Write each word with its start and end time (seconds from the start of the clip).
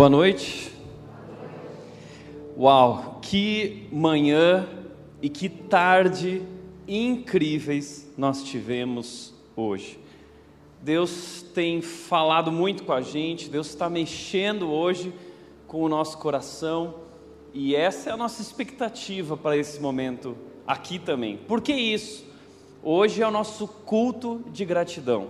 Boa 0.00 0.08
noite. 0.08 0.72
Uau, 2.56 3.18
que 3.20 3.86
manhã 3.92 4.66
e 5.20 5.28
que 5.28 5.46
tarde 5.46 6.42
incríveis 6.88 8.10
nós 8.16 8.42
tivemos 8.42 9.34
hoje. 9.54 10.00
Deus 10.80 11.44
tem 11.54 11.82
falado 11.82 12.50
muito 12.50 12.84
com 12.84 12.94
a 12.94 13.02
gente, 13.02 13.50
Deus 13.50 13.66
está 13.66 13.90
mexendo 13.90 14.70
hoje 14.70 15.12
com 15.66 15.82
o 15.82 15.88
nosso 15.90 16.16
coração 16.16 16.94
e 17.52 17.76
essa 17.76 18.08
é 18.08 18.12
a 18.14 18.16
nossa 18.16 18.40
expectativa 18.40 19.36
para 19.36 19.54
esse 19.54 19.82
momento 19.82 20.34
aqui 20.66 20.98
também. 20.98 21.36
Por 21.36 21.60
que 21.60 21.74
isso? 21.74 22.24
Hoje 22.82 23.20
é 23.20 23.28
o 23.28 23.30
nosso 23.30 23.68
culto 23.68 24.42
de 24.50 24.64
gratidão, 24.64 25.26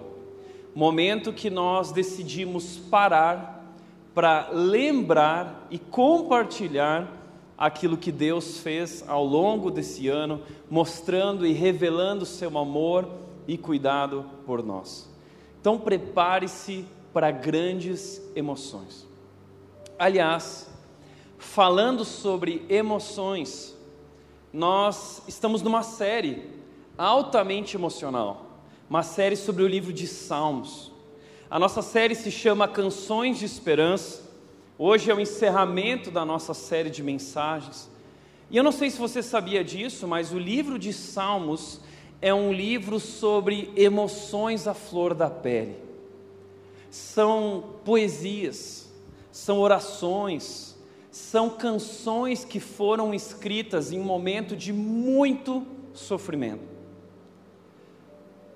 momento 0.73 1.33
que 1.33 1.51
nós 1.51 1.91
decidimos 1.91 2.77
parar 2.77 3.60
para 4.21 4.51
lembrar 4.53 5.67
e 5.71 5.79
compartilhar 5.79 7.11
aquilo 7.57 7.97
que 7.97 8.13
Deus 8.13 8.59
fez 8.59 9.03
ao 9.09 9.25
longo 9.25 9.71
desse 9.71 10.09
ano, 10.09 10.43
mostrando 10.69 11.47
e 11.47 11.55
revelando 11.55 12.27
seu 12.27 12.59
amor 12.59 13.09
e 13.49 13.57
cuidado 13.57 14.27
por 14.45 14.63
nós. 14.63 15.09
Então 15.59 15.79
prepare-se 15.79 16.85
para 17.15 17.31
grandes 17.31 18.21
emoções. 18.37 19.09
Aliás, 19.99 20.71
falando 21.39 22.05
sobre 22.05 22.67
emoções, 22.69 23.75
nós 24.53 25.23
estamos 25.27 25.63
numa 25.63 25.83
série 25.83 26.61
altamente 26.99 27.75
emocional, 27.75 28.61
uma 28.87 29.03
série 29.03 29.35
sobre 29.35 29.63
o 29.63 29.67
livro 29.67 29.95
de 29.95 30.07
Salmos. 30.07 30.90
A 31.51 31.59
nossa 31.59 31.83
série 31.83 32.15
se 32.15 32.31
chama 32.31 32.69
Canções 32.69 33.37
de 33.37 33.45
Esperança. 33.45 34.23
Hoje 34.79 35.11
é 35.11 35.15
o 35.15 35.19
encerramento 35.19 36.09
da 36.09 36.25
nossa 36.25 36.55
série 36.55 36.89
de 36.89 37.03
mensagens. 37.03 37.91
E 38.49 38.57
eu 38.57 38.63
não 38.63 38.71
sei 38.71 38.89
se 38.89 39.01
você 39.01 39.21
sabia 39.21 39.65
disso, 39.65 40.07
mas 40.07 40.33
o 40.33 40.39
livro 40.39 40.79
de 40.79 40.93
Salmos 40.93 41.81
é 42.23 42.33
um 42.33 42.53
livro 42.53 43.01
sobre 43.01 43.73
emoções 43.75 44.69
à 44.69 44.75
flor 44.75 45.13
da 45.13 45.29
pele. 45.29 45.75
São 46.89 47.65
poesias, 47.85 48.89
são 49.33 49.59
orações, 49.59 50.79
são 51.11 51.51
canções 51.51 52.45
que 52.45 52.61
foram 52.61 53.13
escritas 53.13 53.91
em 53.91 53.99
um 53.99 54.05
momento 54.05 54.55
de 54.55 54.73
muito 54.73 55.67
sofrimento. 55.95 56.80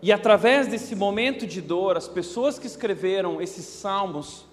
E 0.05 0.13
através 0.13 0.69
desse 0.69 0.95
momento 0.95 1.47
de 1.47 1.63
dor, 1.63 1.97
as 1.97 2.07
pessoas 2.07 2.59
que 2.59 2.67
escreveram 2.67 3.41
esses 3.41 3.65
salmos, 3.65 4.45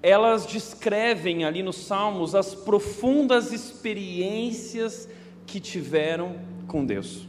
elas 0.00 0.46
descrevem 0.46 1.44
ali 1.44 1.64
nos 1.64 1.78
salmos 1.78 2.32
as 2.32 2.54
profundas 2.54 3.52
experiências 3.52 5.08
que 5.48 5.58
tiveram 5.58 6.36
com 6.68 6.86
Deus. 6.86 7.26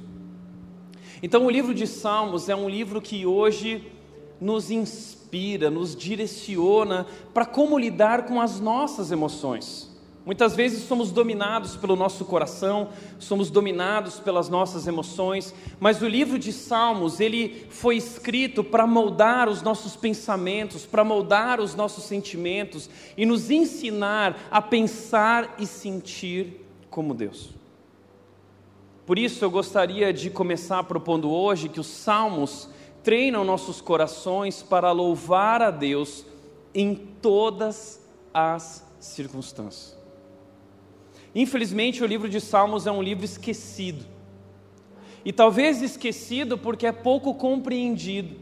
Então, 1.23 1.47
o 1.47 1.49
livro 1.49 1.73
de 1.73 1.87
Salmos 1.87 2.49
é 2.49 2.55
um 2.55 2.69
livro 2.69 3.01
que 3.01 3.25
hoje 3.25 3.91
nos 4.39 4.69
inspira, 4.69 5.71
nos 5.71 5.95
direciona 5.95 7.07
para 7.33 7.47
como 7.47 7.79
lidar 7.79 8.27
com 8.27 8.39
as 8.39 8.59
nossas 8.59 9.11
emoções. 9.11 9.88
Muitas 10.29 10.55
vezes 10.55 10.83
somos 10.83 11.11
dominados 11.11 11.75
pelo 11.75 11.95
nosso 11.95 12.23
coração, 12.23 12.89
somos 13.17 13.49
dominados 13.49 14.19
pelas 14.19 14.47
nossas 14.47 14.85
emoções, 14.85 15.55
mas 15.79 16.03
o 16.03 16.07
livro 16.07 16.37
de 16.37 16.53
Salmos, 16.53 17.19
ele 17.19 17.65
foi 17.71 17.97
escrito 17.97 18.63
para 18.63 18.85
moldar 18.85 19.49
os 19.49 19.63
nossos 19.63 19.95
pensamentos, 19.95 20.85
para 20.85 21.03
moldar 21.03 21.59
os 21.59 21.73
nossos 21.73 22.03
sentimentos 22.03 22.87
e 23.17 23.25
nos 23.25 23.49
ensinar 23.49 24.37
a 24.51 24.61
pensar 24.61 25.55
e 25.57 25.65
sentir 25.65 26.63
como 26.91 27.15
Deus. 27.15 27.49
Por 29.07 29.17
isso 29.17 29.43
eu 29.43 29.49
gostaria 29.49 30.13
de 30.13 30.29
começar 30.29 30.83
propondo 30.83 31.31
hoje 31.31 31.69
que 31.69 31.79
os 31.79 31.87
salmos 31.87 32.69
treinam 33.03 33.43
nossos 33.43 33.81
corações 33.81 34.61
para 34.61 34.91
louvar 34.91 35.63
a 35.63 35.71
Deus 35.71 36.23
em 36.71 36.93
todas 36.93 37.99
as 38.31 38.85
circunstâncias. 38.99 39.98
Infelizmente, 41.33 42.03
o 42.03 42.07
livro 42.07 42.27
de 42.27 42.41
Salmos 42.41 42.87
é 42.87 42.91
um 42.91 43.01
livro 43.01 43.23
esquecido. 43.23 44.05
E 45.23 45.31
talvez 45.31 45.81
esquecido 45.81 46.57
porque 46.57 46.87
é 46.87 46.91
pouco 46.91 47.33
compreendido. 47.35 48.35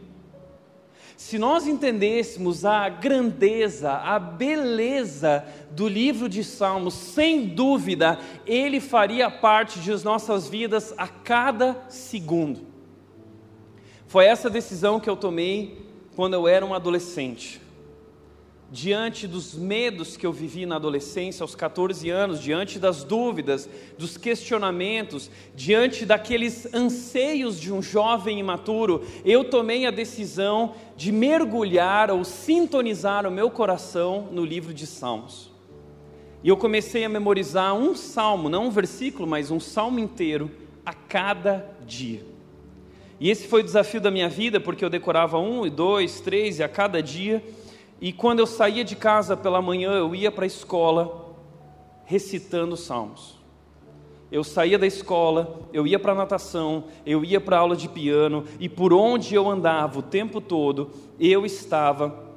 Se 1.16 1.36
nós 1.36 1.66
entendêssemos 1.66 2.64
a 2.64 2.88
grandeza, 2.88 3.92
a 3.92 4.18
beleza 4.20 5.44
do 5.72 5.88
livro 5.88 6.28
de 6.28 6.44
Salmos, 6.44 6.94
sem 6.94 7.44
dúvida, 7.46 8.18
ele 8.46 8.78
faria 8.78 9.28
parte 9.28 9.80
de 9.80 10.04
nossas 10.04 10.48
vidas 10.48 10.94
a 10.96 11.08
cada 11.08 11.84
segundo. 11.88 12.60
Foi 14.06 14.26
essa 14.26 14.48
decisão 14.48 15.00
que 15.00 15.10
eu 15.10 15.16
tomei 15.16 15.84
quando 16.14 16.34
eu 16.34 16.46
era 16.46 16.64
um 16.64 16.72
adolescente 16.72 17.60
diante 18.70 19.26
dos 19.26 19.54
medos 19.54 20.16
que 20.16 20.26
eu 20.26 20.32
vivi 20.32 20.66
na 20.66 20.76
adolescência, 20.76 21.42
aos 21.42 21.54
14 21.54 22.10
anos, 22.10 22.40
diante 22.40 22.78
das 22.78 23.02
dúvidas, 23.02 23.68
dos 23.96 24.18
questionamentos, 24.18 25.30
diante 25.54 26.04
daqueles 26.04 26.72
anseios 26.74 27.58
de 27.58 27.72
um 27.72 27.80
jovem 27.80 28.38
imaturo, 28.38 29.02
eu 29.24 29.42
tomei 29.44 29.86
a 29.86 29.90
decisão 29.90 30.74
de 30.96 31.10
mergulhar 31.10 32.10
ou 32.10 32.24
sintonizar 32.24 33.26
o 33.26 33.30
meu 33.30 33.50
coração 33.50 34.28
no 34.30 34.44
livro 34.44 34.74
de 34.74 34.86
Salmos. 34.86 35.50
E 36.44 36.48
eu 36.48 36.56
comecei 36.56 37.04
a 37.04 37.08
memorizar 37.08 37.74
um 37.74 37.96
salmo, 37.96 38.48
não 38.48 38.66
um 38.66 38.70
versículo, 38.70 39.26
mas 39.26 39.50
um 39.50 39.58
salmo 39.58 39.98
inteiro, 39.98 40.50
a 40.84 40.92
cada 40.92 41.74
dia. 41.86 42.24
E 43.18 43.30
esse 43.30 43.48
foi 43.48 43.62
o 43.62 43.64
desafio 43.64 44.00
da 44.00 44.10
minha 44.10 44.28
vida, 44.28 44.60
porque 44.60 44.84
eu 44.84 44.90
decorava 44.90 45.38
um, 45.38 45.66
e 45.66 45.70
dois, 45.70 46.20
três, 46.20 46.60
e 46.60 46.62
a 46.62 46.68
cada 46.68 47.02
dia 47.02 47.42
e 48.00 48.12
quando 48.12 48.38
eu 48.38 48.46
saía 48.46 48.84
de 48.84 48.94
casa 48.94 49.36
pela 49.36 49.60
manhã, 49.60 49.92
eu 49.92 50.14
ia 50.14 50.30
para 50.30 50.44
a 50.44 50.46
escola 50.46 51.34
recitando 52.04 52.76
salmos. 52.76 53.36
Eu 54.30 54.44
saía 54.44 54.78
da 54.78 54.86
escola, 54.86 55.68
eu 55.72 55.86
ia 55.86 55.98
para 55.98 56.12
a 56.12 56.14
natação, 56.14 56.84
eu 57.04 57.24
ia 57.24 57.40
para 57.40 57.58
aula 57.58 57.74
de 57.74 57.88
piano, 57.88 58.44
e 58.60 58.68
por 58.68 58.92
onde 58.92 59.34
eu 59.34 59.48
andava 59.48 59.98
o 59.98 60.02
tempo 60.02 60.40
todo, 60.40 60.90
eu 61.18 61.46
estava 61.46 62.28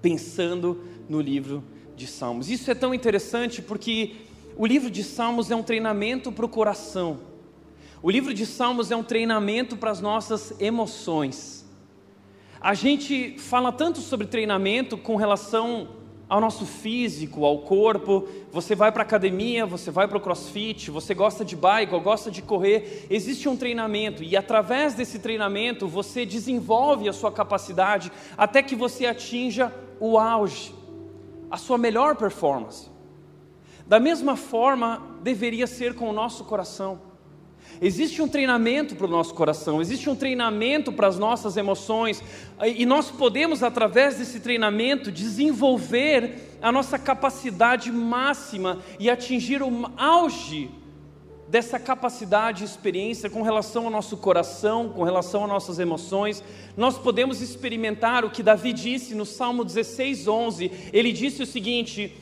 pensando 0.00 0.80
no 1.08 1.20
livro 1.20 1.62
de 1.94 2.06
Salmos. 2.06 2.50
Isso 2.50 2.70
é 2.70 2.74
tão 2.74 2.94
interessante 2.94 3.62
porque 3.62 4.16
o 4.56 4.66
livro 4.66 4.90
de 4.90 5.04
Salmos 5.04 5.50
é 5.50 5.56
um 5.56 5.62
treinamento 5.62 6.32
para 6.32 6.46
o 6.46 6.48
coração. 6.48 7.18
O 8.02 8.10
livro 8.10 8.32
de 8.32 8.46
Salmos 8.46 8.90
é 8.90 8.96
um 8.96 9.02
treinamento 9.02 9.76
para 9.76 9.90
as 9.90 10.00
nossas 10.00 10.54
emoções. 10.60 11.55
A 12.66 12.74
gente 12.74 13.38
fala 13.38 13.70
tanto 13.70 14.00
sobre 14.00 14.26
treinamento 14.26 14.98
com 14.98 15.14
relação 15.14 15.86
ao 16.28 16.40
nosso 16.40 16.66
físico, 16.66 17.44
ao 17.44 17.60
corpo. 17.60 18.26
Você 18.50 18.74
vai 18.74 18.90
para 18.90 19.02
a 19.02 19.06
academia, 19.06 19.64
você 19.64 19.88
vai 19.88 20.08
para 20.08 20.18
o 20.18 20.20
crossfit, 20.20 20.90
você 20.90 21.14
gosta 21.14 21.44
de 21.44 21.54
bike 21.54 21.94
ou 21.94 22.00
gosta 22.00 22.28
de 22.28 22.42
correr. 22.42 23.06
Existe 23.08 23.48
um 23.48 23.56
treinamento 23.56 24.20
e 24.20 24.36
através 24.36 24.94
desse 24.94 25.20
treinamento 25.20 25.86
você 25.86 26.26
desenvolve 26.26 27.08
a 27.08 27.12
sua 27.12 27.30
capacidade 27.30 28.10
até 28.36 28.64
que 28.64 28.74
você 28.74 29.06
atinja 29.06 29.72
o 30.00 30.18
auge, 30.18 30.74
a 31.48 31.56
sua 31.56 31.78
melhor 31.78 32.16
performance. 32.16 32.90
Da 33.86 34.00
mesma 34.00 34.34
forma, 34.34 35.00
deveria 35.22 35.68
ser 35.68 35.94
com 35.94 36.10
o 36.10 36.12
nosso 36.12 36.42
coração. 36.42 37.05
Existe 37.80 38.22
um 38.22 38.28
treinamento 38.28 38.94
para 38.96 39.06
o 39.06 39.10
nosso 39.10 39.34
coração, 39.34 39.80
existe 39.80 40.08
um 40.08 40.16
treinamento 40.16 40.90
para 40.90 41.06
as 41.06 41.18
nossas 41.18 41.56
emoções, 41.56 42.22
e 42.64 42.86
nós 42.86 43.10
podemos, 43.10 43.62
através 43.62 44.16
desse 44.16 44.40
treinamento, 44.40 45.12
desenvolver 45.12 46.56
a 46.62 46.72
nossa 46.72 46.98
capacidade 46.98 47.92
máxima 47.92 48.78
e 48.98 49.10
atingir 49.10 49.62
o 49.62 49.90
auge 49.96 50.70
dessa 51.48 51.78
capacidade 51.78 52.62
e 52.62 52.66
experiência 52.66 53.30
com 53.30 53.42
relação 53.42 53.84
ao 53.84 53.90
nosso 53.90 54.16
coração, 54.16 54.88
com 54.88 55.04
relação 55.04 55.44
às 55.44 55.48
nossas 55.48 55.78
emoções. 55.78 56.42
Nós 56.76 56.98
podemos 56.98 57.40
experimentar 57.40 58.24
o 58.24 58.30
que 58.30 58.42
Davi 58.42 58.72
disse 58.72 59.14
no 59.14 59.24
Salmo 59.24 59.64
16, 59.64 60.26
11. 60.26 60.70
Ele 60.92 61.12
disse 61.12 61.42
o 61.42 61.46
seguinte: 61.46 62.12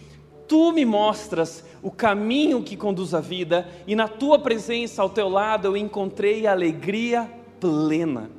Tu 0.46 0.72
me 0.72 0.84
mostras 0.84 1.64
o 1.82 1.90
caminho 1.90 2.62
que 2.62 2.76
conduz 2.76 3.14
à 3.14 3.20
vida, 3.20 3.66
e 3.86 3.94
na 3.94 4.08
tua 4.08 4.38
presença 4.38 5.02
ao 5.02 5.10
teu 5.10 5.28
lado 5.28 5.68
eu 5.68 5.76
encontrei 5.76 6.46
alegria 6.46 7.30
plena, 7.58 8.30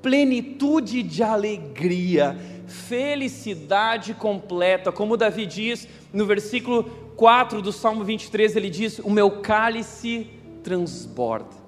plenitude 0.00 1.02
de 1.02 1.22
alegria, 1.22 2.38
felicidade 2.66 4.14
completa, 4.14 4.90
como 4.90 5.16
Davi 5.16 5.44
diz 5.44 5.86
no 6.12 6.24
versículo 6.24 6.84
4 7.16 7.60
do 7.60 7.72
Salmo 7.72 8.02
23, 8.02 8.56
ele 8.56 8.70
diz: 8.70 8.98
O 9.00 9.10
meu 9.10 9.42
cálice 9.42 10.26
transborda. 10.62 11.59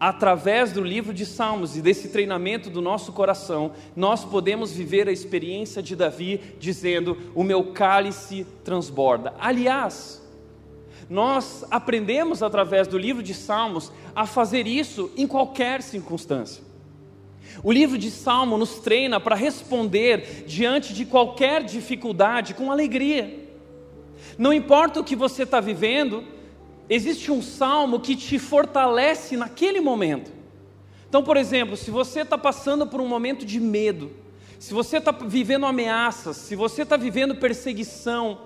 Através 0.00 0.72
do 0.72 0.82
livro 0.82 1.12
de 1.12 1.26
Salmos 1.26 1.76
e 1.76 1.82
desse 1.82 2.08
treinamento 2.08 2.70
do 2.70 2.80
nosso 2.80 3.12
coração, 3.12 3.72
nós 3.96 4.24
podemos 4.24 4.72
viver 4.72 5.08
a 5.08 5.12
experiência 5.12 5.82
de 5.82 5.96
Davi 5.96 6.40
dizendo: 6.58 7.16
O 7.34 7.42
meu 7.42 7.72
cálice 7.72 8.46
transborda. 8.64 9.34
Aliás, 9.38 10.22
nós 11.08 11.64
aprendemos 11.70 12.42
através 12.42 12.86
do 12.86 12.98
livro 12.98 13.22
de 13.22 13.34
Salmos 13.34 13.90
a 14.14 14.26
fazer 14.26 14.66
isso 14.66 15.10
em 15.16 15.26
qualquer 15.26 15.82
circunstância. 15.82 16.62
O 17.62 17.72
livro 17.72 17.98
de 17.98 18.10
Salmo 18.10 18.56
nos 18.56 18.78
treina 18.78 19.18
para 19.18 19.34
responder 19.34 20.44
diante 20.46 20.94
de 20.94 21.04
qualquer 21.04 21.64
dificuldade 21.64 22.54
com 22.54 22.70
alegria. 22.70 23.48
Não 24.36 24.52
importa 24.52 25.00
o 25.00 25.04
que 25.04 25.16
você 25.16 25.42
está 25.42 25.58
vivendo, 25.58 26.22
existe 26.88 27.30
um 27.30 27.42
salmo 27.42 28.00
que 28.00 28.16
te 28.16 28.38
fortalece 28.38 29.36
naquele 29.36 29.80
momento. 29.80 30.30
Então, 31.08 31.22
por 31.22 31.36
exemplo, 31.36 31.76
se 31.76 31.90
você 31.90 32.20
está 32.20 32.36
passando 32.36 32.86
por 32.86 33.00
um 33.00 33.06
momento 33.06 33.46
de 33.46 33.58
medo, 33.58 34.10
se 34.58 34.74
você 34.74 34.98
está 34.98 35.10
vivendo 35.10 35.66
ameaças, 35.66 36.36
se 36.36 36.54
você 36.54 36.82
está 36.82 36.96
vivendo 36.96 37.36
perseguição, 37.36 38.40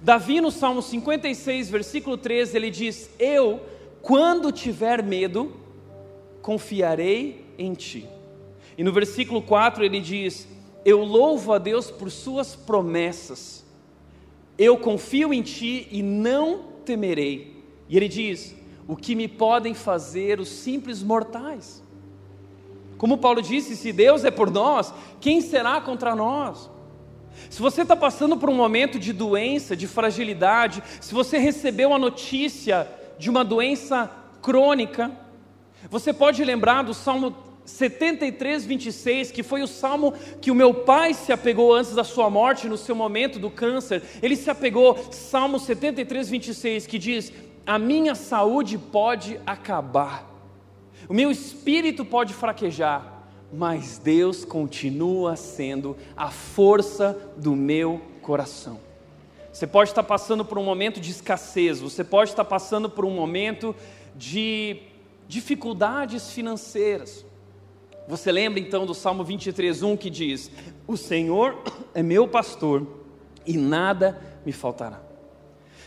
Davi 0.00 0.40
no 0.40 0.50
Salmo 0.50 0.82
56, 0.82 1.70
versículo 1.70 2.16
13, 2.16 2.56
ele 2.56 2.70
diz: 2.70 3.10
Eu, 3.18 3.60
quando 4.02 4.50
tiver 4.50 5.02
medo, 5.02 5.52
confiarei 6.42 7.44
em 7.56 7.74
ti. 7.74 8.08
E 8.76 8.82
no 8.82 8.92
versículo 8.92 9.40
4 9.40 9.84
ele 9.84 10.00
diz: 10.00 10.48
Eu 10.84 11.04
louvo 11.04 11.52
a 11.52 11.58
Deus 11.58 11.90
por 11.90 12.10
suas 12.10 12.56
promessas, 12.56 13.64
eu 14.58 14.76
confio 14.76 15.32
em 15.32 15.42
ti 15.42 15.86
e 15.90 16.02
não 16.02 16.64
temerei. 16.84 17.53
E 17.88 17.96
ele 17.96 18.08
diz: 18.08 18.54
O 18.86 18.96
que 18.96 19.14
me 19.14 19.28
podem 19.28 19.74
fazer 19.74 20.40
os 20.40 20.48
simples 20.48 21.02
mortais? 21.02 21.82
Como 22.96 23.18
Paulo 23.18 23.42
disse: 23.42 23.76
Se 23.76 23.92
Deus 23.92 24.24
é 24.24 24.30
por 24.30 24.50
nós, 24.50 24.92
quem 25.20 25.40
será 25.40 25.80
contra 25.80 26.14
nós? 26.14 26.70
Se 27.50 27.60
você 27.60 27.82
está 27.82 27.96
passando 27.96 28.36
por 28.36 28.48
um 28.48 28.54
momento 28.54 28.98
de 28.98 29.12
doença, 29.12 29.76
de 29.76 29.86
fragilidade, 29.86 30.82
se 31.00 31.12
você 31.12 31.36
recebeu 31.38 31.92
a 31.92 31.98
notícia 31.98 32.88
de 33.18 33.28
uma 33.28 33.44
doença 33.44 34.10
crônica, 34.40 35.10
você 35.90 36.12
pode 36.12 36.44
lembrar 36.44 36.82
do 36.82 36.94
Salmo 36.94 37.34
73, 37.64 38.66
26, 38.66 39.30
que 39.30 39.42
foi 39.42 39.62
o 39.62 39.66
salmo 39.66 40.12
que 40.40 40.50
o 40.50 40.54
meu 40.54 40.74
pai 40.74 41.14
se 41.14 41.32
apegou 41.32 41.74
antes 41.74 41.94
da 41.94 42.04
sua 42.04 42.28
morte, 42.28 42.68
no 42.68 42.76
seu 42.76 42.94
momento 42.94 43.38
do 43.38 43.50
câncer. 43.50 44.02
Ele 44.22 44.36
se 44.36 44.50
apegou, 44.50 44.98
Salmo 45.10 45.58
73, 45.58 46.28
26, 46.28 46.86
que 46.86 46.98
diz: 46.98 47.32
a 47.66 47.78
minha 47.78 48.14
saúde 48.14 48.76
pode 48.76 49.40
acabar, 49.46 50.30
o 51.08 51.14
meu 51.14 51.30
espírito 51.30 52.04
pode 52.04 52.32
fraquejar, 52.34 53.24
mas 53.52 53.98
Deus 53.98 54.44
continua 54.44 55.36
sendo 55.36 55.96
a 56.16 56.30
força 56.30 57.18
do 57.36 57.54
meu 57.54 58.00
coração. 58.20 58.80
Você 59.52 59.66
pode 59.66 59.90
estar 59.90 60.02
passando 60.02 60.44
por 60.44 60.58
um 60.58 60.64
momento 60.64 61.00
de 61.00 61.10
escassez, 61.10 61.80
você 61.80 62.02
pode 62.02 62.30
estar 62.30 62.44
passando 62.44 62.90
por 62.90 63.04
um 63.04 63.10
momento 63.10 63.74
de 64.16 64.82
dificuldades 65.28 66.30
financeiras. 66.30 67.24
Você 68.08 68.30
lembra 68.30 68.60
então 68.60 68.84
do 68.84 68.94
Salmo 68.94 69.24
23:1 69.24 69.96
que 69.96 70.10
diz: 70.10 70.50
"O 70.86 70.96
Senhor 70.96 71.62
é 71.94 72.02
meu 72.02 72.26
pastor 72.28 72.86
e 73.46 73.56
nada 73.56 74.20
me 74.44 74.52
faltará". 74.52 75.13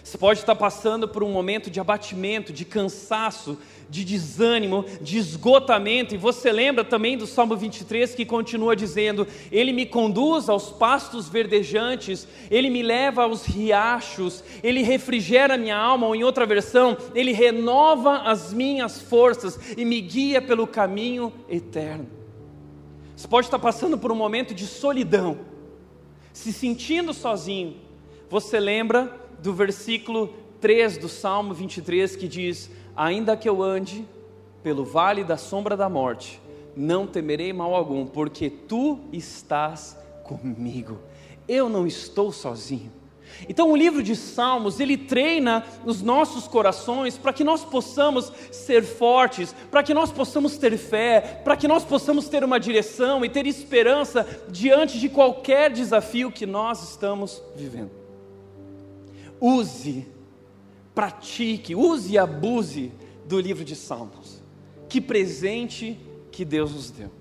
Você 0.07 0.17
pode 0.17 0.39
estar 0.39 0.55
passando 0.55 1.05
por 1.05 1.21
um 1.21 1.29
momento 1.29 1.69
de 1.69 1.81
abatimento, 1.81 2.53
de 2.53 2.63
cansaço, 2.63 3.57
de 3.89 4.05
desânimo, 4.05 4.85
de 5.01 5.17
esgotamento, 5.17 6.15
e 6.15 6.17
você 6.17 6.49
lembra 6.49 6.85
também 6.85 7.17
do 7.17 7.27
Salmo 7.27 7.57
23 7.57 8.15
que 8.15 8.25
continua 8.25 8.73
dizendo: 8.73 9.27
Ele 9.51 9.73
me 9.73 9.85
conduz 9.85 10.47
aos 10.47 10.69
pastos 10.69 11.27
verdejantes, 11.27 12.25
Ele 12.49 12.69
me 12.69 12.81
leva 12.81 13.23
aos 13.23 13.45
riachos, 13.45 14.45
Ele 14.63 14.81
refrigera 14.81 15.57
minha 15.57 15.75
alma, 15.75 16.07
ou 16.07 16.15
em 16.15 16.23
outra 16.23 16.45
versão, 16.45 16.95
Ele 17.13 17.33
renova 17.33 18.19
as 18.19 18.53
minhas 18.53 19.01
forças 19.01 19.59
e 19.75 19.83
me 19.83 19.99
guia 19.99 20.41
pelo 20.41 20.65
caminho 20.65 21.33
eterno. 21.49 22.07
Você 23.13 23.27
pode 23.27 23.47
estar 23.47 23.59
passando 23.59 23.97
por 23.97 24.09
um 24.13 24.15
momento 24.15 24.55
de 24.55 24.67
solidão, 24.67 25.39
se 26.31 26.53
sentindo 26.53 27.13
sozinho, 27.13 27.75
você 28.29 28.57
lembra 28.57 29.26
do 29.39 29.53
versículo 29.53 30.33
3 30.59 30.97
do 30.97 31.09
Salmo 31.09 31.53
23 31.53 32.15
que 32.15 32.27
diz: 32.27 32.69
Ainda 32.95 33.37
que 33.37 33.47
eu 33.47 33.61
ande 33.61 34.05
pelo 34.63 34.83
vale 34.83 35.23
da 35.23 35.37
sombra 35.37 35.77
da 35.77 35.87
morte, 35.87 36.41
não 36.75 37.07
temerei 37.07 37.53
mal 37.53 37.73
algum, 37.73 38.05
porque 38.05 38.49
tu 38.49 38.99
estás 39.11 39.97
comigo. 40.23 40.99
Eu 41.47 41.69
não 41.69 41.87
estou 41.87 42.31
sozinho. 42.31 42.91
Então, 43.47 43.71
o 43.71 43.75
livro 43.75 44.01
de 44.01 44.15
Salmos, 44.15 44.79
ele 44.79 44.97
treina 44.97 45.63
os 45.85 46.01
nossos 46.01 46.47
corações 46.47 47.17
para 47.17 47.33
que 47.33 47.43
nós 47.43 47.63
possamos 47.63 48.31
ser 48.51 48.83
fortes, 48.83 49.53
para 49.69 49.83
que 49.83 49.93
nós 49.93 50.11
possamos 50.11 50.57
ter 50.57 50.77
fé, 50.77 51.41
para 51.43 51.55
que 51.55 51.67
nós 51.67 51.83
possamos 51.83 52.29
ter 52.29 52.43
uma 52.43 52.59
direção 52.59 53.23
e 53.23 53.29
ter 53.29 53.45
esperança 53.45 54.25
diante 54.49 54.99
de 54.99 55.09
qualquer 55.09 55.71
desafio 55.71 56.31
que 56.31 56.45
nós 56.45 56.81
estamos 56.89 57.41
vivendo 57.55 57.96
use, 59.39 60.07
pratique, 60.93 61.75
use 61.75 62.13
e 62.13 62.17
abuse 62.17 62.91
do 63.25 63.39
livro 63.39 63.63
de 63.63 63.75
Salmos. 63.75 64.41
Que 64.89 65.01
presente 65.01 65.99
que 66.31 66.45
Deus 66.45 66.73
nos 66.73 66.91
deu. 66.91 67.11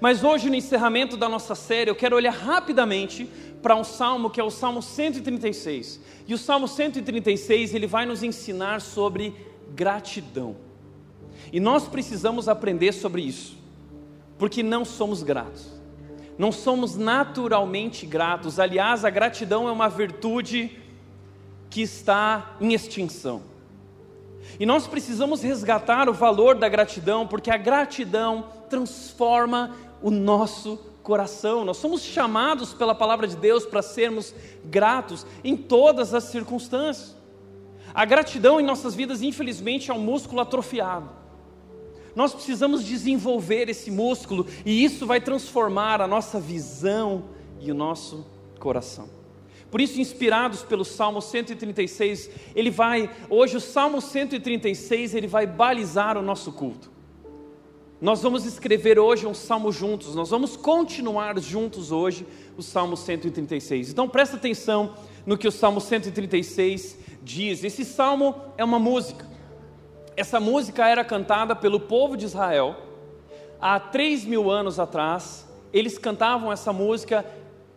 Mas 0.00 0.24
hoje, 0.24 0.48
no 0.48 0.54
encerramento 0.54 1.16
da 1.16 1.28
nossa 1.28 1.54
série, 1.54 1.90
eu 1.90 1.94
quero 1.94 2.16
olhar 2.16 2.32
rapidamente 2.32 3.28
para 3.62 3.76
um 3.76 3.84
salmo 3.84 4.30
que 4.30 4.40
é 4.40 4.44
o 4.44 4.50
Salmo 4.50 4.82
136. 4.82 6.00
E 6.26 6.34
o 6.34 6.38
Salmo 6.38 6.68
136 6.68 7.74
ele 7.74 7.86
vai 7.86 8.06
nos 8.06 8.22
ensinar 8.22 8.80
sobre 8.80 9.34
gratidão. 9.74 10.56
E 11.52 11.60
nós 11.60 11.86
precisamos 11.88 12.48
aprender 12.48 12.92
sobre 12.92 13.22
isso, 13.22 13.56
porque 14.38 14.62
não 14.62 14.84
somos 14.84 15.22
gratos, 15.22 15.80
não 16.38 16.50
somos 16.50 16.96
naturalmente 16.96 18.06
gratos. 18.06 18.58
Aliás, 18.58 19.04
a 19.04 19.10
gratidão 19.10 19.68
é 19.68 19.72
uma 19.72 19.88
virtude 19.88 20.70
que 21.74 21.82
está 21.82 22.54
em 22.60 22.72
extinção. 22.72 23.42
E 24.60 24.64
nós 24.64 24.86
precisamos 24.86 25.42
resgatar 25.42 26.08
o 26.08 26.12
valor 26.12 26.54
da 26.54 26.68
gratidão, 26.68 27.26
porque 27.26 27.50
a 27.50 27.56
gratidão 27.56 28.46
transforma 28.70 29.74
o 30.00 30.08
nosso 30.08 30.78
coração. 31.02 31.64
Nós 31.64 31.78
somos 31.78 32.00
chamados 32.00 32.72
pela 32.72 32.94
palavra 32.94 33.26
de 33.26 33.34
Deus 33.34 33.66
para 33.66 33.82
sermos 33.82 34.32
gratos 34.64 35.26
em 35.42 35.56
todas 35.56 36.14
as 36.14 36.22
circunstâncias. 36.22 37.16
A 37.92 38.04
gratidão 38.04 38.60
em 38.60 38.64
nossas 38.64 38.94
vidas, 38.94 39.20
infelizmente, 39.20 39.90
é 39.90 39.94
um 39.94 39.98
músculo 39.98 40.40
atrofiado. 40.42 41.10
Nós 42.14 42.32
precisamos 42.32 42.84
desenvolver 42.84 43.68
esse 43.68 43.90
músculo 43.90 44.46
e 44.64 44.84
isso 44.84 45.08
vai 45.08 45.20
transformar 45.20 46.00
a 46.00 46.06
nossa 46.06 46.38
visão 46.38 47.24
e 47.58 47.72
o 47.72 47.74
nosso 47.74 48.24
coração. 48.60 49.23
Por 49.74 49.80
isso, 49.80 50.00
inspirados 50.00 50.62
pelo 50.62 50.84
Salmo 50.84 51.20
136, 51.20 52.30
ele 52.54 52.70
vai, 52.70 53.10
hoje 53.28 53.56
o 53.56 53.60
Salmo 53.60 54.00
136, 54.00 55.16
ele 55.16 55.26
vai 55.26 55.48
balizar 55.48 56.16
o 56.16 56.22
nosso 56.22 56.52
culto. 56.52 56.92
Nós 58.00 58.22
vamos 58.22 58.44
escrever 58.44 59.00
hoje 59.00 59.26
um 59.26 59.34
salmo 59.34 59.72
juntos, 59.72 60.14
nós 60.14 60.30
vamos 60.30 60.56
continuar 60.56 61.36
juntos 61.40 61.90
hoje 61.90 62.24
o 62.56 62.62
Salmo 62.62 62.96
136. 62.96 63.90
Então 63.90 64.08
presta 64.08 64.36
atenção 64.36 64.94
no 65.26 65.36
que 65.36 65.48
o 65.48 65.50
Salmo 65.50 65.80
136 65.80 66.96
diz. 67.20 67.64
Esse 67.64 67.84
salmo 67.84 68.36
é 68.56 68.62
uma 68.62 68.78
música. 68.78 69.26
Essa 70.16 70.38
música 70.38 70.88
era 70.88 71.04
cantada 71.04 71.56
pelo 71.56 71.80
povo 71.80 72.16
de 72.16 72.26
Israel 72.26 72.76
há 73.60 73.80
três 73.80 74.24
mil 74.24 74.52
anos 74.52 74.78
atrás. 74.78 75.44
Eles 75.72 75.98
cantavam 75.98 76.52
essa 76.52 76.72
música 76.72 77.26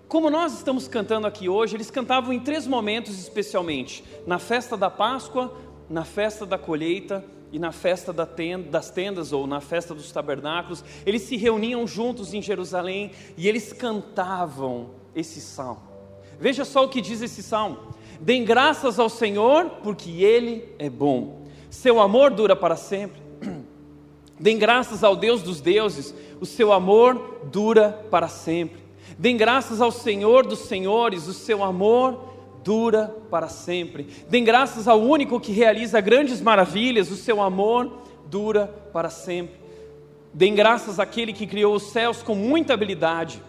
como 0.08 0.30
nós 0.30 0.54
estamos 0.54 0.88
cantando 0.88 1.28
aqui 1.28 1.50
hoje, 1.50 1.76
eles 1.76 1.92
cantavam 1.92 2.32
em 2.32 2.40
três 2.40 2.66
momentos 2.66 3.20
especialmente: 3.20 4.04
na 4.26 4.40
festa 4.40 4.78
da 4.78 4.90
Páscoa, 4.90 5.54
na 5.90 6.06
festa 6.06 6.46
da 6.46 6.58
colheita 6.58 7.24
e 7.52 7.60
na 7.60 7.72
festa 7.72 8.14
das 8.14 8.90
tendas 8.90 9.34
ou 9.34 9.46
na 9.46 9.60
festa 9.60 9.94
dos 9.94 10.12
tabernáculos. 10.12 10.84
Eles 11.06 11.24
se 11.24 11.36
reuniam 11.36 11.86
juntos 11.86 12.34
em 12.34 12.42
Jerusalém 12.42 13.12
e 13.36 13.48
eles 13.50 13.74
cantavam 13.74 14.92
esse 15.14 15.42
salmo. 15.42 15.82
Veja 16.40 16.64
só 16.64 16.86
o 16.86 16.90
que 16.90 17.02
diz 17.02 17.22
esse 17.22 17.44
salmo: 17.44 17.78
Dêem 18.22 18.46
graças 18.46 19.00
ao 19.00 19.10
Senhor, 19.10 19.66
porque 19.84 20.24
Ele 20.24 20.74
é 20.80 20.90
bom, 20.90 21.46
seu 21.70 22.00
amor 22.00 22.32
dura 22.32 22.56
para 22.56 22.78
sempre. 22.78 23.22
Dêem 24.40 24.58
graças 24.58 25.04
ao 25.04 25.18
Deus 25.18 25.42
dos 25.42 25.60
deuses, 25.60 26.14
o 26.40 26.46
seu 26.46 26.72
amor 26.72 27.42
dura 27.52 28.06
para 28.10 28.30
sempre. 28.30 28.87
Dêem 29.18 29.36
graças 29.36 29.82
ao 29.82 29.92
Senhor 29.92 30.46
dos 30.46 30.60
Senhores, 30.60 31.28
o 31.28 31.34
seu 31.34 31.64
amor 31.64 32.36
dura 32.64 33.16
para 33.32 33.48
sempre. 33.48 34.08
Dêem 34.30 34.44
graças 34.44 34.88
ao 34.88 35.02
único 35.02 35.40
que 35.40 35.52
realiza 35.52 36.00
grandes 36.00 36.40
maravilhas, 36.40 37.10
o 37.10 37.16
seu 37.16 37.42
amor 37.42 38.00
dura 38.28 38.68
para 38.94 39.10
sempre. 39.10 39.56
Deem 40.34 40.54
graças 40.54 41.00
àquele 41.00 41.34
que 41.34 41.48
criou 41.48 41.74
os 41.74 41.84
céus 41.84 42.22
com 42.22 42.36
muita 42.36 42.74
habilidade, 42.74 43.42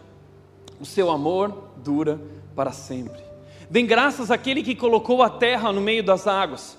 o 0.81 0.87
seu 0.87 1.11
amor 1.11 1.71
dura 1.77 2.19
para 2.57 2.73
sempre. 2.73 3.21
Deem 3.69 3.85
graças 3.85 4.31
àquele 4.31 4.63
que 4.63 4.75
colocou 4.75 5.23
a 5.23 5.29
terra 5.29 5.71
no 5.71 5.83
meio 5.83 6.03
das 6.03 6.27
águas, 6.27 6.79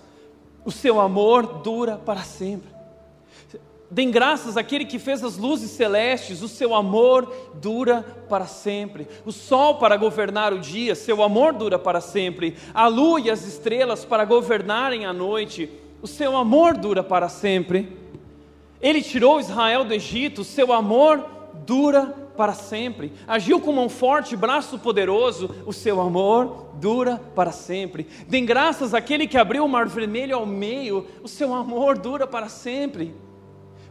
o 0.66 0.72
seu 0.72 1.00
amor 1.00 1.62
dura 1.62 1.96
para 1.98 2.22
sempre. 2.22 2.69
Deem 3.92 4.12
graças 4.12 4.56
àquele 4.56 4.86
que 4.86 5.00
fez 5.00 5.24
as 5.24 5.36
luzes 5.36 5.72
celestes, 5.72 6.44
o 6.44 6.48
seu 6.48 6.76
amor 6.76 7.34
dura 7.56 8.04
para 8.30 8.46
sempre. 8.46 9.08
O 9.26 9.32
sol 9.32 9.76
para 9.76 9.98
governar 9.98 10.54
o 10.54 10.60
dia, 10.60 10.94
seu 10.94 11.24
amor 11.24 11.54
dura 11.54 11.80
para 11.80 12.00
sempre. 12.00 12.56
A 12.72 12.88
lua 12.88 13.20
e 13.20 13.32
as 13.32 13.48
estrelas 13.48 14.06
para 14.06 14.26
governarem 14.26 15.08
a 15.08 15.14
noite, 15.14 15.68
o 16.04 16.08
seu 16.08 16.38
amor 16.38 16.78
dura 16.78 17.04
para 17.04 17.28
sempre. 17.30 17.98
Ele 18.80 19.02
tirou 19.02 19.40
Israel 19.40 19.84
do 19.84 19.94
Egito, 19.94 20.44
seu 20.44 20.72
amor 20.72 21.26
dura 21.66 22.14
para 22.38 22.54
sempre. 22.54 23.12
Agiu 23.28 23.60
com 23.60 23.74
mão 23.74 23.90
forte, 23.90 24.36
braço 24.36 24.78
poderoso, 24.78 25.50
o 25.66 25.74
seu 25.74 26.00
amor 26.00 26.68
dura 26.76 27.20
para 27.34 27.52
sempre. 27.52 28.06
Deem 28.28 28.46
graças 28.46 28.94
àquele 28.94 29.26
que 29.26 29.38
abriu 29.38 29.66
o 29.66 29.68
mar 29.68 29.88
vermelho 29.88 30.36
ao 30.36 30.46
meio, 30.46 31.08
o 31.24 31.28
seu 31.28 31.56
amor 31.56 31.98
dura 31.98 32.28
para 32.28 32.50
sempre 32.50 33.16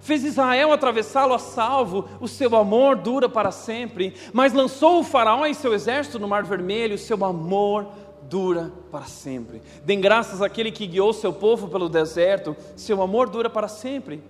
fez 0.00 0.24
Israel 0.24 0.72
atravessá-lo 0.72 1.34
a 1.34 1.38
salvo, 1.38 2.08
o 2.20 2.28
seu 2.28 2.56
amor 2.56 2.96
dura 2.96 3.28
para 3.28 3.50
sempre, 3.50 4.14
mas 4.32 4.52
lançou 4.52 5.00
o 5.00 5.04
Faraó 5.04 5.46
e 5.46 5.54
seu 5.54 5.74
exército 5.74 6.18
no 6.18 6.28
Mar 6.28 6.44
Vermelho, 6.44 6.94
o 6.94 6.98
seu 6.98 7.24
amor 7.24 7.86
dura 8.22 8.72
para 8.90 9.04
sempre. 9.04 9.62
Dêem 9.84 10.00
graças 10.00 10.42
àquele 10.42 10.70
que 10.70 10.86
guiou 10.86 11.12
seu 11.12 11.32
povo 11.32 11.68
pelo 11.68 11.88
deserto, 11.88 12.56
seu 12.76 13.00
amor 13.02 13.28
dura 13.28 13.48
para 13.48 13.68
sempre. 13.68 14.22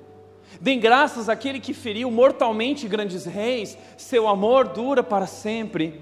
Dêem 0.61 0.81
graças 0.81 1.29
àquele 1.29 1.61
que 1.61 1.75
feriu 1.75 2.11
mortalmente 2.11 2.89
grandes 2.89 3.25
reis, 3.25 3.77
seu 3.97 4.27
amor 4.27 4.69
dura 4.69 5.03
para 5.03 5.27
sempre. 5.27 6.01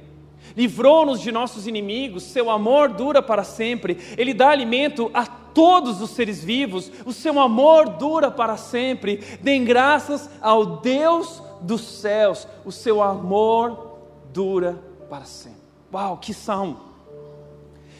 Livrou-nos 0.56 1.20
de 1.20 1.32
nossos 1.32 1.66
inimigos, 1.66 2.22
seu 2.22 2.50
amor 2.50 2.90
dura 2.90 3.20
para 3.20 3.42
sempre. 3.42 3.98
Ele 4.16 4.32
dá 4.32 4.50
alimento 4.50 5.10
a 5.12 5.26
todos 5.56 6.02
os 6.02 6.10
seres 6.10 6.44
vivos, 6.44 6.92
o 7.06 7.14
seu 7.14 7.40
amor 7.40 7.88
dura 7.88 8.30
para 8.30 8.58
sempre. 8.58 9.24
Deem 9.40 9.64
graças 9.64 10.28
ao 10.42 10.80
Deus 10.82 11.42
dos 11.62 11.80
céus, 11.80 12.46
o 12.62 12.70
seu 12.70 13.02
amor 13.02 13.96
dura 14.34 14.78
para 15.08 15.24
sempre. 15.24 15.62
Uau, 15.90 16.18
que 16.18 16.34
salmo! 16.34 16.78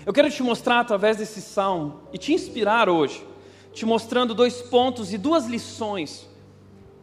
Eu 0.05 0.13
quero 0.13 0.31
te 0.31 0.43
mostrar 0.43 0.81
através 0.81 1.17
desse 1.17 1.41
salmo 1.41 2.03
e 2.13 2.19
te 2.19 2.35
inspirar 2.35 2.91
hoje, 2.91 3.27
te 3.73 3.87
mostrando 3.87 4.35
dois 4.35 4.61
pontos 4.61 5.15
e 5.15 5.17
duas 5.17 5.47
lições 5.47 6.29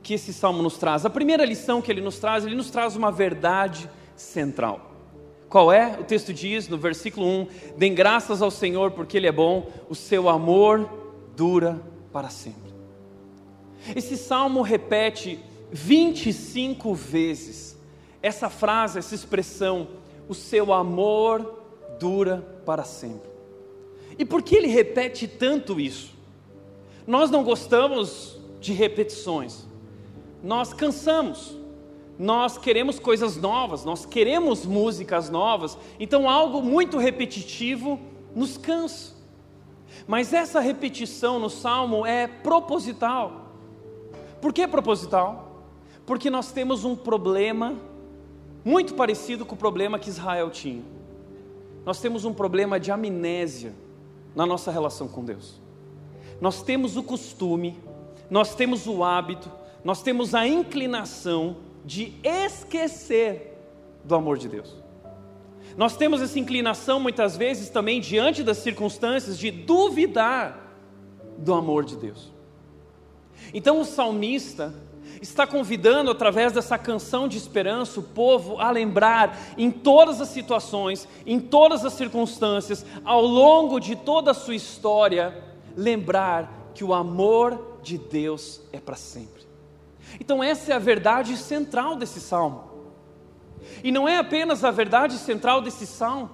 que 0.04 0.14
esse 0.14 0.32
salmo 0.32 0.62
nos 0.62 0.78
traz. 0.78 1.04
A 1.04 1.10
primeira 1.10 1.44
lição 1.44 1.82
que 1.82 1.92
ele 1.92 2.00
nos 2.00 2.20
traz, 2.20 2.46
ele 2.46 2.56
nos 2.56 2.70
traz 2.70 2.96
uma 2.96 3.12
verdade 3.12 3.90
central. 4.16 4.93
Qual 5.54 5.72
é? 5.72 6.00
O 6.00 6.04
texto 6.04 6.34
diz 6.34 6.68
no 6.68 6.80
versículo 6.80 7.28
1: 7.28 7.48
Dêem 7.78 7.94
graças 7.94 8.42
ao 8.42 8.50
Senhor 8.50 8.90
porque 8.90 9.18
Ele 9.18 9.28
é 9.28 9.32
bom, 9.32 9.70
o 9.88 9.94
seu 9.94 10.28
amor 10.28 10.90
dura 11.36 11.80
para 12.12 12.28
sempre. 12.28 12.74
Esse 13.96 14.18
salmo 14.18 14.64
repete 14.64 15.40
25 15.72 16.96
vezes 16.96 17.78
essa 18.20 18.50
frase, 18.50 18.98
essa 18.98 19.14
expressão, 19.14 19.90
o 20.28 20.34
seu 20.34 20.74
amor 20.74 21.62
dura 22.00 22.38
para 22.66 22.84
sempre. 22.84 23.30
E 24.18 24.26
por 24.26 24.42
que 24.42 24.56
ele 24.56 24.68
repete 24.68 25.28
tanto 25.28 25.80
isso? 25.80 26.16
Nós 27.06 27.30
não 27.30 27.44
gostamos 27.44 28.40
de 28.60 28.74
repetições, 28.74 29.68
nós 30.42 30.74
cansamos 30.74 31.56
nós 32.18 32.58
queremos 32.58 33.00
coisas 33.00 33.38
novas, 33.38 33.84
nós 33.84 34.06
queremos 34.06 34.66
músicas 34.66 35.30
novas, 35.30 35.78
então 36.00 36.30
algo 36.30 36.62
muito 36.62 36.98
repetitivo 36.98 38.00
nos 38.36 38.58
cansa. 38.58 39.14
Mas 40.08 40.34
essa 40.34 40.60
repetição 40.60 41.40
no 41.40 41.50
salmo 41.50 42.06
é 42.06 42.28
proposital. 42.28 43.52
Por 44.42 44.54
que 44.54 44.68
proposital? 44.68 45.66
Porque 46.06 46.30
nós 46.30 46.52
temos 46.52 46.84
um 46.84 46.96
problema 46.96 47.78
muito 48.66 48.94
parecido 48.94 49.46
com 49.46 49.56
o 49.56 49.58
problema 49.58 49.98
que 49.98 50.10
Israel 50.10 50.50
tinha. 50.50 50.84
Nós 51.86 52.00
temos 52.00 52.26
um 52.26 52.34
problema 52.34 52.80
de 52.80 52.92
amnésia 52.92 53.74
na 54.36 54.46
nossa 54.46 54.72
relação 54.72 55.08
com 55.08 55.24
Deus. 55.24 55.62
Nós 56.40 56.62
temos 56.62 56.98
o 56.98 57.04
costume, 57.04 57.78
nós 58.30 58.56
temos 58.56 58.88
o 58.88 59.04
hábito, 59.04 59.52
nós 59.84 60.02
temos 60.02 60.34
a 60.34 60.48
inclinação 60.48 61.58
de 61.86 62.14
esquecer 62.24 63.58
do 64.04 64.16
amor 64.16 64.38
de 64.38 64.48
Deus. 64.48 64.76
Nós 65.76 65.96
temos 65.96 66.22
essa 66.22 66.38
inclinação 66.38 67.00
muitas 67.00 67.36
vezes 67.36 67.70
também 67.70 68.00
diante 68.00 68.44
das 68.44 68.58
circunstâncias 68.58 69.38
de 69.38 69.50
duvidar 69.50 70.76
do 71.38 71.54
amor 71.54 71.84
de 71.84 71.96
Deus. 71.96 72.32
Então 73.54 73.80
o 73.80 73.86
salmista 73.86 74.74
está 75.22 75.48
convidando 75.48 76.12
através 76.12 76.54
dessa 76.54 76.78
canção 76.78 77.28
de 77.28 77.38
esperança 77.38 78.00
o 78.00 78.04
povo 78.04 78.60
a 78.60 78.70
lembrar 78.70 79.38
em 79.58 79.72
todas 79.72 80.22
as 80.22 80.30
situações, 80.30 81.08
em 81.26 81.40
todas 81.40 81.86
as 81.86 81.94
circunstâncias, 81.94 82.86
ao 83.04 83.22
longo 83.22 83.80
de 83.80 83.96
toda 83.96 84.32
a 84.32 84.34
sua 84.34 84.56
história, 84.56 85.44
lembrar 85.76 86.72
que 86.74 86.84
o 86.84 86.94
amor 86.94 87.80
de 87.82 87.98
Deus 87.98 88.62
é 88.72 88.80
para 88.80 88.96
sempre. 88.96 89.43
Então, 90.20 90.44
essa 90.44 90.72
é 90.72 90.76
a 90.76 90.80
verdade 90.80 91.36
central 91.38 91.96
desse 91.96 92.20
salmo. 92.20 92.72
E 93.84 93.92
não 93.92 94.08
é 94.08 94.18
apenas 94.18 94.64
a 94.64 94.72
verdade 94.72 95.18
central 95.18 95.62
desse 95.62 95.88
salmo, 95.88 96.30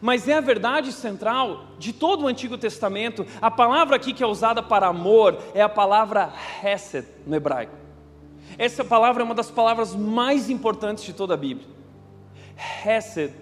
mas 0.00 0.28
é 0.28 0.34
a 0.34 0.40
verdade 0.40 0.92
central 0.92 1.66
de 1.78 1.92
todo 1.92 2.24
o 2.24 2.28
Antigo 2.28 2.56
Testamento. 2.56 3.26
A 3.40 3.50
palavra 3.50 3.96
aqui 3.96 4.12
que 4.12 4.22
é 4.22 4.26
usada 4.26 4.62
para 4.62 4.86
amor 4.86 5.38
é 5.54 5.62
a 5.62 5.68
palavra 5.68 6.32
hesed 6.62 7.06
no 7.26 7.34
hebraico. 7.34 7.74
Essa 8.58 8.84
palavra 8.84 9.22
é 9.22 9.24
uma 9.24 9.34
das 9.34 9.50
palavras 9.50 9.94
mais 9.94 10.50
importantes 10.50 11.04
de 11.04 11.12
toda 11.12 11.34
a 11.34 11.36
Bíblia. 11.36 11.66
Hesed 12.84 13.34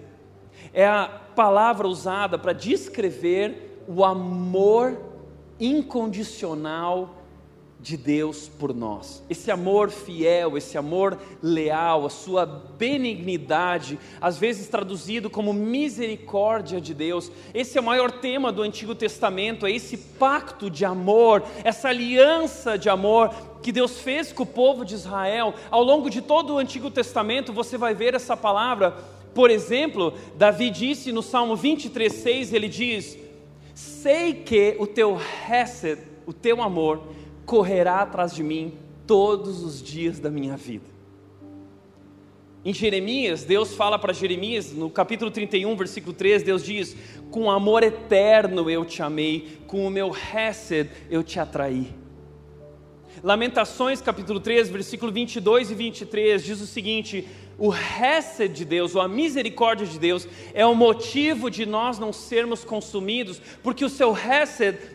é 0.73 0.87
a 0.87 1.09
palavra 1.35 1.87
usada 1.87 2.37
para 2.37 2.53
descrever 2.53 3.83
o 3.87 4.03
amor 4.03 4.97
incondicional 5.59 7.20
de 7.81 7.97
Deus 7.97 8.47
por 8.47 8.75
nós. 8.75 9.23
Esse 9.27 9.49
amor 9.49 9.89
fiel, 9.89 10.55
esse 10.55 10.77
amor 10.77 11.17
leal, 11.41 12.05
a 12.05 12.09
sua 12.11 12.45
benignidade, 12.45 13.97
às 14.21 14.37
vezes 14.37 14.67
traduzido 14.67 15.31
como 15.31 15.51
misericórdia 15.51 16.79
de 16.79 16.93
Deus. 16.93 17.31
Esse 17.53 17.77
é 17.79 17.81
o 17.81 17.83
maior 17.83 18.11
tema 18.11 18.51
do 18.51 18.61
Antigo 18.61 18.93
Testamento, 18.93 19.65
é 19.65 19.71
esse 19.71 19.97
pacto 19.97 20.69
de 20.69 20.85
amor, 20.85 21.43
essa 21.63 21.89
aliança 21.89 22.77
de 22.77 22.87
amor 22.87 23.33
que 23.63 23.71
Deus 23.71 23.99
fez 23.99 24.31
com 24.31 24.43
o 24.43 24.45
povo 24.45 24.85
de 24.85 24.93
Israel. 24.93 25.53
Ao 25.71 25.83
longo 25.83 26.09
de 26.09 26.21
todo 26.21 26.53
o 26.53 26.57
Antigo 26.59 26.91
Testamento, 26.91 27.51
você 27.51 27.77
vai 27.77 27.95
ver 27.95 28.13
essa 28.13 28.37
palavra. 28.37 28.95
Por 29.33 29.49
exemplo, 29.49 30.13
Davi 30.35 30.69
disse 30.69 31.11
no 31.11 31.23
Salmo 31.23 31.57
23:6, 31.57 32.53
ele 32.53 32.67
diz: 32.67 33.17
"Sei 33.73 34.33
que 34.33 34.75
o 34.77 34.85
teu 34.85 35.19
hesed, 35.49 35.99
o 36.27 36.33
teu 36.33 36.61
amor, 36.61 37.01
correrá 37.51 37.99
atrás 37.99 38.33
de 38.33 38.41
mim 38.41 38.75
todos 39.05 39.61
os 39.61 39.83
dias 39.83 40.21
da 40.21 40.31
minha 40.31 40.55
vida. 40.55 40.85
Em 42.63 42.73
Jeremias, 42.73 43.43
Deus 43.43 43.75
fala 43.75 43.99
para 43.99 44.13
Jeremias, 44.13 44.71
no 44.71 44.89
capítulo 44.89 45.29
31, 45.29 45.75
versículo 45.75 46.13
3, 46.13 46.43
Deus 46.43 46.63
diz: 46.63 46.95
Com 47.29 47.51
amor 47.51 47.83
eterno 47.83 48.69
eu 48.69 48.85
te 48.85 49.03
amei, 49.03 49.59
com 49.67 49.85
o 49.85 49.89
meu 49.89 50.15
hesed 50.15 50.89
eu 51.09 51.21
te 51.23 51.41
atraí. 51.41 51.93
Lamentações, 53.21 53.99
capítulo 53.99 54.39
3, 54.39 54.69
versículo 54.69 55.11
22 55.11 55.71
e 55.71 55.75
23, 55.75 56.45
diz 56.45 56.61
o 56.61 56.65
seguinte: 56.65 57.27
o 57.61 57.69
resto 57.69 58.49
de 58.49 58.65
Deus, 58.65 58.95
ou 58.95 59.01
a 59.03 59.07
misericórdia 59.07 59.85
de 59.85 59.99
Deus, 59.99 60.27
é 60.51 60.65
o 60.65 60.73
motivo 60.73 61.47
de 61.47 61.63
nós 61.63 61.99
não 61.99 62.11
sermos 62.11 62.63
consumidos, 62.63 63.39
porque 63.61 63.85
o 63.85 63.89
seu 63.89 64.11
resto 64.11 64.41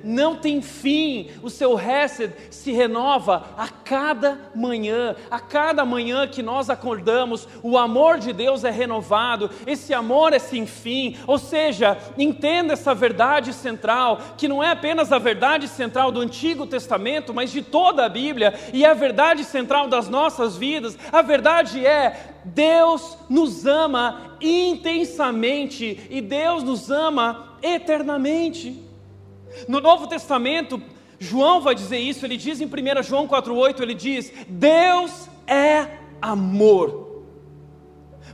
não 0.02 0.34
tem 0.34 0.60
fim, 0.60 1.30
o 1.44 1.48
seu 1.48 1.76
resto 1.76 2.32
se 2.50 2.72
renova 2.72 3.54
a 3.56 3.68
cada 3.68 4.50
manhã, 4.52 5.14
a 5.30 5.38
cada 5.38 5.84
manhã 5.84 6.26
que 6.26 6.42
nós 6.42 6.68
acordamos, 6.68 7.46
o 7.62 7.78
amor 7.78 8.18
de 8.18 8.32
Deus 8.32 8.64
é 8.64 8.70
renovado, 8.70 9.48
esse 9.64 9.94
amor 9.94 10.32
é 10.32 10.40
sem 10.40 10.66
fim, 10.66 11.16
ou 11.24 11.38
seja, 11.38 11.96
entenda 12.18 12.72
essa 12.72 12.92
verdade 12.92 13.52
central, 13.52 14.20
que 14.36 14.48
não 14.48 14.60
é 14.60 14.72
apenas 14.72 15.12
a 15.12 15.20
verdade 15.20 15.68
central 15.68 16.10
do 16.10 16.20
Antigo 16.20 16.66
Testamento, 16.66 17.32
mas 17.32 17.52
de 17.52 17.62
toda 17.62 18.04
a 18.04 18.08
Bíblia, 18.08 18.52
e 18.72 18.84
é 18.84 18.90
a 18.90 18.94
verdade 18.94 19.44
central 19.44 19.86
das 19.86 20.08
nossas 20.08 20.56
vidas, 20.56 20.98
a 21.12 21.22
verdade 21.22 21.86
é 21.86 22.32
Deus 22.46 23.18
nos 23.28 23.66
ama 23.66 24.36
intensamente 24.40 26.06
e 26.08 26.20
Deus 26.20 26.62
nos 26.62 26.90
ama 26.90 27.58
eternamente. 27.62 28.82
No 29.66 29.80
Novo 29.80 30.06
Testamento, 30.06 30.80
João 31.18 31.60
vai 31.60 31.74
dizer 31.74 31.98
isso, 31.98 32.24
ele 32.24 32.36
diz 32.36 32.60
em 32.60 32.66
1 32.66 33.02
João 33.02 33.26
4,8: 33.26 33.80
ele 33.80 33.94
diz, 33.94 34.32
Deus 34.48 35.28
é 35.46 35.98
amor. 36.20 37.06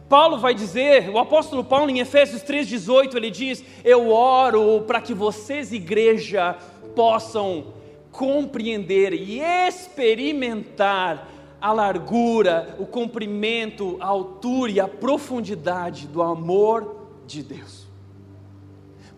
Paulo 0.09 0.39
vai 0.39 0.55
dizer, 0.55 1.09
o 1.09 1.19
apóstolo 1.19 1.65
Paulo 1.65 1.91
em 1.91 2.01
Efésios 2.01 2.43
3,18, 2.43 3.15
ele 3.15 3.31
diz: 3.31 3.65
Eu 3.83 4.11
oro 4.11 4.83
para 4.83 5.01
que 5.01 5.15
vocês, 5.15 5.73
igreja, 5.73 6.55
possam 6.95 7.73
compreender 8.11 9.15
e 9.15 9.41
experimentar 9.41 11.32
a 11.63 11.73
largura, 11.73 12.75
o 12.81 12.85
comprimento, 12.85 13.97
a 14.01 14.07
altura 14.07 14.73
e 14.73 14.81
a 14.81 14.89
profundidade 14.89 16.09
do 16.09 16.21
amor 16.21 16.97
de 17.25 17.45
Deus. 17.45 17.87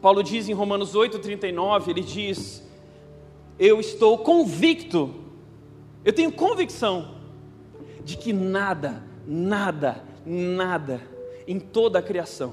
Paulo 0.00 0.22
diz 0.22 0.46
em 0.46 0.52
Romanos 0.52 0.94
8,39, 0.94 1.88
ele 1.88 2.02
diz: 2.02 2.62
Eu 3.58 3.80
estou 3.80 4.18
convicto, 4.18 5.14
eu 6.04 6.12
tenho 6.12 6.30
convicção 6.30 7.14
de 8.04 8.18
que 8.18 8.30
nada, 8.30 9.02
nada, 9.26 10.04
nada 10.26 11.00
em 11.48 11.58
toda 11.58 11.98
a 11.98 12.02
criação 12.02 12.52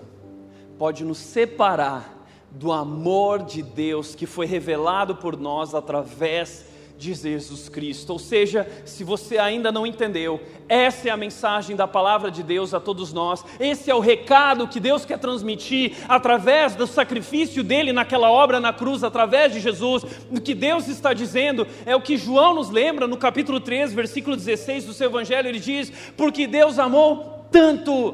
pode 0.77 1.03
nos 1.03 1.17
separar 1.17 2.25
do 2.49 2.71
amor 2.71 3.43
de 3.43 3.61
Deus 3.61 4.15
que 4.15 4.25
foi 4.25 4.45
revelado 4.45 5.17
por 5.17 5.37
nós 5.37 5.75
através 5.75 6.65
de 7.01 7.15
Jesus 7.15 7.67
Cristo. 7.67 8.11
Ou 8.13 8.19
seja, 8.19 8.67
se 8.85 9.03
você 9.03 9.39
ainda 9.39 9.71
não 9.71 9.87
entendeu, 9.87 10.39
essa 10.69 11.09
é 11.09 11.11
a 11.11 11.17
mensagem 11.17 11.75
da 11.75 11.87
palavra 11.87 12.29
de 12.29 12.43
Deus 12.43 12.75
a 12.75 12.79
todos 12.79 13.11
nós. 13.11 13.43
Esse 13.59 13.89
é 13.89 13.95
o 13.95 13.99
recado 13.99 14.67
que 14.67 14.79
Deus 14.79 15.03
quer 15.03 15.17
transmitir 15.17 15.97
através 16.07 16.75
do 16.75 16.85
sacrifício 16.85 17.63
dele 17.63 17.91
naquela 17.91 18.29
obra 18.29 18.59
na 18.59 18.71
cruz, 18.71 19.03
através 19.03 19.51
de 19.51 19.59
Jesus. 19.59 20.03
O 20.29 20.39
que 20.39 20.53
Deus 20.53 20.87
está 20.87 21.11
dizendo 21.11 21.65
é 21.87 21.95
o 21.95 22.01
que 22.01 22.17
João 22.17 22.53
nos 22.53 22.69
lembra 22.69 23.07
no 23.07 23.17
capítulo 23.17 23.59
3, 23.59 23.93
versículo 23.93 24.35
16 24.37 24.85
do 24.85 24.93
seu 24.93 25.07
evangelho, 25.07 25.49
ele 25.49 25.59
diz: 25.59 25.91
"Porque 26.15 26.45
Deus 26.45 26.77
amou 26.77 27.47
tanto, 27.51 28.13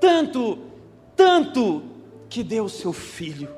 tanto, 0.00 0.58
tanto 1.16 1.82
que 2.28 2.44
deu 2.44 2.66
o 2.66 2.70
seu 2.70 2.92
filho, 2.92 3.48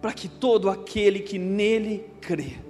para 0.00 0.14
que 0.14 0.26
todo 0.26 0.70
aquele 0.70 1.20
que 1.20 1.38
nele 1.38 2.06
crê 2.18 2.69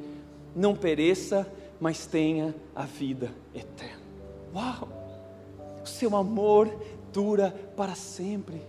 não 0.55 0.75
pereça, 0.75 1.51
mas 1.81 2.07
tenha 2.07 2.55
a 2.75 2.85
vida 2.85 3.33
eterna. 3.55 4.03
Uau! 4.55 4.89
O 5.83 5.87
seu 5.87 6.15
amor 6.17 6.71
dura 7.13 7.55
para 7.77 7.95
sempre. 7.95 8.61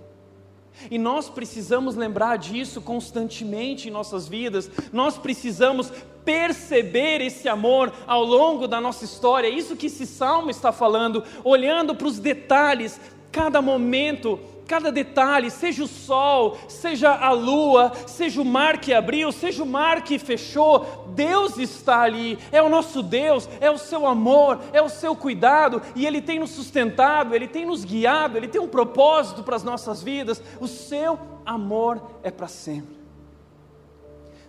E 0.89 0.97
nós 0.97 1.29
precisamos 1.29 1.95
lembrar 1.95 2.37
disso 2.37 2.81
constantemente 2.81 3.87
em 3.87 3.91
nossas 3.91 4.27
vidas, 4.27 4.71
nós 4.91 5.17
precisamos 5.17 5.91
perceber 6.23 7.21
esse 7.21 7.49
amor 7.49 7.91
ao 8.07 8.23
longo 8.23 8.67
da 8.67 8.79
nossa 8.79 9.03
história, 9.03 9.47
é 9.47 9.51
isso 9.51 9.75
que 9.75 9.87
esse 9.87 10.05
salmo 10.05 10.49
está 10.49 10.71
falando, 10.71 11.23
olhando 11.43 11.95
para 11.95 12.07
os 12.07 12.19
detalhes, 12.19 12.99
cada 13.31 13.61
momento 13.61 14.39
cada 14.71 14.89
detalhe, 14.89 15.51
seja 15.51 15.83
o 15.83 15.87
sol, 15.87 16.57
seja 16.69 17.13
a 17.13 17.33
lua, 17.33 17.91
seja 18.07 18.41
o 18.41 18.45
mar 18.45 18.79
que 18.79 18.93
abriu, 18.93 19.29
seja 19.29 19.63
o 19.63 19.65
mar 19.65 20.01
que 20.01 20.17
fechou, 20.17 21.09
Deus 21.13 21.57
está 21.57 21.99
ali, 21.99 22.39
é 22.53 22.61
o 22.61 22.69
nosso 22.69 23.03
Deus, 23.03 23.49
é 23.59 23.69
o 23.69 23.77
seu 23.77 24.07
amor, 24.07 24.61
é 24.71 24.81
o 24.81 24.87
seu 24.87 25.13
cuidado, 25.13 25.81
e 25.93 26.05
Ele 26.05 26.21
tem 26.21 26.39
nos 26.39 26.51
sustentado, 26.51 27.35
Ele 27.35 27.49
tem 27.49 27.65
nos 27.65 27.83
guiado, 27.83 28.37
Ele 28.37 28.47
tem 28.47 28.61
um 28.61 28.67
propósito 28.67 29.43
para 29.43 29.57
as 29.57 29.63
nossas 29.63 30.01
vidas, 30.01 30.41
o 30.57 30.69
seu 30.69 31.19
amor 31.45 32.01
é 32.23 32.31
para 32.31 32.47
sempre. 32.47 32.95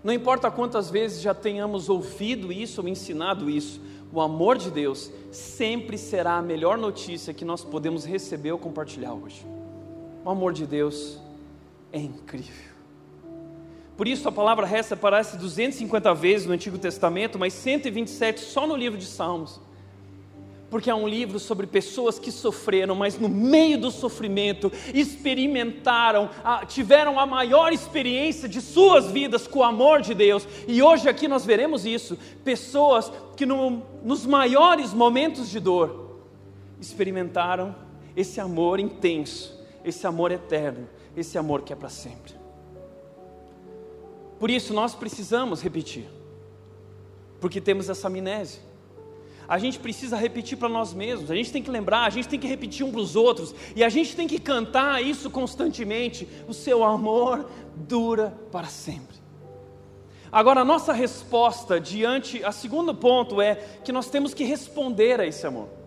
Não 0.05 0.13
importa 0.13 0.53
quantas 0.53 0.89
vezes 0.89 1.21
já 1.21 1.35
tenhamos 1.35 1.89
ouvido 1.89 2.53
isso 2.53 2.81
ou 2.81 2.87
ensinado 2.87 3.51
isso, 3.51 3.81
o 4.13 4.21
amor 4.21 4.57
de 4.57 4.71
Deus 4.71 5.11
sempre 5.33 5.99
será 5.99 6.35
a 6.35 6.43
melhor 6.43 6.79
notícia 6.79 7.35
que 7.35 7.45
nós 7.45 7.65
podemos 7.65 8.05
receber 8.05 8.53
ou 8.53 8.59
compartilhar 8.59 9.15
hoje. 9.15 9.45
O 10.25 10.31
amor 10.31 10.53
de 10.53 10.67
Deus 10.67 11.19
é 11.93 11.99
incrível. 11.99 12.73
Por 13.97 14.07
isso 14.09 14.29
a 14.29 14.33
palavra 14.33 14.65
resta 14.65 14.95
aparece 14.95 15.37
250 15.37 16.15
vezes 16.15 16.47
no 16.47 16.53
Antigo 16.53 16.79
Testamento, 16.79 17.39
mas 17.39 17.53
127 17.53 18.41
só 18.41 18.67
no 18.67 18.77
livro 18.77 18.99
de 18.99 19.05
Salmos. 19.05 19.61
Porque 20.71 20.89
é 20.89 20.95
um 20.95 21.07
livro 21.07 21.39
sobre 21.39 21.67
pessoas 21.67 22.19
que 22.19 22.33
sofreram, 22.33 22.95
mas 22.95 23.19
no 23.19 23.29
meio 23.29 23.79
do 23.79 23.91
sofrimento 23.91 24.73
experimentaram, 24.95 26.31
tiveram 26.67 27.21
a 27.21 27.27
maior 27.27 27.73
experiência 27.73 28.49
de 28.49 28.61
suas 28.61 29.11
vidas 29.11 29.47
com 29.47 29.59
o 29.59 29.65
amor 29.65 30.01
de 30.01 30.15
Deus. 30.15 30.49
E 30.67 30.83
hoje 30.83 31.09
aqui 31.09 31.29
nós 31.29 31.45
veremos 31.45 31.85
isso: 31.85 32.17
pessoas 32.43 33.13
que 33.37 33.45
no, 33.45 33.83
nos 34.03 34.25
maiores 34.25 34.95
momentos 34.95 35.51
de 35.51 35.61
dor 35.61 36.23
experimentaram 36.81 37.75
esse 38.17 38.41
amor 38.41 38.81
intenso 38.81 39.62
esse 39.85 40.07
amor 40.07 40.31
eterno, 40.31 40.89
esse 41.17 41.37
amor 41.37 41.63
que 41.63 41.73
é 41.73 41.77
para 41.77 41.89
sempre. 41.89 42.35
Por 44.39 44.51
isso 44.51 44.75
nós 44.75 44.95
precisamos 44.95 45.63
repetir, 45.63 46.09
porque 47.41 47.61
temos 47.61 47.89
essa 47.89 48.09
amnésia. 48.09 48.61
A 49.49 49.59
gente 49.59 49.79
precisa 49.79 50.17
repetir 50.17 50.57
para 50.57 50.69
nós 50.69 50.95
mesmos, 50.95 51.31
a 51.31 51.35
gente 51.35 51.53
tem 51.53 51.63
que 51.63 51.71
lembrar, 51.71 52.07
a 52.07 52.11
gente 52.11 52.29
tem 52.29 52.39
que 52.39 52.47
repetir 52.47 52.87
um 52.87 52.91
para 52.91 53.01
os 53.01 53.17
outros, 53.17 53.55
e 53.77 53.85
a 53.85 53.89
gente 53.89 54.17
tem 54.17 54.27
que 54.27 54.39
cantar 54.39 55.03
isso 55.03 55.31
constantemente: 55.31 56.27
o 56.49 56.55
seu 56.55 56.83
amor 56.83 57.49
dura 57.75 58.33
para 58.51 58.67
sempre. 58.67 59.21
Agora, 60.31 60.63
a 60.63 60.65
nossa 60.65 60.93
resposta 60.93 61.79
diante, 61.79 62.43
a 62.43 62.51
segundo 62.51 62.95
ponto 62.95 63.41
é 63.41 63.57
que 63.85 63.93
nós 63.93 64.09
temos 64.09 64.33
que 64.33 64.45
responder 64.45 65.21
a 65.21 65.27
esse 65.27 65.47
amor 65.47 65.82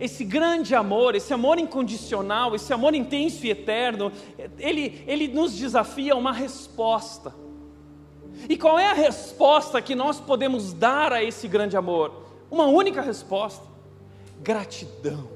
esse 0.00 0.24
grande 0.24 0.74
amor, 0.74 1.14
esse 1.14 1.32
amor 1.32 1.58
incondicional, 1.58 2.54
esse 2.54 2.72
amor 2.72 2.94
intenso 2.94 3.46
e 3.46 3.50
eterno, 3.50 4.12
ele, 4.58 5.02
ele 5.06 5.28
nos 5.28 5.54
desafia 5.54 6.14
a 6.14 6.16
uma 6.16 6.32
resposta. 6.32 7.34
E 8.48 8.56
qual 8.56 8.78
é 8.78 8.86
a 8.86 8.94
resposta 8.94 9.80
que 9.80 9.94
nós 9.94 10.20
podemos 10.20 10.72
dar 10.72 11.12
a 11.12 11.22
esse 11.22 11.46
grande 11.48 11.76
amor? 11.76 12.24
Uma 12.50 12.66
única 12.66 13.00
resposta: 13.00 13.64
gratidão. 14.40 15.28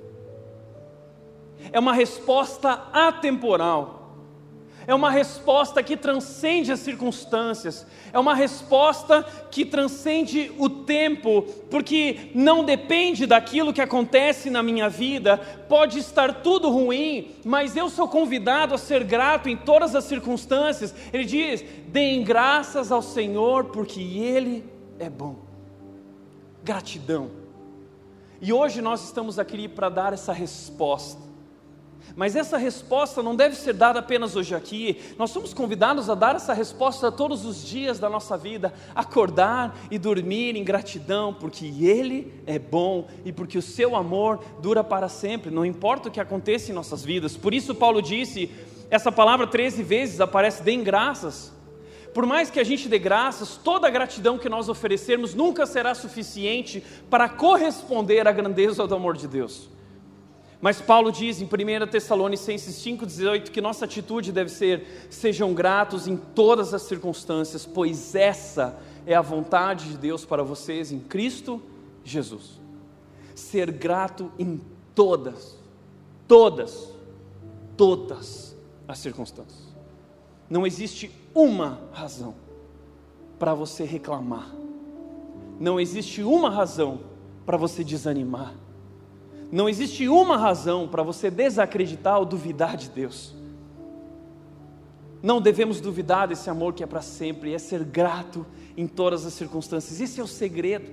É 1.73 1.79
uma 1.79 1.93
resposta 1.93 2.89
atemporal 2.93 3.98
é 4.89 4.95
uma 4.95 5.11
resposta 5.11 5.83
que 5.83 5.99
transcende 5.99 6.73
as 6.73 6.81
circunstâncias, 6.81 7.87
é 8.11 8.19
uma 8.19 8.35
resposta 8.35 9.23
que 9.51 9.67
transcende 9.67 10.51
o 10.57 10.71
tempo, 10.71 11.43
porque 11.71 12.31
não 12.35 12.65
depende 12.65 13.27
daquilo 13.27 13.71
que 13.71 13.83
acontece 13.83 14.49
na 14.49 14.63
minha 14.63 14.89
vida, 14.89 15.37
pode 15.69 15.99
estar 15.99 16.41
tudo 16.41 16.71
ruim, 16.71 17.33
mas 17.45 17.77
eu 17.77 17.91
sou 17.91 18.09
convidado 18.09 18.75
a 18.75 18.79
ser 18.79 19.05
grato 19.05 19.51
em 19.51 19.59
todas 19.59 19.95
as 19.95 20.05
circunstâncias. 20.05 20.95
Ele 21.13 21.27
diz: 21.27 21.63
deem 21.89 22.25
graças 22.25 22.91
ao 22.91 23.03
Senhor, 23.03 23.67
porque 23.67 24.01
Ele 24.01 24.65
é 24.99 25.11
bom. 25.11 25.37
Gratidão. 26.65 27.31
E 28.41 28.55
hoje 28.55 28.81
nós 28.81 29.05
estamos 29.05 29.39
aqui 29.39 29.69
para 29.69 29.91
dar 29.91 30.15
essa 30.15 30.33
resposta. 30.33 31.28
Mas 32.17 32.35
essa 32.37 32.57
resposta 32.57 33.23
não 33.23 33.37
deve 33.37 33.57
ser 33.57 33.73
dada 33.73 33.99
apenas 33.99 34.37
hoje 34.37 34.55
aqui. 34.55 35.01
Nós 35.19 35.31
somos 35.31 35.55
convidados 35.55 36.11
a 36.11 36.15
dar 36.15 36.37
essa 36.37 36.53
resposta 36.53 37.13
todos 37.13 37.45
os 37.45 37.65
dias 37.65 37.99
da 37.99 38.09
nossa 38.09 38.37
vida, 38.37 38.73
acordar 38.95 39.77
e 39.91 39.99
dormir 39.99 40.57
em 40.57 40.65
gratidão, 40.65 41.33
porque 41.33 41.67
Ele 41.67 42.33
é 42.47 42.59
bom 42.59 43.07
e 43.25 43.33
porque 43.33 43.59
o 43.59 43.63
seu 43.63 43.95
amor 43.97 44.41
dura 44.61 44.83
para 44.83 45.09
sempre, 45.09 45.51
não 45.51 45.65
importa 45.65 46.09
o 46.09 46.13
que 46.13 46.21
aconteça 46.21 46.71
em 46.71 46.75
nossas 46.75 47.05
vidas. 47.05 47.37
Por 47.37 47.55
isso, 47.55 47.75
Paulo 47.75 48.03
disse: 48.03 48.51
essa 48.91 49.13
palavra 49.13 49.47
13 49.47 49.83
vezes 49.83 50.21
aparece, 50.21 50.63
deem 50.63 50.83
graças. 50.83 51.53
Por 52.15 52.25
mais 52.25 52.51
que 52.51 52.59
a 52.59 52.65
gente 52.65 52.89
dê 52.89 52.99
graças, 52.99 53.57
toda 53.57 53.87
a 53.87 53.91
gratidão 53.91 54.39
que 54.39 54.49
nós 54.49 54.69
oferecermos 54.69 55.35
nunca 55.35 55.67
será 55.67 55.95
suficiente 55.95 56.83
para 57.11 57.29
corresponder 57.29 58.27
à 58.27 58.33
grandeza 58.33 58.87
do 58.87 58.95
amor 58.95 59.17
de 59.17 59.29
Deus. 59.29 59.69
Mas 60.61 60.81
Paulo 60.81 61.13
diz 61.13 61.41
em 61.41 61.45
1 61.45 61.87
Tessalonicenses 61.87 62.75
5,18 62.85 63.51
que 63.51 63.61
nossa 63.61 63.85
atitude 63.85 64.33
deve 64.33 64.51
ser: 64.51 65.07
sejam 65.09 65.55
gratos 65.55 66.09
em 66.09 66.17
todas 66.17 66.75
as 66.75 66.83
circunstâncias, 66.83 67.65
pois 67.65 68.15
essa 68.15 68.79
é 69.07 69.15
a 69.15 69.23
vontade 69.23 69.91
de 69.91 69.99
Deus 69.99 70.25
para 70.25 70.43
vocês 70.43 70.91
em 70.91 70.99
Cristo 70.99 71.63
Jesus. 72.03 72.61
Ser 73.37 73.71
grato 73.71 74.33
em 74.37 74.61
todas, 74.97 75.57
todas, 76.27 76.93
todas 77.77 78.57
as 78.89 78.99
circunstâncias. 78.99 79.69
Não 80.51 80.67
existe 80.67 81.11
uma 81.33 81.79
razão 81.93 82.35
para 83.39 83.55
você 83.55 83.85
reclamar, 83.85 84.53
não 85.61 85.79
existe 85.79 86.21
uma 86.23 86.51
razão 86.51 87.01
para 87.47 87.57
você 87.57 87.85
desanimar 87.85 88.55
não 89.51 89.69
existe 89.69 90.09
uma 90.09 90.37
razão 90.37 90.87
para 90.87 91.03
você 91.03 91.31
desacreditar 91.31 92.19
ou 92.19 92.25
duvidar 92.25 92.77
de 92.77 92.89
Deus. 92.91 93.35
não 95.21 95.41
devemos 95.41 95.81
duvidar 95.81 96.29
desse 96.29 96.49
amor 96.49 96.75
que 96.75 96.83
é 96.83 96.87
para 96.87 97.03
sempre, 97.03 97.53
é 97.53 97.59
ser 97.59 97.83
grato 97.83 98.47
em 98.77 98.87
todas 98.87 99.27
as 99.27 99.33
circunstâncias. 99.33 100.01
Esse 100.01 100.21
é 100.21 100.23
o 100.23 100.29
segredo. 100.29 100.89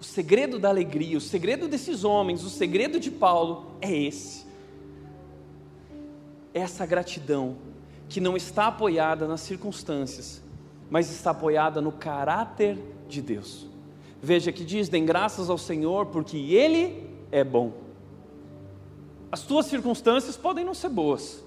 O 0.00 0.04
segredo 0.04 0.58
da 0.58 0.68
alegria, 0.68 1.16
o 1.16 1.20
segredo 1.20 1.68
desses 1.68 2.02
homens, 2.02 2.42
o 2.42 2.50
segredo 2.50 2.98
de 2.98 3.10
Paulo 3.10 3.66
é 3.80 3.96
esse. 3.96 4.44
Essa 6.52 6.84
gratidão 6.84 7.56
que 8.08 8.20
não 8.20 8.36
está 8.36 8.66
apoiada 8.66 9.28
nas 9.28 9.40
circunstâncias, 9.40 10.42
mas 10.90 11.10
está 11.10 11.30
apoiada 11.30 11.80
no 11.80 11.92
caráter 11.92 12.76
de 13.08 13.22
Deus. 13.22 13.68
Veja 14.20 14.50
que 14.50 14.64
diz: 14.64 14.88
"Dêem 14.88 15.06
graças 15.06 15.48
ao 15.48 15.58
Senhor, 15.58 16.06
porque 16.06 16.36
ele 16.36 17.05
é 17.30 17.42
bom". 17.44 17.72
As 19.30 19.42
tuas 19.42 19.66
circunstâncias 19.66 20.36
podem 20.36 20.64
não 20.64 20.74
ser 20.74 20.88
boas. 20.88 21.44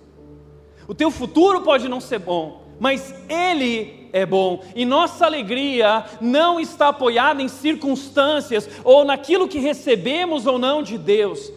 O 0.88 0.94
teu 0.94 1.12
futuro 1.12 1.62
pode 1.62 1.88
não 1.88 2.02
ser 2.02 2.20
bom, 2.20 2.64
mas 2.80 3.14
ele 3.30 4.10
é 4.12 4.26
bom. 4.26 4.64
E 4.76 4.86
nossa 4.86 5.26
alegria 5.26 6.06
não 6.20 6.60
está 6.60 6.90
apoiada 6.90 7.42
em 7.42 7.48
circunstâncias 7.48 8.70
ou 8.84 9.06
naquilo 9.06 9.48
que 9.48 9.60
recebemos 9.60 10.46
ou 10.46 10.58
não 10.58 10.82
de 10.82 10.98
Deus. 10.98 11.52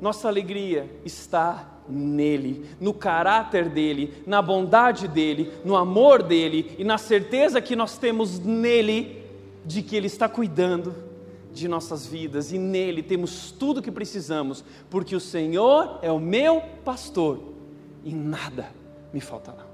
Nossa 0.00 0.28
alegria 0.28 0.88
está 1.04 1.66
nele, 1.88 2.66
no 2.80 2.92
caráter 2.92 3.68
dele, 3.68 4.22
na 4.26 4.42
bondade 4.42 5.08
dele, 5.08 5.52
no 5.64 5.76
amor 5.76 6.22
dele 6.22 6.74
e 6.78 6.84
na 6.84 6.98
certeza 6.98 7.60
que 7.60 7.74
nós 7.74 7.96
temos 7.96 8.38
nele 8.38 9.22
de 9.64 9.82
que 9.82 9.96
ele 9.96 10.06
está 10.06 10.28
cuidando 10.28 11.07
de 11.58 11.68
nossas 11.68 12.06
vidas 12.06 12.52
e 12.52 12.58
nele 12.58 13.02
temos 13.02 13.50
tudo 13.50 13.78
o 13.78 13.82
que 13.82 13.90
precisamos, 13.90 14.64
porque 14.88 15.14
o 15.14 15.20
Senhor 15.20 15.98
é 16.02 16.10
o 16.10 16.18
meu 16.18 16.62
pastor 16.84 17.40
e 18.04 18.14
nada 18.14 18.70
me 19.12 19.20
faltará. 19.20 19.66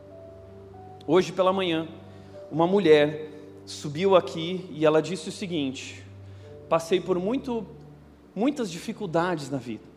Hoje 1.07 1.33
pela 1.33 1.53
manhã, 1.53 1.89
uma 2.51 2.67
mulher 2.67 3.31
subiu 3.67 4.17
aqui 4.17 4.67
e 4.71 4.85
ela 4.85 5.03
disse 5.03 5.29
o 5.29 5.33
seguinte: 5.33 6.05
passei 6.69 7.01
por 7.01 7.19
muito, 7.19 7.67
muitas 8.35 8.71
dificuldades 8.71 9.51
na 9.51 9.59
vida 9.59 9.95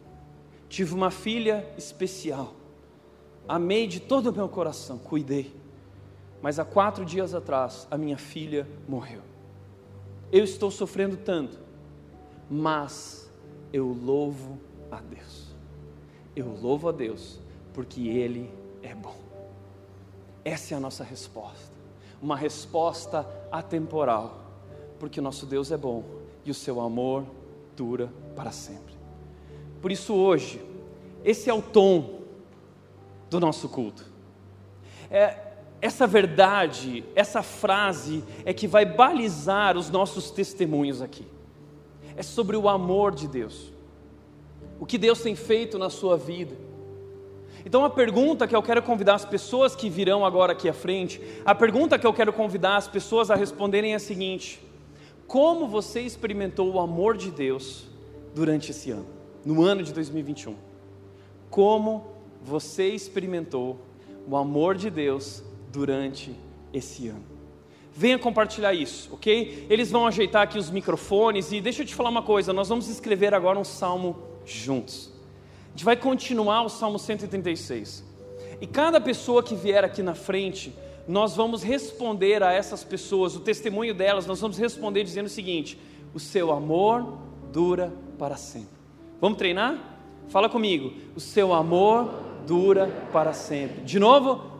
Tive 0.69 0.93
uma 0.93 1.09
filha 1.09 1.65
especial. 1.77 2.53
Amei 3.47 3.87
de 3.87 3.99
todo 3.99 4.29
o 4.29 4.33
meu 4.33 4.49
coração, 4.49 4.97
cuidei. 4.97 5.55
Mas 6.41 6.59
há 6.59 6.65
quatro 6.65 7.05
dias 7.05 7.33
atrás, 7.33 7.87
a 7.89 7.97
minha 7.97 8.17
filha 8.17 8.67
morreu. 8.87 9.21
Eu 10.31 10.43
estou 10.43 10.69
sofrendo 10.69 11.15
tanto, 11.15 11.57
mas 12.49 13.29
eu 13.71 13.87
louvo 13.87 14.57
a 14.91 14.99
Deus. 14.99 15.47
Eu 16.35 16.47
louvo 16.61 16.89
a 16.89 16.91
Deus, 16.91 17.39
porque 17.73 18.07
Ele 18.07 18.51
é 18.81 18.93
bom. 18.93 19.15
Essa 20.45 20.73
é 20.73 20.77
a 20.77 20.79
nossa 20.79 21.03
resposta. 21.03 21.75
Uma 22.21 22.35
resposta 22.35 23.27
atemporal, 23.51 24.39
porque 24.99 25.19
o 25.19 25.23
nosso 25.23 25.45
Deus 25.45 25.71
é 25.71 25.77
bom 25.77 26.03
e 26.45 26.51
o 26.51 26.53
seu 26.53 26.79
amor 26.79 27.25
dura 27.75 28.11
para 28.35 28.51
sempre. 28.51 28.95
Por 29.81 29.91
isso, 29.91 30.13
hoje, 30.13 30.63
esse 31.23 31.49
é 31.49 31.53
o 31.53 31.61
tom 31.61 32.21
do 33.29 33.39
nosso 33.39 33.67
culto. 33.69 34.05
É, 35.11 35.37
essa 35.81 36.07
verdade, 36.07 37.03
essa 37.15 37.43
frase 37.43 38.23
é 38.45 38.53
que 38.53 38.67
vai 38.67 38.85
balizar 38.85 39.77
os 39.77 39.89
nossos 39.89 40.31
testemunhos 40.31 41.01
aqui. 41.01 41.27
É 42.17 42.23
sobre 42.23 42.57
o 42.57 42.67
amor 42.67 43.15
de 43.15 43.27
Deus, 43.27 43.71
o 44.79 44.85
que 44.85 44.97
Deus 44.97 45.21
tem 45.21 45.35
feito 45.35 45.77
na 45.77 45.89
sua 45.89 46.17
vida. 46.17 46.53
Então, 47.65 47.85
a 47.85 47.89
pergunta 47.89 48.45
que 48.45 48.55
eu 48.55 48.63
quero 48.63 48.83
convidar 48.83 49.15
as 49.15 49.23
pessoas 49.23 49.75
que 49.75 49.89
virão 49.89 50.25
agora 50.25 50.51
aqui 50.51 50.67
à 50.67 50.73
frente, 50.73 51.21
a 51.45 51.55
pergunta 51.55 51.97
que 51.97 52.05
eu 52.05 52.13
quero 52.13 52.33
convidar 52.33 52.75
as 52.75 52.87
pessoas 52.87 53.31
a 53.31 53.35
responderem 53.35 53.93
é 53.93 53.95
a 53.95 53.99
seguinte: 53.99 54.61
Como 55.25 55.67
você 55.67 56.01
experimentou 56.01 56.69
o 56.73 56.79
amor 56.79 57.15
de 57.15 57.31
Deus 57.31 57.85
durante 58.33 58.71
esse 58.71 58.91
ano? 58.91 59.17
no 59.47 59.63
ano 59.63 59.81
de 59.81 59.93
2021. 59.93 60.55
Como 61.49 62.05
você 62.43 62.89
experimentou 62.89 63.79
o 64.27 64.35
amor 64.35 64.75
de 64.75 64.89
Deus 64.89 65.41
durante 65.71 66.35
esse 66.73 67.07
ano. 67.07 67.36
Venha 67.97 68.19
compartilhar 68.19 68.75
isso, 68.75 69.09
ok? 69.11 69.65
Eles 69.71 69.89
vão 69.89 70.05
ajeitar 70.05 70.43
aqui 70.43 70.59
os 70.59 70.69
microfones 70.69 71.51
e 71.51 71.59
deixa 71.59 71.81
eu 71.81 71.85
te 71.85 71.95
falar 71.95 72.11
uma 72.11 72.21
coisa: 72.21 72.53
nós 72.53 72.69
vamos 72.69 72.87
escrever 72.87 73.33
agora 73.33 73.57
um 73.57 73.63
salmo 73.63 74.15
juntos. 74.45 75.11
A 75.65 75.69
gente 75.71 75.83
vai 75.83 75.95
continuar 75.95 76.61
o 76.61 76.69
salmo 76.69 76.99
136. 76.99 78.03
E 78.61 78.67
cada 78.67 79.01
pessoa 79.01 79.41
que 79.41 79.55
vier 79.55 79.83
aqui 79.83 80.03
na 80.03 80.13
frente, 80.13 80.71
nós 81.07 81.35
vamos 81.35 81.63
responder 81.63 82.43
a 82.43 82.53
essas 82.53 82.83
pessoas, 82.83 83.35
o 83.35 83.39
testemunho 83.39 83.95
delas, 83.95 84.27
nós 84.27 84.39
vamos 84.39 84.59
responder 84.59 85.03
dizendo 85.03 85.25
o 85.25 85.29
seguinte: 85.29 85.75
o 86.13 86.19
seu 86.19 86.51
amor 86.51 87.17
dura 87.51 87.91
para 88.19 88.37
sempre. 88.37 88.77
Vamos 89.19 89.39
treinar? 89.39 89.75
Fala 90.29 90.47
comigo. 90.47 90.93
O 91.15 91.19
seu 91.19 91.51
amor 91.51 92.13
dura 92.45 93.07
para 93.11 93.33
sempre. 93.33 93.81
De 93.81 93.97
novo? 93.97 94.56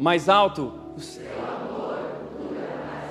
Mais 0.00 0.30
alto. 0.30 0.72
O 0.96 1.00
seu 1.00 1.22
amor 1.44 1.98
dura 2.40 2.60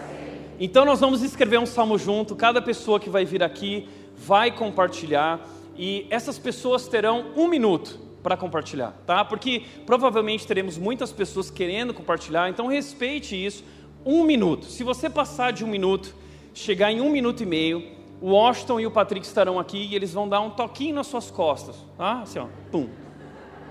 para. 0.10 0.56
Então 0.60 0.84
nós 0.84 1.00
vamos 1.00 1.22
escrever 1.22 1.60
um 1.60 1.66
salmo 1.68 2.00
junto. 2.00 2.36
Cada 2.36 2.60
pessoa 2.64 3.00
que 3.00 3.12
vai 3.12 3.24
vir 3.24 3.44
aqui 3.44 3.88
vai 4.18 4.50
compartilhar 4.50 5.40
e 5.78 6.08
essas 6.10 6.40
pessoas 6.40 6.88
terão 6.88 7.28
um 7.36 7.48
minuto 7.48 8.00
para 8.24 8.36
compartilhar, 8.36 8.94
tá? 9.06 9.24
Porque 9.24 9.62
provavelmente 9.86 10.48
teremos 10.48 10.80
muitas 10.80 11.12
pessoas 11.12 11.52
querendo 11.52 11.94
compartilhar. 11.94 12.50
Então 12.50 12.66
respeite 12.66 13.36
isso. 13.36 13.64
Um 14.04 14.24
minuto. 14.24 14.66
Se 14.66 14.84
você 14.84 15.08
passar 15.12 15.54
de 15.54 15.64
um 15.64 15.68
minuto, 15.68 16.16
chegar 16.56 16.92
em 16.92 17.02
um 17.02 17.12
minuto 17.12 17.44
e 17.44 17.46
meio 17.46 18.00
o 18.20 18.32
Washington 18.32 18.80
e 18.80 18.88
o 18.88 18.92
Patrick 18.92 19.28
estarão 19.28 19.60
aqui 19.60 19.78
e 19.92 19.96
eles 19.96 20.12
vão 20.12 20.28
dar 20.28 20.42
um 20.42 20.50
toquinho 20.50 20.96
nas 20.96 21.06
suas 21.06 21.30
costas, 21.30 21.76
tá? 21.96 22.22
Assim, 22.24 22.40
ó, 22.40 22.48
pum, 22.72 22.90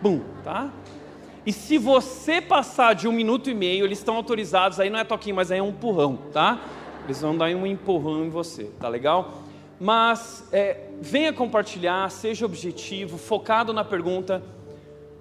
pum, 0.01 0.21
tá? 0.45 0.73
E 1.49 1.53
se 1.55 1.79
você 1.79 2.43
passar 2.43 2.95
de 2.95 3.09
um 3.09 3.13
minuto 3.13 3.49
e 3.49 3.55
meio, 3.55 3.87
eles 3.87 3.97
estão 3.97 4.17
autorizados, 4.17 4.79
aí 4.79 4.91
não 4.91 4.99
é 4.99 5.05
toquinho, 5.05 5.35
mas 5.35 5.51
aí 5.51 5.59
é 5.59 5.63
um 5.63 5.71
empurrão, 5.71 6.19
tá? 6.31 6.63
Eles 7.07 7.23
vão 7.23 7.35
dar 7.35 7.47
um 7.47 7.67
empurrão 7.67 8.23
em 8.23 8.29
você, 8.29 8.65
tá 8.79 8.87
legal? 8.87 9.45
Mas 9.81 10.47
é, 10.53 10.91
venha 11.01 11.33
compartilhar, 11.33 12.11
seja 12.11 12.45
objetivo, 12.45 13.17
focado 13.17 13.73
na 13.73 13.83
pergunta 13.83 14.43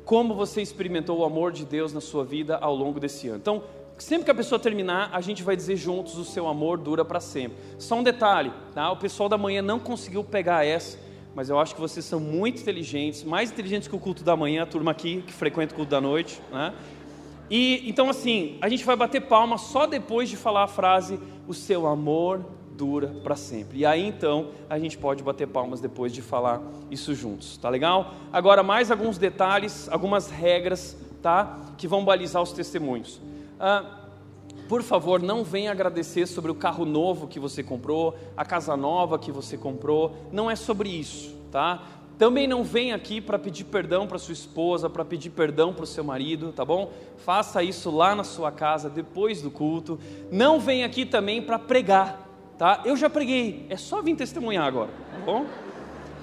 como 0.04 0.36
você 0.36 0.62
experimentou 0.62 1.18
o 1.20 1.24
amor 1.24 1.54
de 1.54 1.64
Deus 1.64 1.94
na 1.94 2.02
sua 2.02 2.26
vida 2.26 2.58
ao 2.58 2.76
longo 2.76 3.00
desse 3.00 3.30
ano. 3.30 3.38
Então, 3.38 3.64
Sempre 3.98 4.26
que 4.26 4.32
a 4.32 4.36
pessoa 4.36 4.60
terminar, 4.60 5.10
a 5.12 5.22
gente 5.22 5.42
vai 5.42 5.56
dizer 5.56 5.76
juntos: 5.76 6.20
o 6.20 6.24
seu 6.24 6.48
amor 6.48 6.78
dura 6.78 7.04
para 7.04 7.20
sempre. 7.20 7.58
Só 7.80 7.96
um 7.96 8.04
detalhe, 8.04 8.54
tá? 8.72 8.92
O 8.92 8.98
pessoal 8.98 9.28
da 9.28 9.40
manhã 9.40 9.60
não 9.64 9.80
conseguiu 9.80 10.24
pegar 10.24 10.64
essa, 10.64 11.00
mas 11.38 11.50
eu 11.52 11.60
acho 11.60 11.76
que 11.76 11.80
vocês 11.80 12.04
são 12.04 12.20
muito 12.20 12.62
inteligentes, 12.62 13.24
mais 13.24 13.52
inteligentes 13.52 13.88
que 13.88 13.96
o 13.96 14.00
culto 14.00 14.24
da 14.24 14.36
manhã, 14.36 14.64
a 14.64 14.66
turma 14.66 14.90
aqui 14.90 15.22
que 15.22 15.32
frequenta 15.32 15.72
o 15.72 15.76
culto 15.76 15.92
da 15.92 16.02
noite, 16.02 16.42
né? 16.52 16.74
E 17.48 17.88
então 17.88 18.10
assim, 18.10 18.58
a 18.60 18.68
gente 18.68 18.84
vai 18.84 18.96
bater 18.96 19.22
palma 19.22 19.56
só 19.60 19.86
depois 19.86 20.30
de 20.30 20.36
falar 20.36 20.64
a 20.64 20.68
frase: 20.68 21.20
o 21.48 21.54
seu 21.54 21.86
amor 21.86 22.44
dura 22.72 23.10
para 23.24 23.36
sempre. 23.36 23.78
E 23.78 23.86
aí 23.86 24.08
então 24.08 24.50
a 24.68 24.80
gente 24.80 24.98
pode 24.98 25.22
bater 25.22 25.48
palmas 25.48 25.80
depois 25.80 26.12
de 26.12 26.24
falar 26.24 26.60
isso 26.90 27.14
juntos, 27.14 27.56
tá 27.56 27.70
legal? 27.70 28.16
Agora 28.34 28.64
mais 28.64 28.90
alguns 28.90 29.20
detalhes, 29.20 29.88
algumas 29.90 30.32
regras, 30.32 30.98
tá? 31.22 31.60
Que 31.78 31.88
vão 31.88 32.04
balizar 32.04 32.42
os 32.42 32.52
testemunhos. 32.52 33.22
Ah, 33.60 33.97
por 34.68 34.84
favor, 34.84 35.22
não 35.22 35.44
venha 35.44 35.72
agradecer 35.72 36.26
sobre 36.26 36.52
o 36.52 36.56
carro 36.56 36.86
novo 36.86 37.28
que 37.28 37.40
você 37.40 37.64
comprou, 37.64 38.16
a 38.36 38.44
casa 38.44 38.76
nova 38.76 39.18
que 39.18 39.32
você 39.32 39.58
comprou. 39.58 40.16
Não 40.32 40.52
é 40.52 40.56
sobre 40.56 40.90
isso, 40.90 41.36
tá? 41.52 41.84
Também 42.18 42.48
não 42.48 42.64
venha 42.64 42.96
aqui 42.96 43.22
para 43.22 43.38
pedir 43.38 43.66
perdão 43.66 44.08
para 44.08 44.18
sua 44.18 44.34
esposa, 44.34 44.90
para 44.90 45.06
pedir 45.06 45.30
perdão 45.30 45.72
para 45.72 45.84
o 45.84 45.88
seu 45.88 46.04
marido, 46.04 46.52
tá 46.52 46.66
bom? 46.66 46.92
Faça 47.18 47.62
isso 47.62 47.92
lá 47.92 48.16
na 48.16 48.24
sua 48.24 48.52
casa 48.52 48.90
depois 48.90 49.42
do 49.42 49.52
culto. 49.52 50.00
Não 50.32 50.60
venha 50.60 50.86
aqui 50.86 51.06
também 51.06 51.42
para 51.42 51.60
pregar, 51.60 52.28
tá? 52.58 52.82
Eu 52.86 52.98
já 52.98 53.10
preguei, 53.10 53.68
é 53.70 53.78
só 53.78 54.02
vir 54.02 54.16
testemunhar 54.16 54.66
agora, 54.66 54.90
tá 55.12 55.20
bom? 55.26 55.46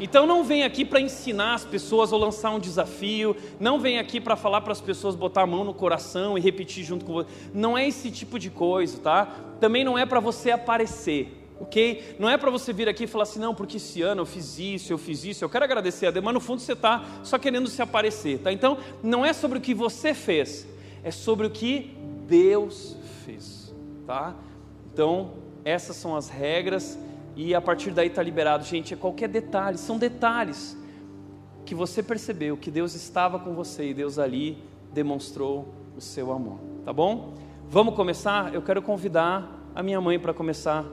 Então 0.01 0.27
não 0.27 0.43
vem 0.43 0.65
aqui 0.65 0.85
para 0.85 1.01
ensinar 1.01 1.55
as 1.55 1.65
pessoas 1.65 2.13
ou 2.13 2.19
lançar 2.19 2.51
um 2.51 2.59
desafio, 2.59 3.37
não 3.61 3.79
vem 3.79 3.99
aqui 3.99 4.21
para 4.21 4.35
falar 4.35 4.61
para 4.61 4.73
as 4.73 4.81
pessoas 4.81 5.15
botar 5.15 5.43
a 5.43 5.47
mão 5.47 5.63
no 5.65 5.73
coração 5.73 6.37
e 6.37 6.41
repetir 6.41 6.85
junto 6.85 7.05
com 7.05 7.13
você. 7.13 7.29
Não 7.53 7.79
é 7.79 7.87
esse 7.87 8.11
tipo 8.11 8.39
de 8.39 8.51
coisa, 8.51 8.99
tá? 8.99 9.27
Também 9.61 9.85
não 9.85 9.97
é 9.97 10.05
para 10.05 10.19
você 10.19 10.51
aparecer, 10.51 11.47
ok? 11.61 12.17
Não 12.19 12.29
é 12.29 12.37
para 12.37 12.51
você 12.51 12.73
vir 12.73 12.89
aqui 12.89 13.05
e 13.05 13.07
falar 13.07 13.23
assim, 13.23 13.39
não, 13.39 13.55
porque 13.55 13.77
esse 13.77 14.03
ano 14.03 14.23
eu 14.23 14.27
fiz 14.27 14.59
isso, 14.59 14.93
eu 14.93 14.99
fiz 14.99 15.25
isso, 15.25 15.45
eu 15.45 15.49
quero 15.49 15.65
agradecer 15.65 16.07
a 16.07 16.11
Deus, 16.11 16.25
mas 16.25 16.35
no 16.35 16.41
fundo 16.41 16.61
você 16.61 16.73
está 16.73 17.05
só 17.23 17.39
querendo 17.39 17.69
se 17.69 17.81
aparecer, 17.81 18.41
tá? 18.41 18.53
Então 18.53 18.79
não 19.03 19.25
é 19.25 19.33
sobre 19.33 19.59
o 19.59 19.61
que 19.61 19.75
você 19.75 20.13
fez, 20.13 20.67
é 21.05 21.13
sobre 21.13 21.47
o 21.47 21.51
que 21.51 21.97
Deus 22.27 22.97
fez, 23.25 23.73
tá? 24.07 24.35
Então 24.93 25.35
essas 25.65 25.97
são 25.97 26.17
as 26.17 26.29
regras 26.29 26.99
e 27.37 27.55
a 27.55 27.61
partir 27.61 27.91
daí 27.91 28.09
está 28.09 28.23
liberado. 28.23 28.65
Gente, 28.65 28.95
é 28.95 28.97
qualquer 28.97 29.29
detalhe, 29.29 29.79
são 29.79 29.99
detalhes. 29.99 30.77
que 31.65 31.75
você 31.75 32.03
percebeu 32.03 32.59
que 32.59 32.71
Deus 32.71 32.95
estava 32.95 33.39
com 33.39 33.55
você 33.55 33.89
e 33.89 33.95
Deus 33.95 34.19
ali 34.19 34.59
demonstrou 34.93 35.73
o 35.97 36.01
seu 36.01 36.31
amor, 36.31 36.59
tá 36.85 36.93
bom? 36.93 37.33
Vamos 37.71 37.95
começar? 37.95 38.55
Eu 38.55 38.61
quero 38.61 38.83
convidar 38.83 39.65
a 39.75 39.83
minha 39.83 40.01
mãe 40.01 40.19
para 40.19 40.35
começar. 40.35 40.85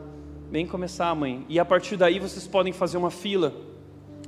Vem 0.49 0.65
começar, 0.65 1.13
mãe. 1.13 1.45
E 1.49 1.60
a 1.60 1.65
partir 1.65 1.97
daí 1.97 2.19
vocês 2.19 2.47
podem 2.47 2.71
fazer 2.71 2.97
uma 2.97 3.12
fila 3.12 3.54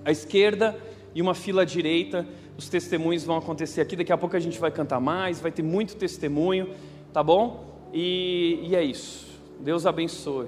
à 0.06 0.12
esquerda 0.12 0.78
e 1.16 1.22
uma 1.22 1.34
fila 1.34 1.62
à 1.62 1.66
direita. 1.66 2.28
Os 2.58 2.70
testemunhos 2.70 3.24
vão 3.24 3.38
acontecer 3.38 3.82
aqui. 3.82 3.96
Daqui 3.96 4.12
a 4.12 4.18
pouco 4.18 4.36
a 4.36 4.40
gente 4.40 4.60
vai 4.60 4.70
cantar 4.70 5.00
mais, 5.00 5.40
vai 5.40 5.52
ter 5.52 5.64
muito 5.64 5.96
testemunho, 5.96 6.70
tá 7.12 7.24
bom? 7.24 7.90
E, 7.94 8.60
e 8.64 8.76
é 8.76 8.84
isso. 8.84 9.28
Deus 9.60 9.86
abençoe. 9.86 10.48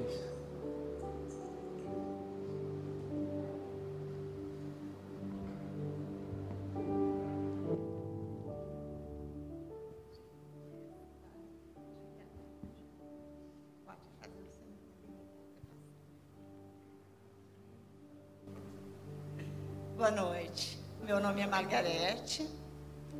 Margarete. 21.55 22.49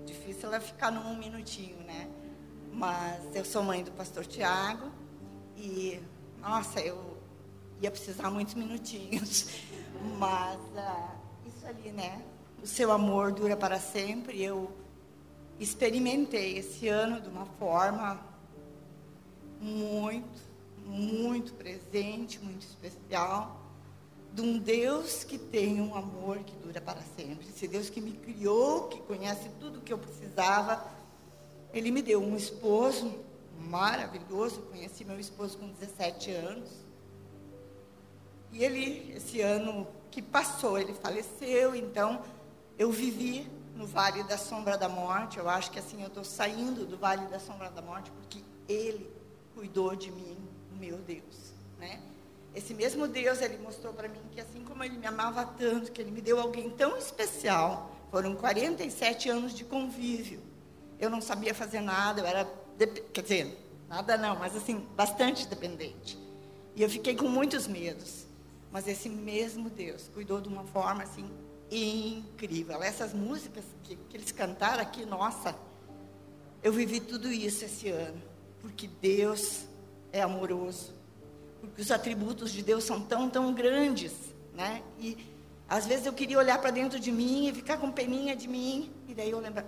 Difícil 0.06 0.50
ela 0.50 0.60
ficar 0.60 0.92
num 0.92 1.16
minutinho, 1.16 1.78
né? 1.84 2.10
Mas 2.74 3.34
eu 3.34 3.46
sou 3.46 3.64
mãe 3.64 3.82
do 3.82 3.92
pastor 3.92 4.26
Tiago 4.26 4.92
e, 5.56 6.02
nossa, 6.42 6.82
eu 6.82 7.18
ia 7.82 7.90
precisar 7.90 8.30
muitos 8.30 8.56
minutinhos. 8.56 9.48
Mas 10.20 10.60
ah, 10.76 11.16
isso 11.46 11.66
ali, 11.66 11.92
né? 11.94 12.22
O 12.62 12.68
seu 12.68 12.92
amor 12.92 13.32
dura 13.32 13.56
para 13.56 13.80
sempre. 13.80 14.44
Eu 14.44 14.70
experimentei 15.58 16.58
esse 16.58 16.90
ano 16.90 17.22
de 17.22 17.30
uma 17.30 17.46
forma 17.58 18.20
muito, 19.62 20.42
muito 20.86 21.54
presente, 21.54 22.38
muito 22.40 22.64
especial 22.64 23.65
de 24.36 24.42
um 24.42 24.58
Deus 24.58 25.24
que 25.24 25.38
tem 25.38 25.80
um 25.80 25.96
amor 25.96 26.40
que 26.40 26.54
dura 26.58 26.82
para 26.82 27.00
sempre. 27.16 27.48
Esse 27.48 27.70
Deus 27.70 27.90
que 27.90 28.02
me 28.02 28.12
criou, 28.12 28.90
que 28.90 29.00
conhece 29.04 29.50
tudo 29.62 29.80
o 29.80 29.82
que 29.82 29.94
eu 29.94 29.98
precisava. 29.98 30.86
Ele 31.74 31.90
me 31.90 32.02
deu 32.02 32.22
um 32.22 32.36
esposo 32.36 33.18
maravilhoso. 33.58 34.62
Conheci 34.64 35.06
meu 35.06 35.18
esposo 35.18 35.58
com 35.58 35.70
17 35.70 36.32
anos. 36.32 36.70
E 38.52 38.62
ele, 38.62 39.14
esse 39.16 39.40
ano 39.40 39.88
que 40.12 40.22
passou, 40.22 40.78
ele 40.78 40.94
faleceu. 40.94 41.74
Então, 41.74 42.22
eu 42.78 42.92
vivi 42.92 43.50
no 43.74 43.88
Vale 43.88 44.22
da 44.24 44.38
Sombra 44.38 44.78
da 44.78 44.90
Morte. 44.90 45.38
Eu 45.38 45.48
acho 45.48 45.72
que 45.72 45.80
assim, 45.80 46.02
eu 46.02 46.08
estou 46.08 46.26
saindo 46.26 46.86
do 46.86 46.98
Vale 46.98 47.26
da 47.28 47.40
Sombra 47.40 47.72
da 47.72 47.82
Morte 47.82 48.12
porque 48.12 48.44
ele 48.68 49.10
cuidou 49.54 49.96
de 49.96 50.12
mim, 50.12 50.38
meu 50.78 50.98
Deus? 50.98 51.45
Esse 52.56 52.74
mesmo 52.74 53.06
Deus, 53.06 53.42
ele 53.42 53.58
mostrou 53.58 53.94
para 53.94 54.08
mim 54.08 54.22
que 54.32 54.40
assim 54.40 54.64
como 54.64 54.82
ele 54.82 54.98
me 54.98 55.06
amava 55.06 55.46
tanto, 55.46 55.92
que 55.92 56.02
ele 56.02 56.10
me 56.10 56.22
deu 56.22 56.40
alguém 56.40 56.70
tão 56.70 56.98
especial, 56.98 57.94
foram 58.10 58.34
47 58.34 59.30
anos 59.30 59.54
de 59.54 59.66
convívio. 59.66 60.40
Eu 60.98 61.10
não 61.10 61.20
sabia 61.20 61.54
fazer 61.54 61.82
nada, 61.82 62.22
eu 62.22 62.26
era, 62.26 62.48
quer 63.12 63.22
dizer, 63.22 63.68
nada 63.90 64.18
não, 64.18 64.40
mas 64.40 64.56
assim, 64.56 64.88
bastante 64.96 65.46
dependente. 65.48 66.18
E 66.78 66.82
eu 66.82 66.90
fiquei 66.90 67.14
com 67.14 67.28
muitos 67.28 67.68
medos. 67.68 68.26
Mas 68.72 68.88
esse 68.88 69.10
mesmo 69.10 69.70
Deus 69.70 70.10
cuidou 70.14 70.40
de 70.40 70.48
uma 70.48 70.64
forma 70.64 71.04
assim 71.04 71.30
incrível. 71.70 72.82
Essas 72.82 73.14
músicas 73.14 73.66
que, 73.84 73.98
que 73.98 74.16
eles 74.16 74.32
cantaram 74.32 74.82
aqui, 74.82 75.06
nossa, 75.06 75.54
eu 76.64 76.72
vivi 76.72 77.02
tudo 77.02 77.30
isso 77.30 77.66
esse 77.66 77.90
ano, 77.90 78.22
porque 78.62 78.88
Deus 78.88 79.66
é 80.14 80.22
amoroso 80.22 80.95
porque 81.66 81.82
os 81.82 81.92
atributos 81.92 82.52
de 82.52 82.62
Deus 82.62 82.84
são 82.84 83.02
tão, 83.02 83.30
tão 83.30 83.54
grandes, 83.54 84.14
né? 84.54 84.82
E 85.00 85.18
às 85.68 85.86
vezes 85.86 86.06
eu 86.06 86.14
queria 86.14 86.38
olhar 86.38 86.60
para 86.60 86.72
dentro 86.72 87.00
de 87.00 87.12
mim 87.12 87.48
e 87.48 87.54
ficar 87.54 87.78
com 87.78 87.92
peninha 87.92 88.36
de 88.36 88.48
mim, 88.48 88.92
e 89.08 89.14
daí 89.14 89.32
eu 89.32 89.40
lembro, 89.40 89.64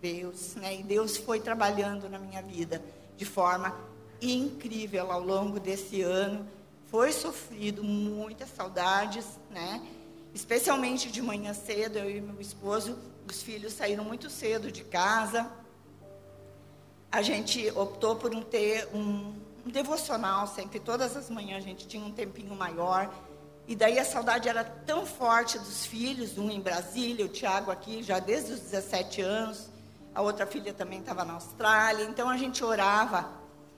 Deus, 0.00 0.54
né? 0.54 0.76
E 0.76 0.82
Deus 0.82 1.16
foi 1.16 1.40
trabalhando 1.40 2.08
na 2.08 2.18
minha 2.18 2.40
vida 2.42 2.82
de 3.16 3.24
forma 3.24 3.74
incrível 4.20 5.10
ao 5.10 5.20
longo 5.20 5.60
desse 5.60 6.02
ano. 6.02 6.46
Foi 6.86 7.12
sofrido 7.12 7.84
muitas 7.84 8.48
saudades, 8.50 9.26
né? 9.50 9.86
Especialmente 10.34 11.10
de 11.10 11.20
manhã 11.20 11.52
cedo, 11.52 11.98
eu 11.98 12.10
e 12.10 12.20
meu 12.20 12.40
esposo, 12.40 12.96
os 13.28 13.42
filhos 13.42 13.72
saíram 13.72 14.04
muito 14.04 14.30
cedo 14.30 14.70
de 14.70 14.84
casa. 14.84 15.50
A 17.10 17.22
gente 17.22 17.70
optou 17.70 18.16
por 18.16 18.34
um 18.34 18.42
ter 18.42 18.88
um, 18.94 19.34
um 19.66 19.70
devocional 19.70 20.46
sempre, 20.46 20.80
todas 20.80 21.16
as 21.16 21.28
manhãs 21.28 21.62
a 21.64 21.66
gente 21.66 21.86
tinha 21.86 22.04
um 22.04 22.12
tempinho 22.12 22.54
maior. 22.54 23.12
E 23.66 23.76
daí 23.76 23.98
a 23.98 24.04
saudade 24.04 24.48
era 24.48 24.64
tão 24.64 25.04
forte 25.04 25.58
dos 25.58 25.84
filhos, 25.84 26.38
um 26.38 26.50
em 26.50 26.60
Brasília, 26.60 27.26
o 27.26 27.28
Tiago 27.28 27.70
aqui 27.70 28.02
já 28.02 28.18
desde 28.18 28.54
os 28.54 28.60
17 28.60 29.20
anos, 29.20 29.68
a 30.14 30.22
outra 30.22 30.46
filha 30.46 30.72
também 30.72 31.00
estava 31.00 31.24
na 31.24 31.34
Austrália. 31.34 32.04
Então 32.04 32.28
a 32.28 32.36
gente 32.36 32.64
orava. 32.64 33.30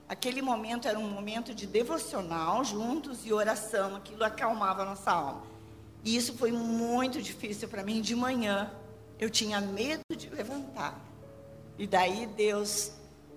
Aquele 0.07 0.41
momento 0.41 0.87
era 0.87 0.97
um 0.97 1.09
momento 1.09 1.53
de 1.53 1.67
devocional 1.67 2.63
juntos 2.63 3.25
e 3.25 3.31
oração, 3.31 3.95
aquilo 3.95 4.23
acalmava 4.23 4.81
a 4.81 4.85
nossa 4.85 5.11
alma. 5.11 5.43
E 6.03 6.15
isso 6.15 6.33
foi 6.33 6.51
muito 6.51 7.21
difícil 7.21 7.67
para 7.67 7.83
mim 7.83 8.01
de 8.01 8.15
manhã. 8.15 8.71
Eu 9.19 9.29
tinha 9.29 9.61
medo 9.61 10.01
de 10.15 10.29
levantar. 10.29 10.99
E 11.77 11.85
daí 11.85 12.25
Deus 12.25 12.91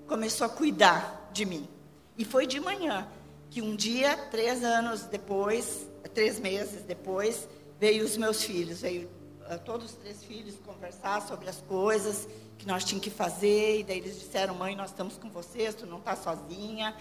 começou 0.07 0.47
a 0.47 0.51
cuidar 0.51 1.31
de 1.33 1.45
mim. 1.45 1.69
E 2.17 2.25
foi 2.25 2.47
de 2.47 2.61
manhã 2.61 3.09
que 3.51 3.61
um 3.61 3.75
dia, 3.75 4.17
três 4.31 4.63
anos 4.65 5.03
depois, 5.03 5.87
três 6.13 6.39
meses 6.39 6.83
depois, 6.83 7.49
veio 7.79 8.05
os 8.05 8.17
meus 8.17 8.43
filhos, 8.43 8.83
veio 8.83 9.09
uh, 9.51 9.59
todos 9.65 9.91
os 9.91 9.97
três 9.97 10.23
filhos 10.23 10.57
conversar 10.65 11.23
sobre 11.23 11.49
as 11.49 11.61
coisas 11.63 12.29
que 12.57 12.67
nós 12.67 12.85
tínhamos 12.85 13.05
que 13.05 13.11
fazer. 13.11 13.81
E 13.81 13.85
daí 13.85 13.99
eles 13.99 14.19
disseram, 14.19 14.55
mãe, 14.55 14.77
nós 14.77 14.91
estamos 14.91 15.17
com 15.17 15.29
vocês, 15.29 15.75
tu 15.75 15.87
não 15.87 15.99
está 15.99 16.15
sozinha. 16.17 16.97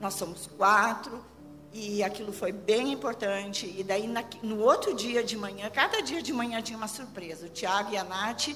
Nós 0.00 0.14
somos 0.14 0.46
quatro. 0.46 1.24
E 1.72 2.02
aquilo 2.02 2.32
foi 2.32 2.52
bem 2.52 2.92
importante. 2.92 3.72
E 3.78 3.82
daí, 3.82 4.06
na, 4.06 4.24
no 4.42 4.58
outro 4.60 4.94
dia 4.94 5.22
de 5.24 5.36
manhã, 5.36 5.70
cada 5.70 6.02
dia 6.02 6.20
de 6.20 6.32
manhã 6.32 6.60
tinha 6.60 6.76
uma 6.76 6.88
surpresa. 6.88 7.46
O 7.46 7.48
Tiago 7.48 7.92
e 7.92 7.96
a 7.96 8.04
Nath 8.04 8.48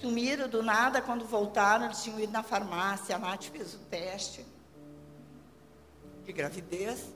sumiram 0.00 0.48
do 0.48 0.62
nada. 0.62 1.00
Quando 1.00 1.24
voltaram, 1.24 1.84
eles 1.84 2.02
tinham 2.02 2.18
ido 2.18 2.32
na 2.32 2.42
farmácia. 2.42 3.14
A 3.14 3.18
Nath 3.18 3.44
fez 3.44 3.74
o 3.74 3.78
teste 3.78 4.44
de 6.24 6.32
gravidez. 6.32 7.12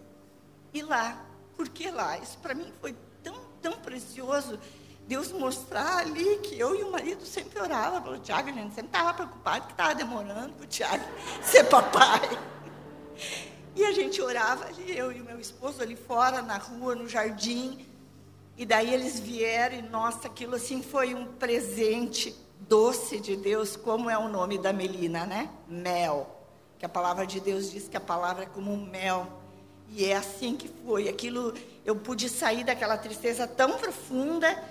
E 0.73 0.83
lá, 0.83 1.25
por 1.57 1.69
que 1.69 1.91
lá? 1.91 2.19
Isso 2.19 2.39
para 2.39 2.55
mim 2.55 2.73
foi 2.81 2.95
tão, 3.23 3.37
tão 3.63 3.73
precioso. 3.75 4.59
Deus 5.07 5.31
mostrar 5.33 5.99
ali 5.99 6.39
que 6.39 6.59
eu 6.59 6.75
e 6.75 6.83
o 6.83 6.91
marido 6.91 7.27
sempre 7.27 7.61
orava 7.61 8.01
pelo 8.01 8.19
Tiago, 8.19 8.49
a 8.49 8.53
gente 8.53 8.75
sempre 8.75 8.87
estava 8.87 9.13
preocupado 9.13 9.67
que 9.67 9.73
estava 9.73 9.95
demorando 9.95 10.55
o 10.63 10.67
Tiago 10.67 11.05
ser 11.45 11.65
papai. 11.65 12.23
E 13.77 13.85
a 13.85 13.93
gente 13.93 14.23
orava 14.23 14.67
ali, 14.67 14.97
eu 14.97 15.13
e 15.13 15.21
o 15.21 15.25
meu 15.25 15.39
esposo 15.39 15.83
ali 15.83 15.97
fora, 15.97 16.41
na 16.41 16.57
rua, 16.57 16.95
no 16.95 17.09
jardim. 17.09 17.87
E 18.57 18.65
daí 18.65 18.95
eles 18.95 19.19
vieram 19.21 19.77
e, 19.77 19.83
nossa, 19.83 20.27
aquilo 20.29 20.55
assim 20.55 20.83
foi 20.83 21.15
um 21.15 21.27
presente 21.27 22.35
doce 22.61 23.21
de 23.21 23.37
Deus, 23.37 23.77
como 23.77 24.09
é 24.09 24.17
o 24.17 24.29
nome 24.29 24.59
da 24.59 24.73
Melina, 24.73 25.27
né? 25.27 25.51
Mel 25.69 26.34
que 26.85 26.87
a 26.87 26.89
palavra 26.91 27.27
de 27.27 27.41
Deus 27.41 27.71
diz 27.71 27.89
que 27.89 27.97
a 27.97 28.01
palavra 28.01 28.43
é 28.43 28.47
como 28.47 28.77
mel. 28.77 29.27
E 29.89 30.05
é 30.05 30.15
assim 30.15 30.55
que 30.55 30.69
foi. 30.69 31.09
Aquilo, 31.09 31.55
eu 31.83 31.97
pude 31.97 32.29
sair 32.29 32.63
daquela 32.63 32.99
tristeza 32.99 33.47
tão 33.47 33.79
profunda 33.79 34.63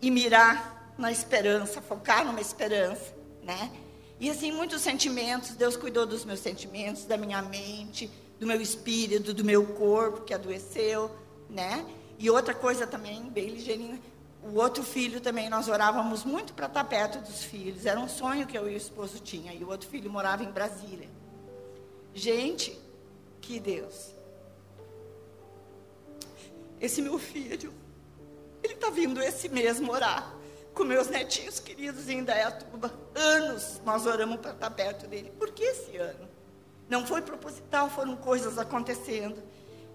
e 0.00 0.08
mirar 0.08 0.94
na 0.96 1.10
esperança, 1.10 1.82
focar 1.82 2.24
numa 2.24 2.40
esperança, 2.40 3.12
né? 3.42 3.72
E 4.20 4.30
assim, 4.30 4.52
muitos 4.52 4.82
sentimentos, 4.82 5.56
Deus 5.56 5.76
cuidou 5.76 6.06
dos 6.06 6.24
meus 6.24 6.38
sentimentos, 6.38 7.06
da 7.06 7.16
minha 7.16 7.42
mente, 7.42 8.08
do 8.38 8.46
meu 8.46 8.60
espírito, 8.60 9.34
do 9.34 9.44
meu 9.44 9.66
corpo 9.66 10.20
que 10.20 10.32
adoeceu, 10.32 11.10
né? 11.50 11.84
E 12.20 12.30
outra 12.30 12.54
coisa 12.54 12.86
também, 12.86 13.22
bem 13.30 13.48
ligeirinha, 13.48 14.00
o 14.44 14.60
outro 14.60 14.84
filho 14.84 15.20
também, 15.20 15.48
nós 15.48 15.66
orávamos 15.66 16.24
muito 16.24 16.52
para 16.52 16.66
estar 16.66 16.84
perto 16.84 17.18
dos 17.18 17.42
filhos. 17.42 17.84
Era 17.84 17.98
um 17.98 18.08
sonho 18.08 18.46
que 18.46 18.56
eu 18.56 18.70
e 18.70 18.74
o 18.74 18.76
esposo 18.76 19.18
tinha. 19.18 19.52
E 19.52 19.64
o 19.64 19.68
outro 19.68 19.88
filho 19.88 20.08
morava 20.08 20.44
em 20.44 20.52
Brasília. 20.52 21.17
Gente, 22.18 22.76
que 23.40 23.60
Deus. 23.60 24.12
Esse 26.80 27.00
meu 27.00 27.16
filho, 27.16 27.72
ele 28.60 28.74
está 28.74 28.90
vindo 28.90 29.22
esse 29.22 29.48
mesmo 29.48 29.92
orar 29.92 30.34
com 30.74 30.82
meus 30.82 31.06
netinhos 31.06 31.60
queridos 31.60 32.08
em 32.08 32.18
Indaiatuba. 32.18 32.92
Anos 33.14 33.80
nós 33.84 34.04
oramos 34.04 34.40
para 34.40 34.50
estar 34.50 34.70
perto 34.70 35.06
dele. 35.06 35.32
Por 35.38 35.52
que 35.52 35.62
esse 35.62 35.96
ano? 35.96 36.28
Não 36.88 37.06
foi 37.06 37.22
proposital, 37.22 37.88
foram 37.88 38.16
coisas 38.16 38.58
acontecendo. 38.58 39.40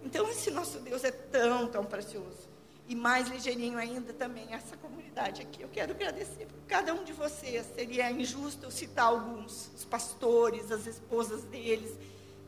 Então, 0.01 0.29
esse 0.29 0.49
nosso 0.49 0.79
Deus 0.79 1.03
é 1.03 1.11
tão, 1.11 1.67
tão 1.67 1.83
precioso. 1.83 2.47
e 2.87 2.95
mais 2.95 3.27
ligeirinho 3.27 3.77
ainda 3.77 4.13
também 4.13 4.53
essa 4.53 4.77
comunidade 4.77 5.41
aqui. 5.41 5.61
Eu 5.61 5.69
quero 5.69 5.91
agradecer 5.91 6.45
por 6.45 6.59
cada 6.67 6.93
um 6.93 7.03
de 7.03 7.13
vocês. 7.13 7.65
Seria 7.75 8.09
injusto 8.11 8.65
eu 8.65 8.71
citar 8.71 9.05
alguns, 9.05 9.69
os 9.75 9.85
pastores, 9.85 10.71
as 10.71 10.85
esposas 10.85 11.43
deles, 11.43 11.97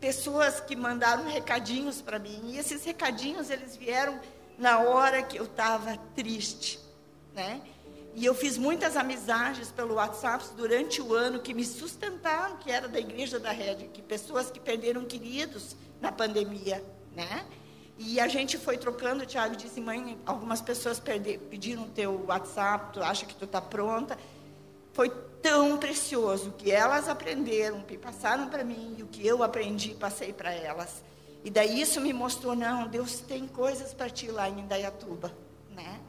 pessoas 0.05 0.59
que 0.59 0.75
mandaram 0.75 1.27
recadinhos 1.27 1.99
para 1.99 2.19
mim. 2.19 2.39
E 2.51 2.59
esses 2.59 2.85
recadinhos 2.85 3.49
eles 3.49 3.75
vieram 3.75 4.19
na 4.55 4.77
hora 4.77 5.23
que 5.23 5.35
eu 5.35 5.45
estava 5.45 5.97
triste, 6.15 6.79
né? 7.33 7.59
E 8.13 8.23
eu 8.23 8.35
fiz 8.35 8.55
muitas 8.55 8.95
amizades 8.95 9.71
pelo 9.71 9.95
WhatsApp 9.95 10.45
durante 10.55 11.01
o 11.01 11.15
ano 11.15 11.39
que 11.39 11.55
me 11.55 11.65
sustentaram, 11.65 12.57
que 12.57 12.69
era 12.69 12.87
da 12.87 12.99
igreja 12.99 13.39
da 13.39 13.49
Rede, 13.49 13.89
que 13.91 13.99
pessoas 13.99 14.51
que 14.51 14.59
perderam 14.59 15.05
queridos 15.05 15.75
na 15.99 16.11
pandemia, 16.11 16.85
né? 17.15 17.43
E 17.97 18.19
a 18.19 18.27
gente 18.27 18.59
foi 18.59 18.77
trocando, 18.77 19.23
o 19.23 19.25
Tiago 19.25 19.55
disse, 19.55 19.81
mãe, 19.81 20.19
algumas 20.23 20.61
pessoas 20.61 20.99
perder, 20.99 21.39
pediram 21.49 21.81
o 21.81 21.89
teu 21.89 22.25
WhatsApp, 22.27 22.93
tu 22.93 23.01
acha 23.01 23.25
que 23.25 23.33
tu 23.33 23.45
está 23.45 23.59
pronta? 23.59 24.15
Foi 24.93 25.09
tão 25.45 25.77
precioso 25.77 26.55
que 26.57 26.71
elas 26.71 27.07
aprenderam, 27.07 27.83
que 27.83 27.99
passaram 27.99 28.49
para 28.49 28.63
mim, 28.63 28.95
e 28.97 29.03
o 29.03 29.05
que 29.05 29.23
eu 29.27 29.43
aprendi, 29.43 29.93
passei 29.93 30.33
para 30.33 30.51
elas. 30.51 31.03
E 31.43 31.51
daí 31.51 31.79
isso 31.79 32.01
me 32.01 32.11
mostrou, 32.11 32.55
não, 32.55 32.87
Deus 32.87 33.19
tem 33.19 33.45
coisas 33.47 33.93
para 33.93 34.09
ti 34.09 34.31
lá 34.31 34.49
em 34.49 34.61
Indaiatuba, 34.61 35.31
né? 35.69 35.99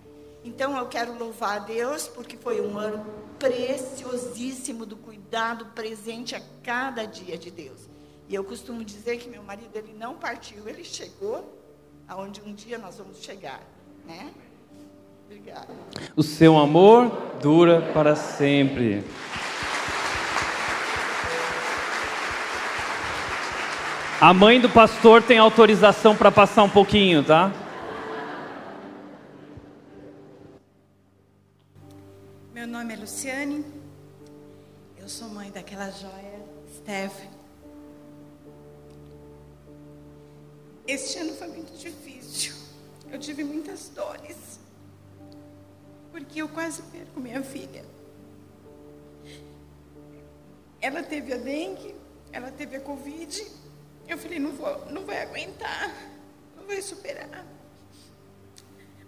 Então 0.43 0.75
eu 0.79 0.87
quero 0.87 1.19
louvar 1.19 1.57
a 1.57 1.59
Deus, 1.59 2.09
porque 2.09 2.39
foi 2.39 2.63
um 2.63 2.79
ano 2.79 3.05
preciosíssimo 3.39 4.87
do 4.87 4.97
cuidado 4.97 5.67
presente 5.75 6.35
a 6.35 6.41
cada 6.63 7.05
dia 7.05 7.37
de 7.37 7.51
Deus. 7.51 7.91
E 8.31 8.35
eu 8.35 8.43
costumo 8.43 8.83
dizer 8.83 9.19
que 9.19 9.29
meu 9.29 9.43
marido 9.43 9.77
ele 9.77 9.93
não 9.93 10.15
partiu, 10.15 10.67
ele 10.67 10.83
chegou 10.83 11.61
aonde 12.09 12.41
um 12.41 12.55
dia 12.55 12.79
nós 12.79 12.97
vamos 12.97 13.19
chegar, 13.19 13.61
né? 14.07 14.33
Obrigada. 15.27 15.69
O 16.15 16.23
seu 16.23 16.57
amor 16.57 17.11
dura 17.43 17.83
para 17.93 18.15
sempre. 18.17 19.05
A 24.19 24.33
mãe 24.33 24.59
do 24.59 24.71
pastor 24.71 25.23
tem 25.23 25.37
autorização 25.37 26.17
para 26.17 26.33
passar 26.33 26.63
um 26.63 26.71
pouquinho, 26.71 27.23
tá? 27.23 27.53
Meu 32.55 32.67
nome 32.67 32.95
é 32.95 32.97
Luciane. 32.97 33.63
Eu 34.97 35.09
sou 35.09 35.29
mãe 35.29 35.51
daquela 35.51 35.91
joia, 35.91 36.41
Steph. 36.77 37.21
Este 40.87 41.19
ano 41.19 41.35
foi 41.35 41.49
muito 41.49 41.77
difícil. 41.77 42.55
Eu 43.13 43.19
tive 43.19 43.45
muitas 43.45 43.91
dores. 43.91 44.59
Porque 46.17 46.41
eu 46.41 46.49
quase 46.49 46.81
perco 46.85 47.21
minha 47.21 47.43
filha. 47.43 47.85
Ela 50.81 51.03
teve 51.03 51.35
a 51.35 51.37
dengue, 51.37 51.95
ela 52.33 52.51
teve 52.51 52.77
a 52.77 52.81
covid. 52.81 53.47
Eu 54.09 54.17
falei, 54.17 54.39
não 54.39 54.53
vou, 54.53 54.91
não 54.91 55.05
vai 55.05 55.21
aguentar, 55.21 55.95
não 56.57 56.67
vai 56.67 56.81
superar. 56.81 57.45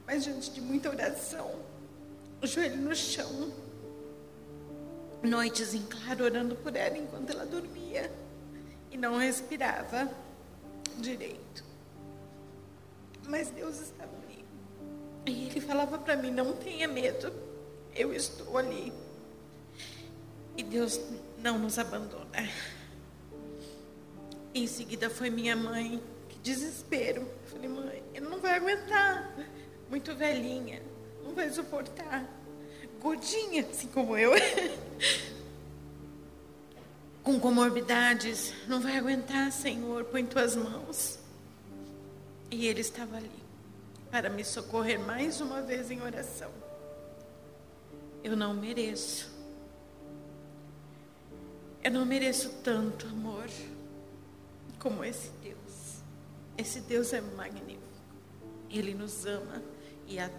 Mas 0.06 0.24
diante 0.24 0.50
de 0.50 0.60
muita 0.60 0.90
oração, 0.90 1.50
o 2.42 2.46
joelho 2.46 2.76
no 2.76 2.94
chão, 2.94 3.54
noites 5.22 5.72
em 5.72 5.86
claro 5.86 6.24
orando 6.24 6.56
por 6.56 6.76
ela 6.76 6.98
enquanto 6.98 7.30
ela 7.30 7.46
dormia 7.46 8.12
e 8.90 8.98
não 8.98 9.16
respirava 9.16 10.12
direito. 10.98 11.64
Mas 13.26 13.48
Deus 13.48 13.80
estava. 13.80 14.18
E 15.28 15.46
Ele 15.46 15.60
falava 15.60 15.98
para 15.98 16.16
mim: 16.16 16.30
não 16.30 16.54
tenha 16.54 16.88
medo, 16.88 17.32
eu 17.94 18.14
estou 18.14 18.56
ali. 18.56 18.92
E 20.56 20.62
Deus 20.62 21.00
não 21.38 21.58
nos 21.58 21.78
abandona. 21.78 22.48
Em 24.54 24.66
seguida 24.66 25.10
foi 25.10 25.30
minha 25.30 25.54
mãe, 25.54 26.02
que 26.28 26.38
desespero. 26.38 27.20
Eu 27.20 27.48
falei, 27.48 27.68
mãe, 27.68 28.02
ele 28.14 28.26
não 28.28 28.40
vai 28.40 28.56
aguentar. 28.56 29.36
Muito 29.90 30.14
velhinha, 30.16 30.82
não 31.22 31.34
vai 31.34 31.50
suportar. 31.50 32.26
Gordinha, 33.00 33.66
assim 33.70 33.88
como 33.88 34.16
eu. 34.16 34.32
Com 37.22 37.38
comorbidades, 37.38 38.54
não 38.66 38.80
vai 38.80 38.96
aguentar, 38.96 39.52
Senhor, 39.52 40.04
põe 40.04 40.24
tuas 40.24 40.56
mãos. 40.56 41.18
E 42.50 42.66
ele 42.66 42.80
estava 42.80 43.18
ali 43.18 43.37
para 44.10 44.30
me 44.30 44.44
socorrer 44.44 44.98
mais 44.98 45.40
uma 45.40 45.60
vez 45.60 45.90
em 45.90 46.00
oração. 46.02 46.50
Eu 48.22 48.36
não 48.36 48.54
mereço. 48.54 49.30
Eu 51.82 51.90
não 51.90 52.04
mereço 52.04 52.50
tanto 52.64 53.06
amor 53.06 53.46
como 54.78 55.04
esse 55.04 55.30
Deus. 55.42 56.02
Esse 56.56 56.80
Deus 56.80 57.12
é 57.12 57.20
magnífico. 57.20 57.82
Ele 58.70 58.94
nos 58.94 59.24
ama 59.24 59.62
e 60.06 60.18
a 60.18 60.30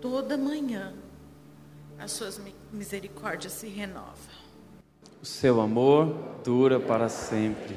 toda 0.00 0.36
manhã 0.36 0.94
as 1.98 2.12
suas 2.12 2.40
misericórdias 2.72 3.52
se 3.52 3.68
renovam. 3.68 4.36
O 5.20 5.26
seu 5.26 5.60
amor 5.60 6.14
dura 6.44 6.78
para 6.78 7.08
sempre. 7.08 7.76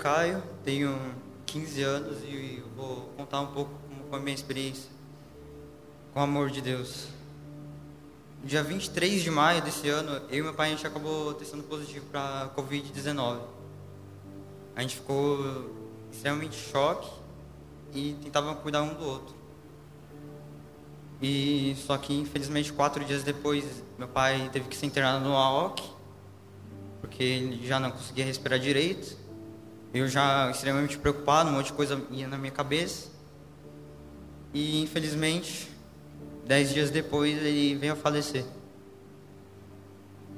Caio, 0.00 0.42
tenho 0.64 0.98
15 1.44 1.82
anos 1.82 2.24
e 2.24 2.64
vou 2.74 3.12
contar 3.18 3.42
um 3.42 3.48
pouco 3.48 3.70
foi 4.08 4.18
a 4.18 4.22
minha 4.22 4.34
experiência 4.34 4.90
com 6.14 6.20
o 6.20 6.22
amor 6.22 6.48
de 6.50 6.62
Deus. 6.62 7.06
Dia 8.42 8.62
23 8.62 9.22
de 9.22 9.30
maio 9.30 9.60
desse 9.60 9.90
ano, 9.90 10.22
eu 10.30 10.38
e 10.38 10.42
meu 10.42 10.54
pai 10.54 10.68
a 10.68 10.70
gente 10.74 10.86
acabou 10.86 11.34
testando 11.34 11.62
positivo 11.64 12.06
para 12.06 12.50
Covid-19. 12.56 13.40
A 14.74 14.80
gente 14.80 14.96
ficou 14.96 15.70
extremamente 16.10 16.56
choque 16.56 17.10
e 17.94 18.16
tentava 18.22 18.54
cuidar 18.54 18.82
um 18.82 18.94
do 18.94 19.04
outro. 19.04 19.34
E 21.20 21.76
só 21.86 21.98
que 21.98 22.14
infelizmente 22.14 22.72
quatro 22.72 23.04
dias 23.04 23.22
depois 23.22 23.84
meu 23.98 24.08
pai 24.08 24.48
teve 24.50 24.66
que 24.66 24.76
ser 24.76 24.86
internado 24.86 25.22
no 25.22 25.36
AOC 25.36 25.82
porque 27.02 27.22
ele 27.22 27.66
já 27.66 27.78
não 27.78 27.90
conseguia 27.90 28.24
respirar 28.24 28.58
direito. 28.58 29.19
Eu 29.92 30.06
já 30.08 30.50
extremamente 30.50 30.98
preocupado, 30.98 31.50
um 31.50 31.54
monte 31.54 31.66
de 31.66 31.72
coisa 31.72 32.00
ia 32.10 32.28
na 32.28 32.38
minha 32.38 32.52
cabeça. 32.52 33.08
E 34.54 34.82
infelizmente, 34.82 35.68
dez 36.44 36.72
dias 36.72 36.90
depois 36.90 37.36
ele 37.38 37.74
veio 37.76 37.92
a 37.92 37.96
falecer. 37.96 38.44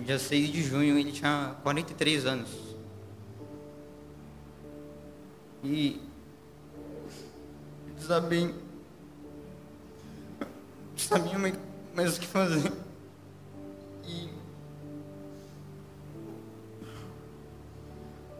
Dia 0.00 0.18
6 0.18 0.50
de 0.50 0.62
junho 0.62 0.98
ele 0.98 1.12
tinha 1.12 1.54
43 1.62 2.26
anos. 2.26 2.50
E 5.62 6.00
desabei 7.96 8.54
sabia 10.96 11.38
mais 11.94 12.16
o 12.16 12.20
que 12.20 12.26
fazer. 12.26 12.72
E 14.04 14.28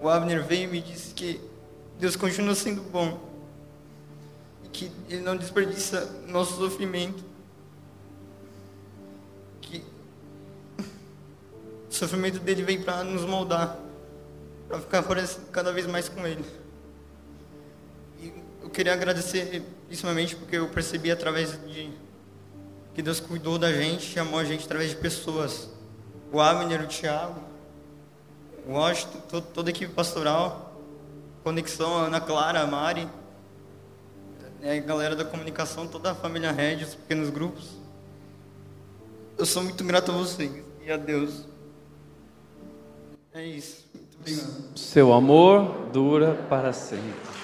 o 0.03 0.09
Abner 0.09 0.43
veio 0.45 0.65
e 0.65 0.67
me 0.67 0.81
disse 0.81 1.15
que 1.15 1.41
Deus 1.99 2.17
continua 2.17 2.57
sendo 2.57 2.83
bom 2.83 3.21
e 4.65 4.69
que 4.69 4.91
Ele 5.09 5.21
não 5.21 5.37
desperdiça 5.37 6.25
nosso 6.27 6.57
sofrimento. 6.57 7.23
Que 9.61 9.85
o 11.89 11.95
sofrimento 11.95 12.41
dele 12.41 12.65
vem 12.65 12.83
para 12.83 13.05
nos 13.05 13.25
moldar, 13.25 13.79
para 14.67 14.81
ficar 14.81 15.05
parecido 15.05 15.47
cada 15.53 15.73
vez 15.73 15.87
mais 15.87 16.09
com 16.09 16.27
Ele. 16.27 16.45
E 18.21 18.35
eu 18.61 18.71
queria 18.71 18.95
agradecer 18.95 19.63
principalmente 19.87 20.35
porque 20.35 20.57
eu 20.57 20.69
percebi 20.69 21.13
através 21.13 21.53
de 21.69 21.93
que 22.93 23.03
Deus 23.03 23.21
cuidou 23.21 23.57
da 23.57 23.73
gente, 23.73 24.19
amou 24.19 24.41
a 24.41 24.45
gente 24.45 24.65
através 24.65 24.91
de 24.91 24.97
pessoas. 24.97 25.71
O 26.33 26.41
Abner, 26.41 26.83
o 26.83 26.89
Thiago, 26.89 27.52
o 28.67 28.73
Washington, 28.73 29.19
todo, 29.29 29.47
toda 29.53 29.71
a 29.71 29.73
equipe 29.73 29.93
pastoral, 29.93 30.73
Conexão, 31.43 31.97
Ana 31.97 32.21
Clara, 32.21 32.67
Mari, 32.67 33.09
a 34.63 34.81
galera 34.81 35.17
da 35.17 35.25
comunicação, 35.25 35.87
toda 35.89 36.13
a 36.13 36.15
família 36.15 36.53
Red, 36.53 36.85
os 36.85 36.95
pequenos 36.95 37.31
grupos. 37.31 37.71
Eu 39.37 39.45
sou 39.45 39.63
muito 39.63 39.83
grato 39.83 40.13
a 40.13 40.15
vocês 40.15 40.63
e 40.85 40.93
a 40.93 40.97
Deus. 40.97 41.45
É 43.35 43.45
isso. 43.45 43.85
Muito 43.93 44.19
obrigado. 44.21 44.79
Seu 44.79 45.13
amor 45.13 45.89
dura 45.93 46.35
para 46.49 46.73
sempre. 46.73 47.42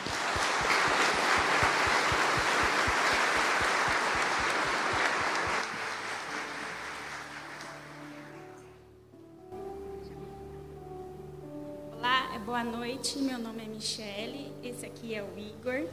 Noite, 12.99 13.19
meu 13.19 13.39
nome 13.39 13.63
é 13.63 13.67
Michele, 13.67 14.53
esse 14.61 14.85
aqui 14.85 15.15
é 15.15 15.23
o 15.23 15.39
Igor. 15.39 15.89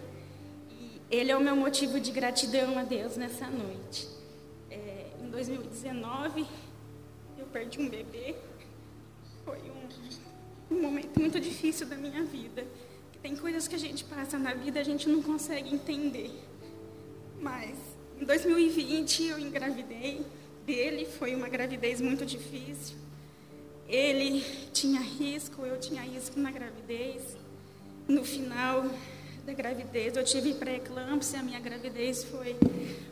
E 0.72 1.00
ele 1.12 1.32
é 1.32 1.38
o 1.38 1.40
meu 1.40 1.56
motivo 1.56 2.00
de 2.00 2.12
gratidão 2.12 2.80
a 2.80 2.84
Deus 2.84 3.16
nessa 3.16 3.46
noite. 3.48 4.08
É, 4.72 5.12
em 5.22 5.30
2019, 5.30 6.48
eu 7.38 7.46
perdi 7.46 7.80
um 7.80 7.88
bebê. 7.88 8.36
Foi 9.46 9.60
um, 9.60 10.76
um 10.76 10.82
momento 10.82 11.20
muito 11.20 11.40
difícil 11.40 11.86
da 11.86 11.96
minha 11.96 12.24
vida. 12.24 12.66
Tem 13.22 13.36
coisas 13.36 13.68
que 13.68 13.76
a 13.76 13.80
gente 13.80 14.04
passa 14.04 14.40
na 14.40 14.56
vida 14.56 14.80
a 14.80 14.84
gente 14.84 15.08
não 15.08 15.22
consegue 15.22 15.72
entender. 15.76 16.32
Mas 17.40 17.78
em 18.20 18.26
2020 18.26 19.26
eu 19.26 19.38
engravidei 19.40 20.26
dele, 20.66 21.06
foi 21.06 21.36
uma 21.36 21.50
gravidez 21.50 22.02
muito 22.02 22.26
difícil. 22.26 23.05
Ele 23.88 24.42
tinha 24.74 25.00
risco, 25.00 25.66
eu 25.66 25.80
tinha 25.80 26.02
risco 26.02 26.40
na 26.40 26.52
gravidez. 26.52 27.38
No 28.08 28.24
final 28.24 28.86
da 29.46 29.54
gravidez, 29.54 30.16
eu 30.16 30.24
tive 30.24 30.54
pré-eclâmpsia, 30.54 31.42
minha 31.44 31.60
gravidez 31.60 32.24
foi 32.24 32.56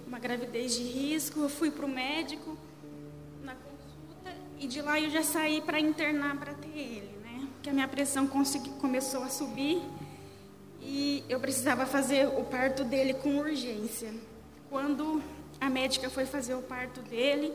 uma 0.07 0.19
gravidez 0.19 0.75
de 0.75 0.83
risco. 0.83 1.39
Eu 1.41 1.49
fui 1.49 1.69
para 1.69 1.85
o 1.85 1.89
médico 1.89 2.57
na 3.43 3.53
consulta 3.55 4.35
e 4.59 4.67
de 4.67 4.81
lá 4.81 4.99
eu 4.99 5.09
já 5.09 5.23
saí 5.23 5.61
para 5.61 5.79
internar 5.79 6.37
para 6.39 6.53
ter 6.53 6.75
ele, 6.75 7.15
né? 7.23 7.47
Porque 7.53 7.69
a 7.69 7.73
minha 7.73 7.87
pressão 7.87 8.27
começou 8.27 9.23
a 9.23 9.29
subir 9.29 9.81
e 10.81 11.23
eu 11.29 11.39
precisava 11.39 11.85
fazer 11.85 12.27
o 12.27 12.43
parto 12.43 12.83
dele 12.83 13.13
com 13.13 13.37
urgência. 13.37 14.13
Quando 14.69 15.21
a 15.59 15.69
médica 15.69 16.09
foi 16.09 16.25
fazer 16.25 16.55
o 16.55 16.61
parto 16.61 17.01
dele, 17.01 17.53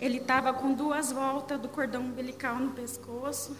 ele 0.00 0.18
estava 0.18 0.52
com 0.52 0.72
duas 0.72 1.12
voltas 1.12 1.60
do 1.60 1.68
cordão 1.68 2.02
umbilical 2.02 2.56
no 2.56 2.72
pescoço. 2.72 3.56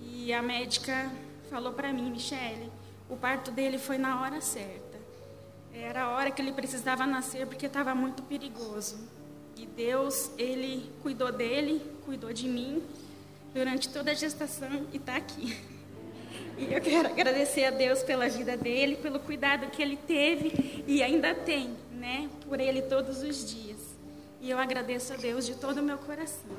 E 0.00 0.32
a 0.32 0.42
médica 0.42 1.10
falou 1.48 1.72
para 1.72 1.92
mim, 1.92 2.10
Michele, 2.10 2.70
o 3.08 3.16
parto 3.16 3.50
dele 3.50 3.78
foi 3.78 3.96
na 3.96 4.20
hora 4.20 4.40
certa. 4.40 4.98
Era 5.72 6.02
a 6.02 6.08
hora 6.10 6.30
que 6.30 6.42
ele 6.42 6.52
precisava 6.52 7.06
nascer 7.06 7.46
porque 7.46 7.66
estava 7.66 7.94
muito 7.94 8.22
perigoso. 8.22 8.98
E 9.56 9.64
Deus, 9.64 10.30
ele 10.36 10.90
cuidou 11.02 11.32
dele, 11.32 11.80
cuidou 12.04 12.32
de 12.32 12.48
mim 12.48 12.82
durante 13.54 13.88
toda 13.88 14.10
a 14.10 14.14
gestação 14.14 14.86
e 14.92 14.96
está 14.96 15.16
aqui. 15.16 15.56
E 16.58 16.72
eu 16.72 16.80
quero 16.80 17.08
agradecer 17.08 17.64
a 17.64 17.70
Deus 17.70 18.02
pela 18.02 18.28
vida 18.28 18.56
dele, 18.56 18.96
pelo 18.96 19.18
cuidado 19.18 19.70
que 19.70 19.82
ele 19.82 19.96
teve 19.96 20.84
e 20.86 21.02
ainda 21.02 21.34
tem 21.34 21.74
né, 22.02 22.28
por 22.48 22.58
ele 22.58 22.82
todos 22.82 23.22
os 23.22 23.48
dias. 23.48 23.96
E 24.40 24.50
eu 24.50 24.58
agradeço 24.58 25.12
a 25.12 25.16
Deus 25.16 25.46
de 25.46 25.54
todo 25.54 25.78
o 25.78 25.82
meu 25.84 25.96
coração. 25.98 26.50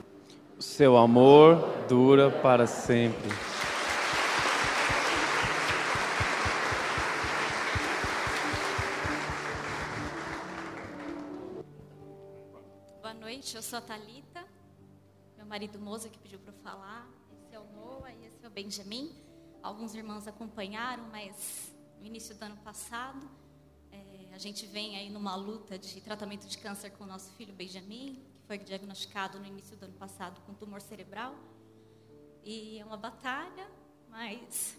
O 0.57 0.61
seu 0.61 0.95
amor 0.95 1.85
dura 1.89 2.31
para 2.31 2.65
sempre. 2.65 3.29
Boa 13.01 13.13
noite, 13.13 13.57
eu 13.57 13.61
sou 13.61 13.79
a 13.79 13.81
Thalita. 13.81 14.45
Meu 15.35 15.45
marido 15.45 15.77
Moza 15.77 16.07
que 16.07 16.17
pediu 16.19 16.39
para 16.39 16.53
eu 16.53 16.57
falar. 16.63 17.05
Esse 17.33 17.53
é 17.53 17.59
o 17.59 17.65
Noah 17.75 18.13
e 18.13 18.27
esse 18.27 18.45
é 18.45 18.47
o 18.47 18.49
Benjamin. 18.49 19.13
Alguns 19.61 19.93
irmãos 19.93 20.25
acompanharam, 20.25 21.03
mas 21.11 21.73
no 21.99 22.05
início 22.05 22.33
do 22.33 22.43
ano 22.43 22.55
passado 22.63 23.42
a 24.33 24.37
gente 24.39 24.65
vem 24.65 24.97
aí 24.97 25.11
numa 25.11 25.35
luta 25.35 25.77
de 25.77 26.01
tratamento 26.01 26.47
de 26.47 26.57
câncer 26.57 26.89
com 26.89 27.03
o 27.03 27.07
nosso 27.07 27.31
filho 27.33 27.53
Benjamin, 27.53 28.15
que 28.33 28.47
foi 28.47 28.57
diagnosticado 28.57 29.39
no 29.39 29.45
início 29.45 29.77
do 29.77 29.85
ano 29.85 29.93
passado 29.93 30.41
com 30.41 30.55
tumor 30.55 30.81
cerebral. 30.81 31.35
E 32.43 32.79
é 32.79 32.85
uma 32.85 32.97
batalha, 32.97 33.69
mas 34.09 34.75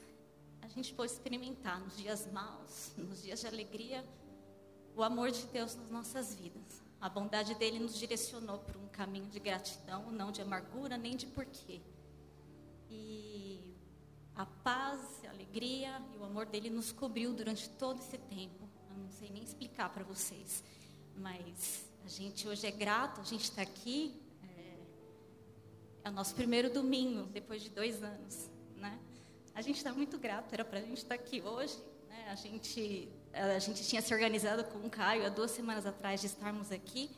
a 0.60 0.66
gente 0.66 0.92
pode 0.92 1.12
experimentar 1.12 1.78
nos 1.78 1.96
dias 1.96 2.30
maus, 2.32 2.92
nos 2.98 3.22
dias 3.22 3.40
de 3.40 3.46
alegria, 3.46 4.04
o 4.96 5.04
amor 5.04 5.30
de 5.30 5.46
Deus 5.46 5.76
nas 5.76 5.88
nossas 5.88 6.34
vidas. 6.34 6.82
A 7.00 7.08
bondade 7.08 7.54
dele 7.54 7.78
nos 7.78 7.96
direcionou 7.96 8.58
para 8.58 8.76
um 8.76 8.88
caminho 8.88 9.26
de 9.26 9.38
gratidão, 9.38 10.10
não 10.10 10.32
de 10.32 10.42
amargura 10.42 10.96
nem 10.96 11.16
de 11.16 11.26
porquê. 11.26 11.80
E 12.90 13.76
a 14.34 14.44
paz, 14.44 15.24
a 15.24 15.30
alegria 15.30 16.02
e 16.12 16.16
o 16.16 16.24
amor 16.24 16.44
dele 16.46 16.70
nos 16.70 16.90
cobriu 16.90 17.32
durante 17.32 17.68
todo 17.70 18.00
esse 18.00 18.18
tempo 18.18 18.73
não 18.98 19.10
sei 19.10 19.30
nem 19.30 19.42
explicar 19.42 19.88
para 19.90 20.04
vocês. 20.04 20.62
Mas 21.16 21.84
a 22.04 22.08
gente 22.08 22.46
hoje 22.48 22.66
é 22.66 22.70
grato, 22.70 23.20
a 23.20 23.24
gente 23.24 23.44
está 23.44 23.62
aqui. 23.62 24.14
É, 24.42 26.04
é, 26.04 26.08
o 26.08 26.12
nosso 26.12 26.34
primeiro 26.34 26.70
domingo, 26.70 27.24
depois 27.26 27.62
de 27.62 27.70
dois 27.70 28.02
anos. 28.02 28.50
Né? 28.76 28.98
A 29.54 29.62
gente 29.62 29.76
está 29.76 29.92
muito 29.92 30.18
grato, 30.18 30.52
era 30.52 30.64
para 30.64 30.78
a 30.78 30.82
gente 30.82 30.98
estar 30.98 31.16
tá 31.16 31.22
aqui 31.22 31.40
hoje. 31.42 31.78
Né? 32.08 32.28
A, 32.28 32.34
gente, 32.34 33.08
a 33.32 33.58
gente 33.58 33.86
tinha 33.86 34.02
se 34.02 34.12
organizado 34.12 34.64
com 34.64 34.78
o 34.86 34.90
Caio 34.90 35.24
há 35.26 35.28
duas 35.28 35.50
semanas 35.50 35.86
atrás 35.86 36.20
de 36.20 36.26
estarmos 36.26 36.70
aqui. 36.70 37.10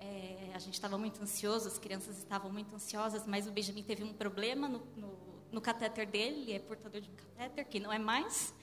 É, 0.00 0.52
a 0.54 0.58
gente 0.58 0.74
estava 0.74 0.96
muito 0.96 1.20
ansioso, 1.22 1.66
as 1.66 1.78
crianças 1.78 2.18
estavam 2.18 2.52
muito 2.52 2.74
ansiosas, 2.74 3.26
mas 3.26 3.48
o 3.48 3.50
Benjamin 3.50 3.82
teve 3.82 4.04
um 4.04 4.12
problema 4.12 4.68
no, 4.68 4.78
no, 4.96 5.18
no 5.50 5.60
catéter 5.60 6.06
dele, 6.06 6.42
ele 6.42 6.52
é 6.52 6.58
portador 6.60 7.00
de 7.00 7.10
um 7.10 7.14
catéter, 7.14 7.66
que 7.66 7.80
não 7.80 7.92
é 7.92 7.98
mais 7.98 8.54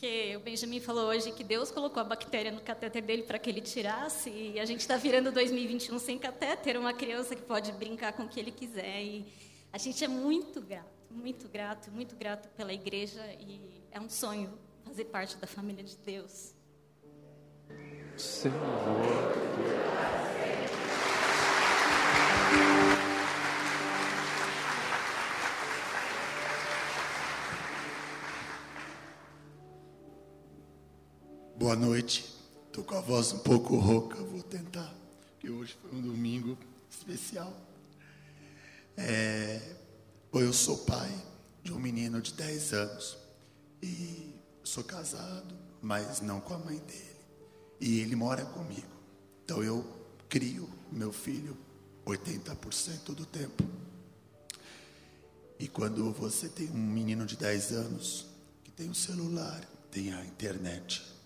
porque 0.00 0.34
o 0.34 0.40
Benjamin 0.40 0.80
falou 0.80 1.08
hoje 1.08 1.30
que 1.30 1.44
Deus 1.44 1.70
colocou 1.70 2.00
a 2.00 2.04
bactéria 2.04 2.50
no 2.50 2.62
catéter 2.62 3.02
dele 3.02 3.22
para 3.22 3.38
que 3.38 3.50
ele 3.50 3.60
tirasse, 3.60 4.30
e 4.30 4.58
a 4.58 4.64
gente 4.64 4.80
está 4.80 4.96
virando 4.96 5.30
2021 5.30 5.98
sem 5.98 6.18
catéter, 6.18 6.78
uma 6.80 6.94
criança 6.94 7.36
que 7.36 7.42
pode 7.42 7.70
brincar 7.72 8.14
com 8.14 8.22
o 8.22 8.28
que 8.28 8.40
ele 8.40 8.50
quiser. 8.50 9.02
E 9.02 9.26
a 9.70 9.76
gente 9.76 10.02
é 10.02 10.08
muito 10.08 10.58
grato, 10.62 10.88
muito 11.10 11.46
grato, 11.50 11.90
muito 11.90 12.16
grato 12.16 12.48
pela 12.56 12.72
igreja, 12.72 13.22
e 13.38 13.60
é 13.92 14.00
um 14.00 14.08
sonho 14.08 14.58
fazer 14.86 15.04
parte 15.04 15.36
da 15.36 15.46
família 15.46 15.84
de 15.84 15.98
Deus. 15.98 16.54
Senhor. 18.16 19.49
Boa 31.70 31.78
noite. 31.78 32.24
Estou 32.66 32.82
com 32.82 32.96
a 32.96 33.00
voz 33.00 33.32
um 33.32 33.38
pouco 33.38 33.76
rouca, 33.76 34.16
vou 34.24 34.42
tentar, 34.42 34.92
porque 35.30 35.48
hoje 35.48 35.76
foi 35.80 35.96
um 35.96 36.02
domingo 36.02 36.58
especial. 36.90 37.56
É, 38.96 39.76
eu 40.32 40.52
sou 40.52 40.78
pai 40.78 41.08
de 41.62 41.72
um 41.72 41.78
menino 41.78 42.20
de 42.20 42.32
10 42.32 42.72
anos 42.72 43.16
e 43.80 44.34
sou 44.64 44.82
casado, 44.82 45.54
mas 45.80 46.20
não 46.20 46.40
com 46.40 46.54
a 46.54 46.58
mãe 46.58 46.76
dele. 46.76 47.16
E 47.80 48.00
ele 48.00 48.16
mora 48.16 48.44
comigo. 48.46 48.90
Então 49.44 49.62
eu 49.62 49.86
crio 50.28 50.68
meu 50.90 51.12
filho 51.12 51.56
80% 52.04 53.14
do 53.14 53.24
tempo. 53.24 53.62
E 55.56 55.68
quando 55.68 56.10
você 56.14 56.48
tem 56.48 56.68
um 56.68 56.84
menino 56.84 57.24
de 57.24 57.36
10 57.36 57.70
anos 57.70 58.26
que 58.64 58.72
tem 58.72 58.90
um 58.90 58.94
celular, 58.94 59.64
tem 59.88 60.12
a 60.12 60.24
internet, 60.24 61.19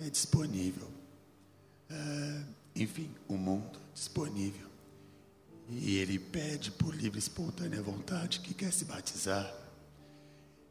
é 0.00 0.08
disponível. 0.10 0.88
É, 1.90 2.42
enfim, 2.76 3.10
o 3.26 3.36
mundo 3.36 3.78
disponível. 3.94 4.68
E 5.68 5.96
ele 5.98 6.18
pede 6.18 6.70
por 6.70 6.94
livre 6.94 7.18
e 7.18 7.20
espontânea 7.20 7.82
vontade 7.82 8.40
que 8.40 8.54
quer 8.54 8.72
se 8.72 8.84
batizar. 8.84 9.52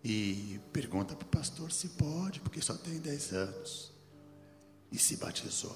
E 0.04 0.60
pergunta 0.72 1.16
para 1.16 1.26
o 1.26 1.30
pastor 1.30 1.72
se 1.72 1.90
pode, 1.90 2.40
porque 2.40 2.62
só 2.62 2.74
tem 2.76 3.00
10 3.00 3.34
anos. 3.34 3.92
E 4.92 4.98
se 4.98 5.18
batizou. 5.18 5.76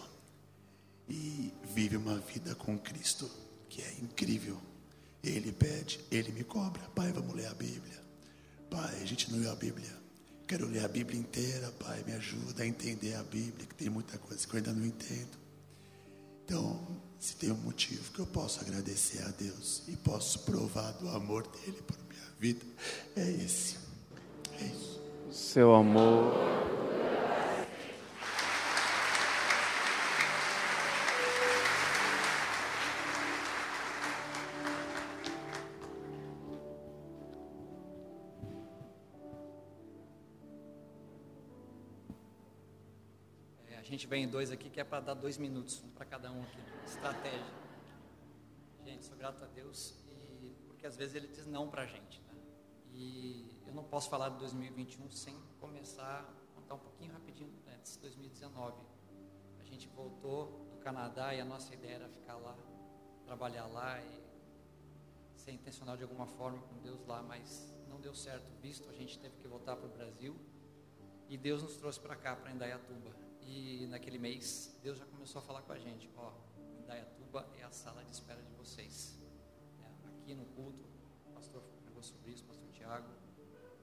E 1.09 1.53
vive 1.73 1.97
uma 1.97 2.17
vida 2.19 2.55
com 2.55 2.77
Cristo 2.77 3.29
que 3.69 3.81
é 3.81 3.93
incrível. 4.01 4.59
Ele 5.23 5.51
pede, 5.51 5.99
ele 6.09 6.31
me 6.31 6.43
cobra. 6.43 6.81
Pai, 6.95 7.11
vamos 7.11 7.35
ler 7.35 7.47
a 7.47 7.53
Bíblia. 7.53 8.01
Pai, 8.69 9.01
a 9.01 9.05
gente 9.05 9.31
não 9.31 9.39
lê 9.39 9.49
a 9.49 9.55
Bíblia 9.55 10.00
Quero 10.51 10.67
ler 10.67 10.83
a 10.83 10.87
Bíblia 10.89 11.17
inteira, 11.17 11.71
Pai. 11.79 12.03
Me 12.05 12.11
ajuda 12.11 12.63
a 12.63 12.67
entender 12.67 13.15
a 13.15 13.23
Bíblia, 13.23 13.65
que 13.65 13.73
tem 13.73 13.89
muita 13.89 14.17
coisa 14.17 14.45
que 14.45 14.53
eu 14.53 14.57
ainda 14.57 14.73
não 14.73 14.85
entendo. 14.85 15.37
Então, 16.43 16.77
se 17.17 17.37
tem 17.37 17.53
um 17.53 17.55
motivo 17.55 18.11
que 18.11 18.19
eu 18.19 18.25
posso 18.25 18.59
agradecer 18.59 19.23
a 19.23 19.29
Deus 19.29 19.81
e 19.87 19.95
posso 19.95 20.39
provar 20.39 20.91
do 20.91 21.07
amor 21.07 21.47
dele 21.47 21.81
por 21.87 21.97
minha 21.99 22.27
vida, 22.37 22.65
é 23.15 23.31
esse. 23.31 23.77
É 24.59 24.65
isso. 24.65 25.01
Seu 25.31 25.73
amor 25.73 26.33
vem 44.11 44.25
em 44.25 44.27
dois 44.27 44.51
aqui 44.51 44.69
que 44.69 44.81
é 44.81 44.83
para 44.83 44.99
dar 44.99 45.13
dois 45.13 45.37
minutos, 45.37 45.81
para 45.95 46.03
cada 46.03 46.29
um 46.29 46.43
aqui. 46.43 46.59
Estratégia. 46.85 47.53
Gente, 48.83 49.05
sou 49.05 49.15
grato 49.15 49.41
a 49.41 49.47
Deus 49.47 49.95
e 50.05 50.53
porque 50.67 50.85
às 50.85 50.97
vezes 50.97 51.15
ele 51.15 51.27
diz 51.29 51.47
não 51.47 51.69
para 51.69 51.83
a 51.83 51.85
gente. 51.85 52.19
Né? 52.27 52.35
E 52.93 53.63
eu 53.65 53.73
não 53.73 53.85
posso 53.85 54.09
falar 54.09 54.27
de 54.27 54.37
2021 54.39 55.09
sem 55.11 55.33
começar 55.61 56.29
a 56.29 56.55
contar 56.59 56.75
um 56.75 56.79
pouquinho 56.79 57.13
rapidinho 57.13 57.53
antes 57.73 57.93
de 57.93 57.99
2019. 58.01 58.75
A 59.61 59.63
gente 59.63 59.87
voltou 59.87 60.67
do 60.69 60.77
Canadá 60.79 61.33
e 61.33 61.39
a 61.39 61.45
nossa 61.45 61.73
ideia 61.73 61.95
era 61.95 62.09
ficar 62.09 62.35
lá, 62.35 62.57
trabalhar 63.23 63.67
lá 63.67 63.97
e 64.01 65.39
ser 65.39 65.51
intencional 65.53 65.95
de 65.95 66.03
alguma 66.03 66.27
forma 66.27 66.61
com 66.63 66.77
Deus 66.79 66.99
lá, 67.07 67.23
mas 67.23 67.73
não 67.87 68.01
deu 68.01 68.13
certo 68.13 68.51
visto, 68.61 68.89
a 68.89 68.93
gente 68.93 69.17
teve 69.17 69.37
que 69.37 69.47
voltar 69.47 69.77
para 69.77 69.85
o 69.85 69.89
Brasil 69.89 70.35
e 71.29 71.37
Deus 71.37 71.63
nos 71.63 71.77
trouxe 71.77 72.01
para 72.01 72.17
cá, 72.17 72.35
para 72.35 72.51
Indaiatuba. 72.51 73.30
E 73.41 73.87
naquele 73.87 74.17
mês, 74.17 74.75
Deus 74.81 74.97
já 74.97 75.05
começou 75.05 75.39
a 75.39 75.41
falar 75.43 75.61
com 75.61 75.73
a 75.73 75.79
gente: 75.79 76.09
Ó, 76.15 76.31
Indaiatuba 76.79 77.47
é 77.59 77.63
a 77.63 77.71
sala 77.71 78.03
de 78.03 78.11
espera 78.11 78.41
de 78.41 78.53
vocês. 78.53 79.15
É, 79.79 80.07
aqui 80.07 80.33
no 80.33 80.45
culto, 80.45 80.83
o 81.25 81.31
pastor 81.33 81.63
falou 81.85 82.03
sobre 82.03 82.31
isso, 82.31 82.43
o 82.43 82.47
pastor 82.47 82.69
Tiago. 82.69 83.09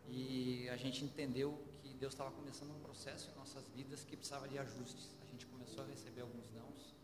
E 0.06 0.68
a 0.70 0.76
gente 0.76 1.04
entendeu 1.04 1.58
que 1.82 1.92
Deus 1.94 2.14
estava 2.14 2.30
começando 2.30 2.70
um 2.70 2.80
processo 2.80 3.30
em 3.30 3.34
nossas 3.34 3.68
vidas 3.68 4.04
que 4.04 4.16
precisava 4.16 4.48
de 4.48 4.58
ajustes. 4.58 5.14
A 5.20 5.24
gente 5.26 5.46
começou 5.46 5.84
a 5.84 5.86
receber 5.86 6.22
alguns 6.22 6.50
nãos. 6.52 6.94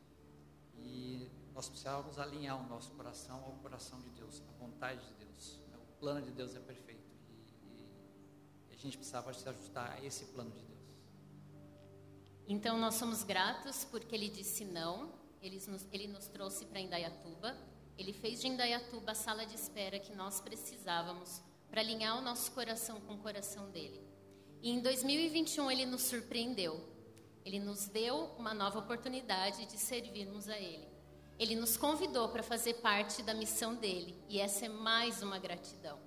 E 0.76 1.30
nós 1.54 1.68
precisávamos 1.68 2.18
alinhar 2.18 2.60
o 2.64 2.68
nosso 2.68 2.90
coração 2.92 3.44
ao 3.44 3.52
coração 3.62 4.00
de 4.00 4.10
Deus, 4.10 4.42
à 4.48 4.52
vontade 4.52 5.06
de 5.06 5.14
Deus. 5.24 5.60
O 5.74 5.98
plano 6.00 6.22
de 6.22 6.32
Deus 6.32 6.54
é 6.54 6.60
perfeito 6.60 7.04
a 8.84 8.86
gente 8.86 8.98
precisava 8.98 9.32
se 9.32 9.48
ajustar 9.48 9.92
a 9.92 10.04
esse 10.04 10.26
plano 10.26 10.50
de 10.50 10.58
Deus. 10.58 10.73
Então 12.46 12.78
nós 12.78 12.94
somos 12.94 13.22
gratos 13.22 13.84
porque 13.84 14.14
ele 14.14 14.28
disse 14.28 14.64
não, 14.64 15.12
ele 15.40 15.60
nos, 15.66 15.86
ele 15.92 16.06
nos 16.06 16.26
trouxe 16.26 16.66
para 16.66 16.80
Indaiatuba, 16.80 17.56
ele 17.96 18.12
fez 18.12 18.40
de 18.40 18.48
Indaiatuba 18.48 19.12
a 19.12 19.14
sala 19.14 19.46
de 19.46 19.54
espera 19.54 19.98
que 19.98 20.14
nós 20.14 20.40
precisávamos 20.40 21.40
para 21.70 21.80
alinhar 21.80 22.18
o 22.18 22.20
nosso 22.20 22.52
coração 22.52 23.00
com 23.00 23.14
o 23.14 23.18
coração 23.18 23.70
dele. 23.70 24.00
E 24.62 24.70
em 24.70 24.80
2021 24.80 25.70
ele 25.70 25.86
nos 25.86 26.02
surpreendeu. 26.02 26.92
Ele 27.44 27.58
nos 27.58 27.86
deu 27.86 28.30
uma 28.38 28.54
nova 28.54 28.78
oportunidade 28.78 29.66
de 29.66 29.76
servirmos 29.76 30.48
a 30.48 30.58
ele. 30.58 30.88
Ele 31.38 31.54
nos 31.56 31.76
convidou 31.76 32.28
para 32.28 32.42
fazer 32.42 32.74
parte 32.74 33.22
da 33.22 33.34
missão 33.34 33.74
dele, 33.74 34.16
e 34.28 34.38
essa 34.38 34.66
é 34.66 34.68
mais 34.68 35.22
uma 35.22 35.38
gratidão. 35.38 35.98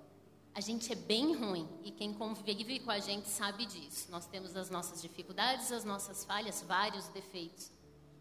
A 0.58 0.60
gente 0.60 0.92
é 0.92 0.96
bem 0.96 1.36
ruim 1.36 1.68
e 1.84 1.92
quem 1.92 2.12
convive 2.12 2.80
com 2.80 2.90
a 2.90 2.98
gente 2.98 3.28
sabe 3.28 3.64
disso. 3.64 4.10
Nós 4.10 4.26
temos 4.26 4.56
as 4.56 4.68
nossas 4.68 5.00
dificuldades, 5.00 5.70
as 5.70 5.84
nossas 5.84 6.24
falhas, 6.24 6.64
vários 6.66 7.06
defeitos. 7.10 7.70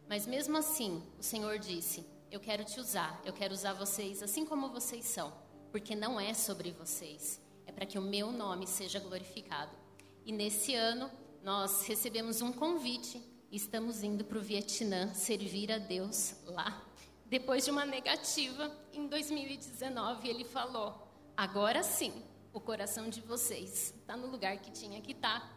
Mas 0.08 0.28
mesmo 0.28 0.56
assim, 0.56 1.02
o 1.18 1.24
Senhor 1.24 1.58
disse: 1.58 2.06
Eu 2.30 2.40
quero 2.40 2.64
te 2.64 2.80
usar, 2.80 3.20
eu 3.26 3.34
quero 3.34 3.56
usar 3.56 3.74
vocês 3.74 4.22
assim 4.22 4.46
como 4.46 4.70
vocês 4.70 5.06
são, 5.06 5.34
porque 5.72 5.96
não 5.96 6.20
é 6.20 6.32
sobre 6.36 6.70
vocês, 6.74 7.42
é 7.66 7.72
para 7.72 7.88
que 7.88 7.98
o 7.98 8.04
meu 8.04 8.32
nome 8.32 8.68
seja 8.68 9.00
glorificado. 9.00 9.76
E 10.24 10.32
nesse 10.32 10.76
ano, 10.76 11.10
nós 11.44 11.88
recebemos 11.88 12.40
um 12.44 12.54
convite 12.54 13.20
e 13.50 13.56
estamos 13.56 14.04
indo 14.04 14.24
para 14.24 14.38
o 14.38 14.44
Vietnã 14.44 15.12
servir 15.12 15.72
a 15.72 15.80
Deus 15.80 16.36
lá. 16.46 16.86
Depois 17.26 17.66
de 17.66 17.72
uma 17.72 17.84
negativa, 17.84 18.72
em 18.94 19.08
2019, 19.08 20.30
ele 20.30 20.44
falou: 20.44 21.07
Agora 21.38 21.84
sim, 21.84 22.12
o 22.52 22.60
coração 22.60 23.08
de 23.08 23.22
vocês 23.22 23.94
está 24.00 24.18
no 24.18 24.26
lugar 24.26 24.58
que 24.58 24.72
tinha 24.72 25.00
que 25.00 25.12
estar. 25.12 25.40
Tá. 25.40 25.52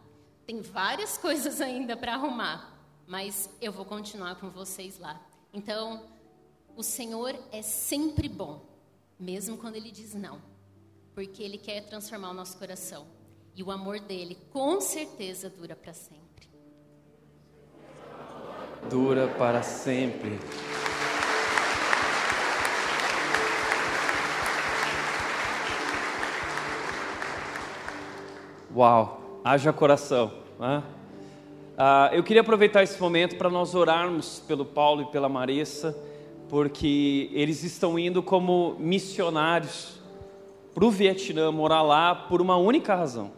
Tem 0.45 0.61
várias 0.61 1.17
coisas 1.19 1.59
ainda 1.59 1.97
para 1.97 2.13
arrumar, 2.13 2.79
mas 3.07 3.49
eu 3.63 3.73
vou 3.73 3.87
continuar 3.87 4.35
com 4.35 4.51
vocês 4.51 4.99
lá. 4.99 5.19
Então, 5.55 6.07
o 6.77 6.83
Senhor 6.83 7.35
é 7.51 7.63
sempre 7.63 8.29
bom, 8.29 8.63
mesmo 9.19 9.57
quando 9.57 9.77
Ele 9.77 9.91
diz 9.91 10.13
não, 10.13 10.43
porque 11.15 11.43
Ele 11.43 11.57
quer 11.57 11.81
transformar 11.87 12.29
o 12.29 12.35
nosso 12.35 12.59
coração. 12.59 13.07
E 13.57 13.63
o 13.63 13.71
amor 13.71 14.01
dele, 14.01 14.37
com 14.53 14.83
certeza, 14.83 15.49
dura 15.49 15.75
para 15.75 15.95
sempre. 15.95 16.47
Dura 18.91 19.29
para 19.29 19.63
sempre. 19.63 20.39
Uau, 28.75 29.41
haja 29.45 29.73
coração. 29.73 30.31
Né? 30.59 30.83
Ah, 31.77 32.09
eu 32.13 32.23
queria 32.23 32.41
aproveitar 32.41 32.85
esse 32.85 33.01
momento 33.01 33.37
para 33.37 33.51
nós 33.51 33.75
orarmos 33.75 34.41
pelo 34.47 34.65
Paulo 34.65 35.03
e 35.03 35.07
pela 35.07 35.29
Marissa, 35.29 35.97
porque 36.49 37.29
eles 37.33 37.65
estão 37.65 37.99
indo 37.99 38.23
como 38.23 38.77
missionários 38.79 39.99
para 40.73 40.85
o 40.85 40.91
Vietnã, 40.91 41.51
morar 41.51 41.83
lá 41.83 42.15
por 42.15 42.41
uma 42.41 42.57
única 42.57 42.95
razão. 42.95 43.33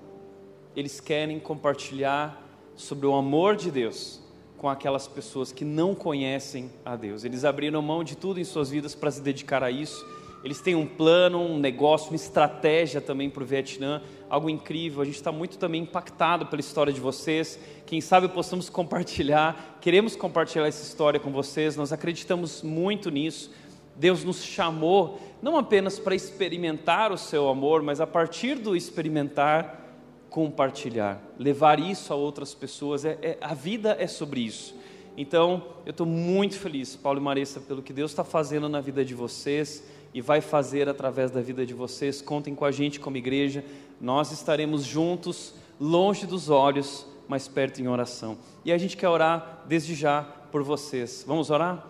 Eles 0.77 1.01
querem 1.01 1.41
compartilhar 1.41 2.47
sobre 2.77 3.07
o 3.07 3.15
amor 3.15 3.57
de 3.57 3.71
Deus 3.71 4.21
com 4.59 4.69
aquelas 4.69 5.09
pessoas 5.09 5.51
que 5.51 5.65
não 5.65 5.95
conhecem 5.95 6.71
a 6.85 6.95
Deus. 6.95 7.25
Eles 7.25 7.43
abriram 7.43 7.81
mão 7.81 8.05
de 8.05 8.17
tudo 8.17 8.39
em 8.39 8.45
suas 8.45 8.69
vidas 8.69 8.95
para 8.95 9.11
se 9.11 9.23
dedicar 9.23 9.63
a 9.63 9.71
isso 9.71 10.07
eles 10.45 10.61
têm 10.61 10.75
um 10.75 10.87
plano, 10.87 11.41
um 11.41 11.59
negócio, 11.59 12.11
uma 12.11 12.17
estratégia 12.17 13.01
também 13.01 13.31
para 13.31 13.43
o 13.43 13.47
Vietnã, 13.47 14.03
algo 14.29 14.51
incrível. 14.51 15.01
A 15.01 15.05
gente 15.05 15.15
está 15.15 15.31
muito 15.31 15.57
também 15.57 15.83
impactado 15.83 16.47
pela 16.47 16.61
história 16.61 16.93
de 16.93 17.01
vocês. 17.01 17.59
Quem 17.87 18.01
sabe 18.01 18.27
possamos 18.29 18.69
compartilhar, 18.69 19.79
queremos 19.81 20.17
compartilhar 20.17 20.67
essa 20.67 20.83
história 20.83 21.21
com 21.21 21.31
vocês. 21.31 21.77
Nós 21.77 21.93
acreditamos 21.93 22.63
muito 22.63 23.09
nisso. 23.09 23.53
Deus 23.95 24.25
nos 24.25 24.43
chamou 24.43 25.21
não 25.41 25.57
apenas 25.57 25.99
para 25.99 26.15
experimentar 26.15 27.13
o 27.13 27.19
seu 27.19 27.49
amor, 27.49 27.83
mas 27.83 28.01
a 28.01 28.07
partir 28.07 28.57
do 28.57 28.75
experimentar, 28.75 29.81
compartilhar, 30.29 31.23
levar 31.39 31.79
isso 31.79 32.13
a 32.13 32.17
outras 32.17 32.53
pessoas. 32.53 33.05
É, 33.05 33.19
é 33.23 33.39
a 33.41 33.55
vida 33.55 33.97
é 33.99 34.09
sobre 34.09 34.41
isso. 34.41 34.75
Então, 35.17 35.63
eu 35.85 35.91
estou 35.91 36.07
muito 36.07 36.59
feliz, 36.59 36.97
Paulo 36.97 37.21
e 37.21 37.23
Marissa, 37.23 37.61
pelo 37.61 37.83
que 37.83 37.93
Deus 37.93 38.11
está 38.11 38.25
fazendo 38.25 38.69
na 38.69 38.81
vida 38.81 39.05
de 39.05 39.15
vocês 39.15 39.85
e 40.15 40.21
vai 40.21 40.41
fazer 40.41 40.89
através 40.89 41.31
da 41.31 41.41
vida 41.41 41.65
de 41.65 41.73
vocês. 41.73 42.21
Contem 42.21 42.55
com 42.55 42.65
a 42.65 42.71
gente 42.71 43.01
como 43.01 43.17
igreja. 43.17 43.65
Nós 44.01 44.31
estaremos 44.31 44.85
juntos, 44.85 45.55
longe 45.81 46.27
dos 46.27 46.51
olhos, 46.51 47.07
mas 47.27 47.49
perto 47.49 47.81
em 47.81 47.89
oração. 47.89 48.37
E 48.65 48.73
a 48.73 48.79
gente 48.79 48.97
quer 48.97 49.09
orar 49.09 49.63
desde 49.67 49.95
já 49.95 50.23
por 50.23 50.63
vocês. 50.63 51.25
Vamos 51.27 51.51
orar? 51.51 51.87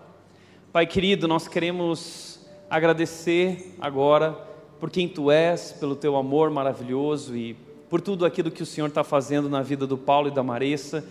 Pai 0.73 0.87
querido, 0.87 1.27
nós 1.27 1.49
queremos 1.49 2.41
agradecer 2.71 3.75
agora 3.81 4.33
por 4.79 4.91
quem 4.91 5.09
tu 5.09 5.31
és, 5.31 5.73
pelo 5.73 5.97
teu 5.97 6.17
amor 6.17 6.51
maravilhoso 6.51 7.37
e 7.37 7.55
por 7.91 8.01
tudo 8.01 8.25
aquilo 8.25 8.51
que 8.51 8.63
o 8.63 8.67
Senhor 8.67 8.87
está 8.87 9.05
fazendo 9.05 9.49
na 9.49 9.63
vida 9.63 9.87
do 9.87 9.99
Paulo 9.99 10.29
e 10.29 10.31
da 10.31 10.43
Maressa. 10.43 11.05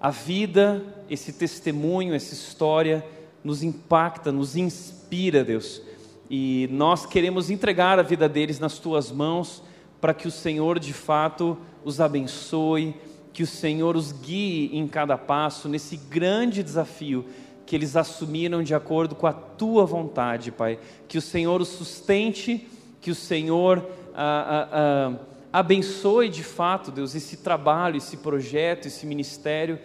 A 0.00 0.10
vida, 0.10 0.82
esse 1.10 1.32
testemunho, 1.32 2.14
essa 2.14 2.32
história 2.32 3.04
nos 3.42 3.62
impacta, 3.62 4.32
nos 4.32 4.56
inspira, 4.56 5.44
Deus 5.44 5.82
e 6.30 6.68
nós 6.70 7.06
queremos 7.06 7.50
entregar 7.50 7.98
a 7.98 8.02
vida 8.02 8.28
deles 8.28 8.58
nas 8.58 8.78
tuas 8.78 9.10
mãos, 9.10 9.62
para 10.00 10.14
que 10.14 10.26
o 10.26 10.30
Senhor 10.30 10.78
de 10.78 10.92
fato 10.92 11.56
os 11.84 12.00
abençoe, 12.00 12.94
que 13.32 13.42
o 13.42 13.46
Senhor 13.46 13.96
os 13.96 14.12
guie 14.12 14.70
em 14.72 14.86
cada 14.86 15.18
passo 15.18 15.68
nesse 15.68 15.96
grande 15.96 16.62
desafio 16.62 17.24
que 17.66 17.74
eles 17.74 17.96
assumiram 17.96 18.62
de 18.62 18.74
acordo 18.74 19.14
com 19.14 19.26
a 19.26 19.32
tua 19.32 19.84
vontade, 19.84 20.52
Pai. 20.52 20.78
Que 21.08 21.18
o 21.18 21.22
Senhor 21.22 21.60
os 21.60 21.68
sustente, 21.68 22.68
que 23.00 23.10
o 23.10 23.14
Senhor 23.14 23.84
ah, 24.14 24.46
ah, 24.48 24.68
ah, 24.72 25.18
abençoe 25.52 26.28
de 26.28 26.42
fato, 26.42 26.90
Deus, 26.90 27.14
esse 27.14 27.38
trabalho, 27.38 27.96
esse 27.96 28.18
projeto, 28.18 28.86
esse 28.86 29.06
ministério, 29.06 29.78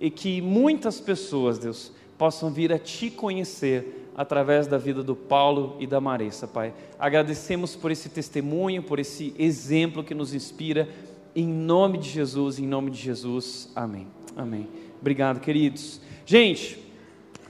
e 0.00 0.10
que 0.10 0.40
muitas 0.40 1.00
pessoas, 1.00 1.58
Deus, 1.58 1.92
possam 2.16 2.50
vir 2.50 2.72
a 2.72 2.78
te 2.78 3.10
conhecer 3.10 4.05
através 4.16 4.66
da 4.66 4.78
vida 4.78 5.02
do 5.02 5.14
Paulo 5.14 5.76
e 5.78 5.86
da 5.86 6.00
Maressa, 6.00 6.48
Pai. 6.48 6.72
Agradecemos 6.98 7.76
por 7.76 7.90
esse 7.90 8.08
testemunho, 8.08 8.82
por 8.82 8.98
esse 8.98 9.34
exemplo 9.38 10.02
que 10.02 10.14
nos 10.14 10.32
inspira. 10.32 10.88
Em 11.34 11.46
nome 11.46 11.98
de 11.98 12.08
Jesus, 12.08 12.58
em 12.58 12.66
nome 12.66 12.90
de 12.90 12.98
Jesus. 12.98 13.70
Amém. 13.76 14.06
Amém. 14.34 14.66
Obrigado, 14.98 15.38
queridos. 15.38 16.00
Gente, 16.24 16.78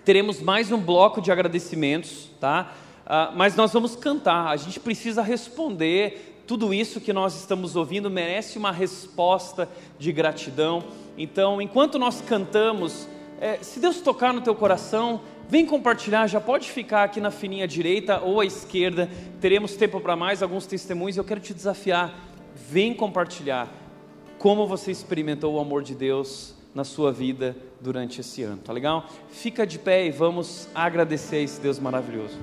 teremos 0.04 0.40
mais 0.40 0.72
um 0.72 0.80
bloco 0.80 1.20
de 1.20 1.30
agradecimentos, 1.30 2.30
tá? 2.40 2.72
Uh, 3.06 3.36
mas 3.36 3.54
nós 3.54 3.72
vamos 3.72 3.94
cantar. 3.94 4.48
A 4.48 4.56
gente 4.56 4.80
precisa 4.80 5.22
responder 5.22 6.42
tudo 6.48 6.74
isso 6.74 7.00
que 7.00 7.12
nós 7.12 7.36
estamos 7.36 7.76
ouvindo 7.76 8.10
merece 8.10 8.58
uma 8.58 8.72
resposta 8.72 9.68
de 10.00 10.10
gratidão. 10.10 10.82
Então, 11.16 11.62
enquanto 11.62 11.96
nós 11.96 12.20
cantamos, 12.20 13.08
é, 13.40 13.58
se 13.62 13.78
Deus 13.78 14.00
tocar 14.00 14.32
no 14.32 14.40
teu 14.40 14.54
coração, 14.54 15.20
Vem 15.48 15.64
compartilhar, 15.64 16.26
já 16.26 16.40
pode 16.40 16.70
ficar 16.70 17.04
aqui 17.04 17.20
na 17.20 17.30
fininha 17.30 17.68
direita 17.68 18.20
ou 18.20 18.40
à 18.40 18.44
esquerda. 18.44 19.08
Teremos 19.40 19.76
tempo 19.76 20.00
para 20.00 20.16
mais 20.16 20.42
alguns 20.42 20.66
testemunhos. 20.66 21.16
Eu 21.16 21.22
quero 21.22 21.40
te 21.40 21.54
desafiar. 21.54 22.12
Vem 22.68 22.92
compartilhar 22.92 23.72
como 24.38 24.66
você 24.66 24.90
experimentou 24.90 25.54
o 25.54 25.60
amor 25.60 25.84
de 25.84 25.94
Deus 25.94 26.54
na 26.74 26.82
sua 26.82 27.12
vida 27.12 27.56
durante 27.80 28.20
esse 28.20 28.42
ano, 28.42 28.58
tá 28.58 28.72
legal? 28.72 29.06
Fica 29.30 29.66
de 29.66 29.78
pé 29.78 30.06
e 30.06 30.10
vamos 30.10 30.68
agradecer 30.74 31.36
a 31.36 31.40
esse 31.40 31.60
Deus 31.60 31.78
maravilhoso. 31.78 32.36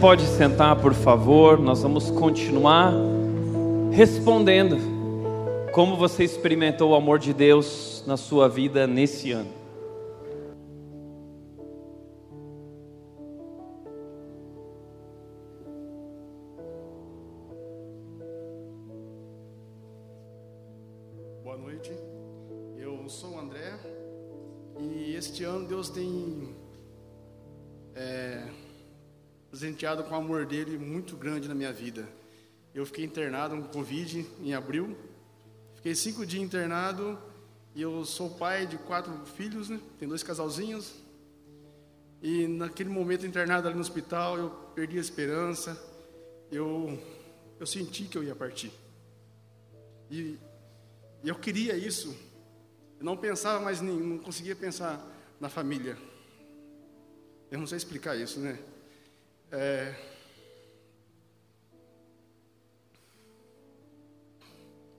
Pode 0.00 0.22
sentar, 0.26 0.76
por 0.76 0.92
favor. 0.92 1.58
Nós 1.58 1.82
vamos 1.82 2.10
continuar 2.10 2.92
respondendo 3.90 4.78
como 5.72 5.96
você 5.96 6.22
experimentou 6.24 6.90
o 6.90 6.94
amor 6.94 7.18
de 7.18 7.32
Deus 7.32 8.04
na 8.06 8.16
sua 8.16 8.48
vida 8.48 8.86
nesse 8.86 9.32
ano. 9.32 9.65
Presenteado 29.86 30.02
com 30.02 30.14
o 30.14 30.18
amor 30.18 30.44
dele 30.46 30.76
muito 30.76 31.16
grande 31.16 31.46
na 31.46 31.54
minha 31.54 31.72
vida. 31.72 32.08
Eu 32.74 32.84
fiquei 32.84 33.04
internado 33.04 33.56
com 33.56 33.68
Covid 33.68 34.26
em 34.40 34.52
abril. 34.52 34.96
Fiquei 35.76 35.94
cinco 35.94 36.26
dias 36.26 36.42
internado 36.42 37.16
e 37.72 37.82
eu 37.82 38.04
sou 38.04 38.30
pai 38.30 38.66
de 38.66 38.76
quatro 38.78 39.12
filhos, 39.36 39.68
né? 39.68 39.80
Tem 39.96 40.08
dois 40.08 40.24
casalzinhos. 40.24 40.92
E 42.20 42.48
naquele 42.48 42.90
momento 42.90 43.24
internado 43.24 43.68
ali 43.68 43.76
no 43.76 43.80
hospital, 43.80 44.36
eu 44.36 44.50
perdi 44.74 44.98
a 44.98 45.00
esperança. 45.00 45.80
Eu, 46.50 46.98
eu 47.60 47.66
senti 47.66 48.04
que 48.06 48.18
eu 48.18 48.24
ia 48.24 48.34
partir. 48.34 48.72
E, 50.10 50.36
eu 51.22 51.36
queria 51.36 51.76
isso. 51.76 52.16
Eu 52.98 53.04
não 53.04 53.16
pensava 53.16 53.60
mais, 53.60 53.80
nem, 53.80 53.94
não 53.94 54.18
conseguia 54.18 54.56
pensar 54.56 55.00
na 55.38 55.48
família. 55.48 55.96
Eu 57.52 57.60
não 57.60 57.68
sei 57.68 57.76
explicar 57.76 58.16
isso, 58.16 58.40
né? 58.40 58.58
É... 59.58 59.94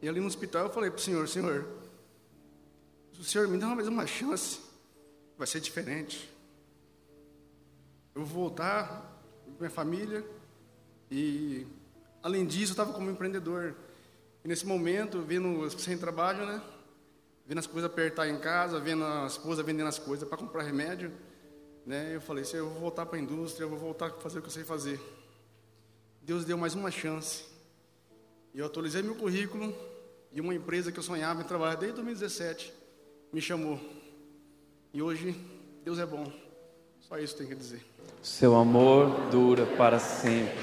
E 0.01 0.09
ali 0.09 0.19
no 0.19 0.25
hospital 0.25 0.65
eu 0.65 0.73
falei 0.73 0.89
para 0.89 0.97
o 0.97 1.01
senhor, 1.01 1.27
senhor, 1.27 1.67
o 3.19 3.23
senhor 3.23 3.47
me 3.47 3.59
dá 3.59 3.67
mais 3.67 3.87
uma 3.87 4.07
chance, 4.07 4.59
vai 5.37 5.45
ser 5.45 5.59
diferente. 5.59 6.27
Eu 8.15 8.25
vou 8.25 8.49
voltar 8.49 9.21
com 9.45 9.51
minha 9.59 9.69
família 9.69 10.25
e, 11.11 11.67
além 12.23 12.43
disso, 12.43 12.71
eu 12.71 12.73
estava 12.73 12.93
como 12.93 13.11
empreendedor. 13.11 13.75
E 14.43 14.47
nesse 14.47 14.65
momento, 14.65 15.21
vendo 15.21 15.69
sem 15.69 15.99
trabalho, 15.99 16.47
né? 16.47 16.63
Vendo 17.45 17.59
as 17.59 17.67
coisas 17.67 17.91
apertar 17.91 18.27
em 18.27 18.39
casa, 18.39 18.79
vendo 18.79 19.03
a 19.03 19.27
esposa 19.27 19.61
vendendo 19.61 19.87
as 19.87 19.99
coisas 19.99 20.27
para 20.27 20.37
comprar 20.37 20.63
remédio. 20.63 21.11
Né? 21.87 22.13
Eu 22.13 22.19
falei, 22.19 22.43
eu 22.53 22.69
vou 22.69 22.81
voltar 22.81 23.05
para 23.05 23.17
a 23.17 23.21
indústria, 23.21 23.63
eu 23.63 23.69
vou 23.69 23.79
voltar 23.79 24.07
a 24.07 24.11
fazer 24.11 24.39
o 24.39 24.41
que 24.41 24.49
eu 24.49 24.51
sei 24.51 24.65
fazer. 24.65 24.99
Deus 26.21 26.43
deu 26.43 26.57
mais 26.57 26.75
uma 26.75 26.91
chance. 26.91 27.45
E 28.53 28.59
eu 28.59 28.65
atualizei 28.65 29.01
meu 29.01 29.15
currículo 29.15 29.73
e 30.33 30.41
uma 30.41 30.53
empresa 30.53 30.91
que 30.91 30.99
eu 30.99 31.03
sonhava 31.03 31.41
em 31.41 31.45
trabalhar 31.45 31.75
desde 31.75 31.95
2017 31.95 32.73
me 33.31 33.39
chamou. 33.39 33.79
E 34.93 35.01
hoje 35.01 35.33
Deus 35.85 35.97
é 35.97 36.05
bom. 36.05 36.29
Só 36.99 37.17
isso 37.17 37.37
tem 37.37 37.47
que 37.47 37.55
dizer. 37.55 37.81
Seu 38.21 38.57
amor 38.57 39.29
dura 39.29 39.65
para 39.77 39.97
sempre. 39.97 40.57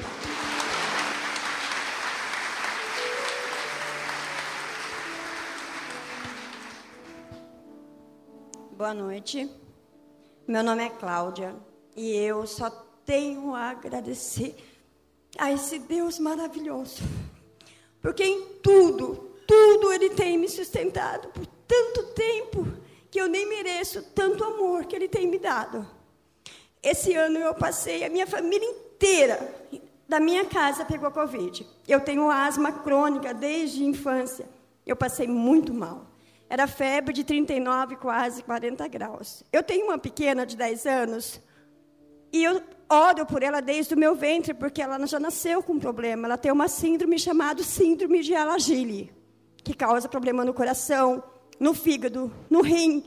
Boa 8.76 8.92
noite. 8.92 9.63
Meu 10.46 10.62
nome 10.62 10.84
é 10.84 10.90
Cláudia 10.90 11.56
e 11.96 12.14
eu 12.14 12.46
só 12.46 12.68
tenho 13.06 13.54
a 13.54 13.70
agradecer 13.70 14.54
a 15.38 15.50
esse 15.50 15.78
Deus 15.78 16.18
maravilhoso. 16.18 17.02
Porque 18.02 18.22
em 18.22 18.44
tudo, 18.62 19.32
tudo 19.46 19.90
Ele 19.90 20.10
tem 20.10 20.36
me 20.36 20.46
sustentado 20.46 21.28
por 21.28 21.46
tanto 21.66 22.12
tempo 22.12 22.66
que 23.10 23.18
eu 23.18 23.26
nem 23.26 23.48
mereço 23.48 24.02
tanto 24.14 24.44
amor 24.44 24.84
que 24.84 24.94
Ele 24.94 25.08
tem 25.08 25.26
me 25.26 25.38
dado. 25.38 25.88
Esse 26.82 27.14
ano 27.14 27.38
eu 27.38 27.54
passei, 27.54 28.04
a 28.04 28.10
minha 28.10 28.26
família 28.26 28.68
inteira 28.68 29.50
da 30.06 30.20
minha 30.20 30.44
casa 30.44 30.84
pegou 30.84 31.10
Covid. 31.10 31.66
Eu 31.88 32.02
tenho 32.02 32.30
asma 32.30 32.70
crônica 32.70 33.32
desde 33.32 33.82
a 33.82 33.86
infância. 33.86 34.46
Eu 34.86 34.94
passei 34.94 35.26
muito 35.26 35.72
mal. 35.72 36.04
Era 36.48 36.66
febre 36.66 37.12
de 37.12 37.24
39, 37.24 37.96
quase 37.96 38.42
40 38.42 38.86
graus. 38.88 39.42
Eu 39.52 39.62
tenho 39.62 39.86
uma 39.86 39.98
pequena 39.98 40.44
de 40.44 40.56
10 40.56 40.86
anos 40.86 41.40
e 42.32 42.42
eu 42.42 42.60
oro 42.88 43.24
por 43.26 43.42
ela 43.42 43.60
desde 43.60 43.94
o 43.94 43.98
meu 43.98 44.14
ventre, 44.14 44.52
porque 44.52 44.82
ela 44.82 45.04
já 45.06 45.20
nasceu 45.20 45.62
com 45.62 45.74
um 45.74 45.78
problema. 45.78 46.26
Ela 46.26 46.36
tem 46.36 46.52
uma 46.52 46.68
síndrome 46.68 47.18
chamada 47.18 47.62
síndrome 47.62 48.22
de 48.22 48.34
Alagille, 48.34 49.12
que 49.62 49.72
causa 49.72 50.08
problema 50.08 50.44
no 50.44 50.52
coração, 50.52 51.22
no 51.60 51.72
fígado, 51.74 52.32
no 52.50 52.60
rim. 52.60 53.04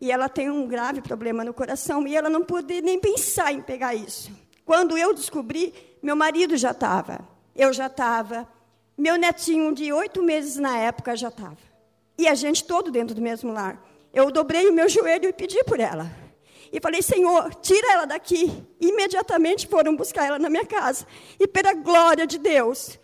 E 0.00 0.12
ela 0.12 0.28
tem 0.28 0.48
um 0.48 0.66
grave 0.66 1.00
problema 1.00 1.44
no 1.44 1.52
coração 1.52 2.06
e 2.06 2.16
ela 2.16 2.30
não 2.30 2.44
pôde 2.44 2.80
nem 2.80 3.00
pensar 3.00 3.52
em 3.52 3.60
pegar 3.60 3.94
isso. 3.94 4.30
Quando 4.64 4.96
eu 4.96 5.12
descobri, 5.12 5.74
meu 6.00 6.14
marido 6.14 6.56
já 6.56 6.70
estava, 6.70 7.26
eu 7.56 7.72
já 7.72 7.86
estava, 7.86 8.46
meu 8.96 9.16
netinho 9.16 9.74
de 9.74 9.92
oito 9.92 10.22
meses 10.22 10.56
na 10.56 10.76
época 10.78 11.16
já 11.16 11.28
estava. 11.28 11.67
E 12.18 12.26
a 12.26 12.34
gente 12.34 12.64
todo 12.64 12.90
dentro 12.90 13.14
do 13.14 13.22
mesmo 13.22 13.52
lar. 13.52 13.80
Eu 14.12 14.30
dobrei 14.32 14.68
o 14.68 14.72
meu 14.72 14.88
joelho 14.88 15.28
e 15.28 15.32
pedi 15.32 15.62
por 15.64 15.78
ela. 15.78 16.10
E 16.72 16.80
falei, 16.80 17.00
Senhor, 17.00 17.54
tira 17.54 17.92
ela 17.92 18.06
daqui. 18.06 18.52
Imediatamente 18.80 19.68
foram 19.68 19.94
buscar 19.94 20.26
ela 20.26 20.38
na 20.38 20.50
minha 20.50 20.66
casa. 20.66 21.06
E 21.38 21.46
pela 21.46 21.72
glória 21.72 22.26
de 22.26 22.36
Deus, 22.36 22.98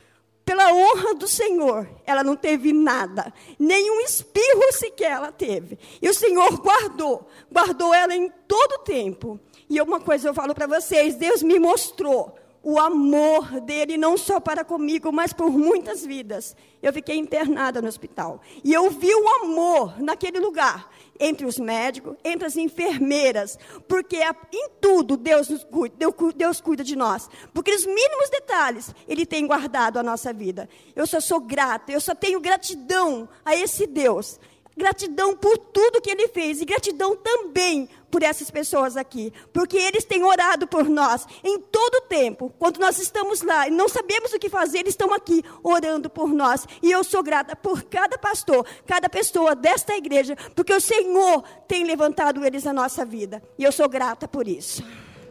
pela 0.44 0.72
honra 0.72 1.14
do 1.14 1.26
Senhor, 1.28 1.88
ela 2.04 2.22
não 2.24 2.36
teve 2.36 2.72
nada. 2.72 3.32
Nenhum 3.58 4.00
espirro 4.00 4.72
sequer 4.72 5.12
ela 5.12 5.32
teve. 5.32 5.78
E 6.02 6.08
o 6.08 6.14
Senhor 6.14 6.58
guardou. 6.60 7.28
Guardou 7.50 7.94
ela 7.94 8.14
em 8.14 8.28
todo 8.48 8.72
o 8.72 8.78
tempo. 8.80 9.40
E 9.70 9.80
uma 9.80 10.00
coisa 10.00 10.28
eu 10.28 10.34
falo 10.34 10.54
para 10.54 10.66
vocês: 10.66 11.14
Deus 11.14 11.42
me 11.42 11.58
mostrou 11.58 12.36
o 12.64 12.78
amor 12.80 13.60
dele, 13.60 13.98
não 13.98 14.16
só 14.16 14.40
para 14.40 14.64
comigo, 14.64 15.12
mas 15.12 15.34
por 15.34 15.50
muitas 15.50 16.04
vidas. 16.04 16.56
Eu 16.82 16.92
fiquei 16.94 17.16
internada 17.16 17.82
no 17.82 17.88
hospital. 17.88 18.40
E 18.64 18.72
eu 18.72 18.90
vi 18.90 19.14
o 19.14 19.28
amor 19.42 20.00
naquele 20.00 20.40
lugar, 20.40 20.88
entre 21.20 21.46
os 21.46 21.58
médicos, 21.58 22.16
entre 22.24 22.46
as 22.46 22.56
enfermeiras, 22.56 23.58
porque 23.86 24.18
em 24.52 24.68
tudo 24.80 25.16
Deus 25.16 25.48
nos 25.50 25.62
cuida, 25.62 25.94
Deus 26.34 26.60
cuida 26.60 26.82
de 26.82 26.96
nós. 26.96 27.28
Porque 27.52 27.70
os 27.70 27.84
mínimos 27.84 28.30
detalhes 28.30 28.94
Ele 29.06 29.26
tem 29.26 29.46
guardado 29.46 29.98
a 29.98 30.02
nossa 30.02 30.32
vida. 30.32 30.68
Eu 30.96 31.06
só 31.06 31.20
sou 31.20 31.40
grata, 31.40 31.92
eu 31.92 32.00
só 32.00 32.14
tenho 32.14 32.40
gratidão 32.40 33.28
a 33.44 33.54
esse 33.54 33.86
Deus. 33.86 34.40
Gratidão 34.76 35.36
por 35.36 35.56
tudo 35.56 36.00
que 36.00 36.10
Ele 36.10 36.28
fez 36.28 36.60
e 36.60 36.64
gratidão 36.64 37.16
também 37.16 37.88
por 38.14 38.22
essas 38.22 38.48
pessoas 38.48 38.96
aqui, 38.96 39.32
porque 39.52 39.76
eles 39.76 40.04
têm 40.04 40.22
orado 40.22 40.68
por 40.68 40.88
nós 40.88 41.26
em 41.42 41.58
todo 41.58 41.96
o 41.96 42.00
tempo. 42.02 42.54
Quando 42.60 42.78
nós 42.78 42.96
estamos 43.00 43.42
lá 43.42 43.66
e 43.66 43.72
não 43.72 43.88
sabemos 43.88 44.32
o 44.32 44.38
que 44.38 44.48
fazer, 44.48 44.78
eles 44.78 44.92
estão 44.92 45.12
aqui 45.12 45.42
orando 45.64 46.08
por 46.08 46.28
nós. 46.28 46.64
E 46.80 46.92
eu 46.92 47.02
sou 47.02 47.24
grata 47.24 47.56
por 47.56 47.82
cada 47.82 48.16
pastor, 48.16 48.64
cada 48.86 49.08
pessoa 49.08 49.56
desta 49.56 49.96
igreja, 49.96 50.36
porque 50.54 50.72
o 50.72 50.80
Senhor 50.80 51.42
tem 51.66 51.82
levantado 51.82 52.44
eles 52.44 52.62
na 52.62 52.72
nossa 52.72 53.04
vida. 53.04 53.42
E 53.58 53.64
eu 53.64 53.72
sou 53.72 53.88
grata 53.88 54.28
por 54.28 54.46
isso. 54.46 54.84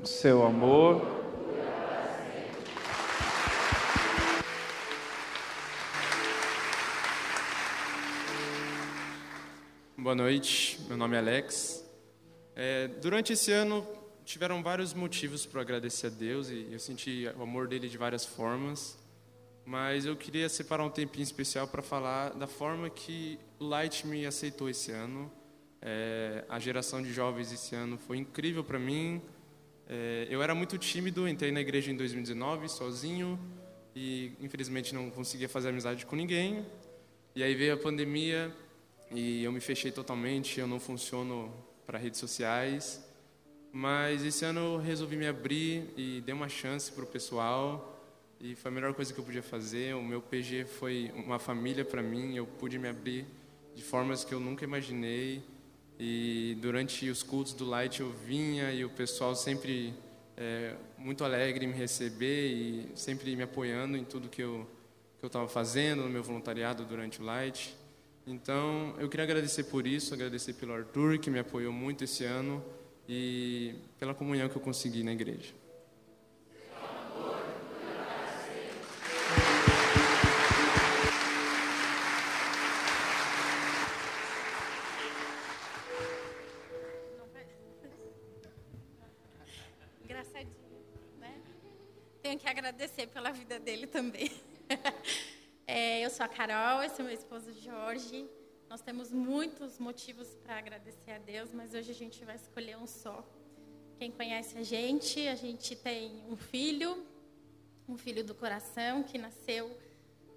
Seu 0.03 0.45
amor 0.45 1.22
Boa 10.03 10.15
noite, 10.15 10.81
meu 10.89 10.97
nome 10.97 11.15
é 11.15 11.19
Alex. 11.19 11.81
É, 12.57 12.89
durante 13.01 13.31
esse 13.31 13.53
ano 13.53 13.87
tiveram 14.25 14.61
vários 14.61 14.93
motivos 14.93 15.45
para 15.45 15.61
agradecer 15.61 16.07
a 16.07 16.09
Deus 16.09 16.49
e 16.49 16.67
eu 16.69 16.77
senti 16.77 17.25
o 17.37 17.41
amor 17.41 17.69
dele 17.69 17.87
de 17.87 17.97
várias 17.97 18.25
formas, 18.25 18.97
mas 19.65 20.05
eu 20.05 20.13
queria 20.17 20.49
separar 20.49 20.83
um 20.83 20.89
tempinho 20.89 21.23
especial 21.23 21.69
para 21.69 21.81
falar 21.81 22.31
da 22.31 22.47
forma 22.47 22.89
que 22.89 23.39
o 23.57 23.63
Light 23.63 24.05
me 24.05 24.25
aceitou 24.25 24.69
esse 24.69 24.91
ano. 24.91 25.31
É, 25.81 26.43
a 26.49 26.59
geração 26.59 27.01
de 27.01 27.13
jovens 27.13 27.53
esse 27.53 27.73
ano 27.73 27.97
foi 27.97 28.17
incrível 28.17 28.61
para 28.61 28.77
mim. 28.77 29.21
É, 29.87 30.27
eu 30.29 30.43
era 30.43 30.53
muito 30.53 30.77
tímido, 30.77 31.29
entrei 31.29 31.49
na 31.49 31.61
igreja 31.61 31.89
em 31.89 31.95
2019 31.95 32.67
sozinho 32.67 33.39
e 33.95 34.33
infelizmente 34.41 34.93
não 34.93 35.09
conseguia 35.09 35.47
fazer 35.47 35.69
amizade 35.69 36.05
com 36.05 36.17
ninguém. 36.17 36.65
E 37.33 37.41
aí 37.41 37.55
veio 37.55 37.75
a 37.75 37.77
pandemia 37.77 38.53
e 39.13 39.43
eu 39.43 39.51
me 39.51 39.59
fechei 39.59 39.91
totalmente, 39.91 40.59
eu 40.59 40.67
não 40.67 40.79
funciono 40.79 41.53
para 41.85 41.97
redes 41.97 42.19
sociais. 42.19 43.03
Mas 43.71 44.23
esse 44.23 44.45
ano 44.45 44.59
eu 44.59 44.77
resolvi 44.77 45.15
me 45.15 45.27
abrir 45.27 45.89
e 45.97 46.21
dei 46.21 46.33
uma 46.33 46.49
chance 46.49 46.91
para 46.91 47.03
o 47.03 47.07
pessoal. 47.07 47.89
E 48.39 48.55
foi 48.55 48.69
a 48.69 48.73
melhor 48.73 48.93
coisa 48.93 49.13
que 49.13 49.19
eu 49.19 49.23
podia 49.23 49.41
fazer. 49.41 49.95
O 49.95 50.03
meu 50.03 50.21
PG 50.21 50.65
foi 50.65 51.11
uma 51.15 51.39
família 51.39 51.83
para 51.83 52.01
mim. 52.01 52.35
Eu 52.35 52.45
pude 52.45 52.77
me 52.77 52.87
abrir 52.87 53.25
de 53.75 53.81
formas 53.81 54.23
que 54.23 54.33
eu 54.33 54.39
nunca 54.39 54.63
imaginei. 54.63 55.43
E 55.99 56.57
durante 56.61 57.09
os 57.09 57.23
cultos 57.23 57.53
do 57.53 57.65
Light 57.65 57.99
eu 57.99 58.11
vinha 58.11 58.71
e 58.71 58.83
o 58.83 58.89
pessoal 58.89 59.35
sempre 59.35 59.93
é, 60.35 60.75
muito 60.97 61.23
alegre 61.23 61.65
em 61.65 61.69
me 61.69 61.73
receber 61.73 62.47
e 62.47 62.91
sempre 62.95 63.35
me 63.35 63.43
apoiando 63.43 63.95
em 63.95 64.03
tudo 64.03 64.29
que 64.29 64.41
eu 64.41 64.67
que 65.23 65.25
eu 65.25 65.27
estava 65.27 65.47
fazendo 65.47 66.03
no 66.03 66.09
meu 66.09 66.21
voluntariado 66.21 66.83
durante 66.83 67.21
o 67.21 67.23
Light. 67.23 67.73
Então, 68.25 68.95
eu 68.99 69.09
queria 69.09 69.25
agradecer 69.25 69.65
por 69.65 69.85
isso, 69.85 70.13
agradecer 70.13 70.53
pelo 70.53 70.73
Arthur, 70.73 71.17
que 71.19 71.29
me 71.29 71.39
apoiou 71.39 71.73
muito 71.73 72.03
esse 72.05 72.23
ano, 72.23 72.63
e 73.07 73.75
pela 73.99 74.13
comunhão 74.13 74.47
que 74.47 74.55
eu 74.55 74.61
consegui 74.61 75.03
na 75.03 75.11
igreja. 75.11 75.53
tenho 92.33 92.39
que 92.39 92.49
agradecer 92.49 93.07
pela 93.07 93.31
vida 93.31 93.59
dele 93.59 93.85
também. 93.85 94.31
Sou 96.13 96.27
a 96.27 96.29
Carol, 96.29 96.83
esse 96.83 97.01
é 97.01 97.03
meu 97.03 97.11
esposo 97.11 97.51
Jorge. 97.53 98.29
Nós 98.69 98.81
temos 98.81 99.11
muitos 99.11 99.79
motivos 99.79 100.35
para 100.43 100.59
agradecer 100.59 101.09
a 101.09 101.17
Deus, 101.17 101.51
mas 101.51 101.73
hoje 101.73 101.89
a 101.89 101.95
gente 101.95 102.23
vai 102.23 102.35
escolher 102.35 102.77
um 102.77 102.85
só. 102.85 103.27
Quem 103.97 104.11
conhece 104.11 104.55
a 104.59 104.61
gente, 104.61 105.27
a 105.27 105.33
gente 105.33 105.75
tem 105.75 106.23
um 106.29 106.35
filho, 106.35 107.03
um 107.89 107.97
filho 107.97 108.23
do 108.23 108.35
coração 108.35 109.01
que 109.01 109.17
nasceu 109.17 109.75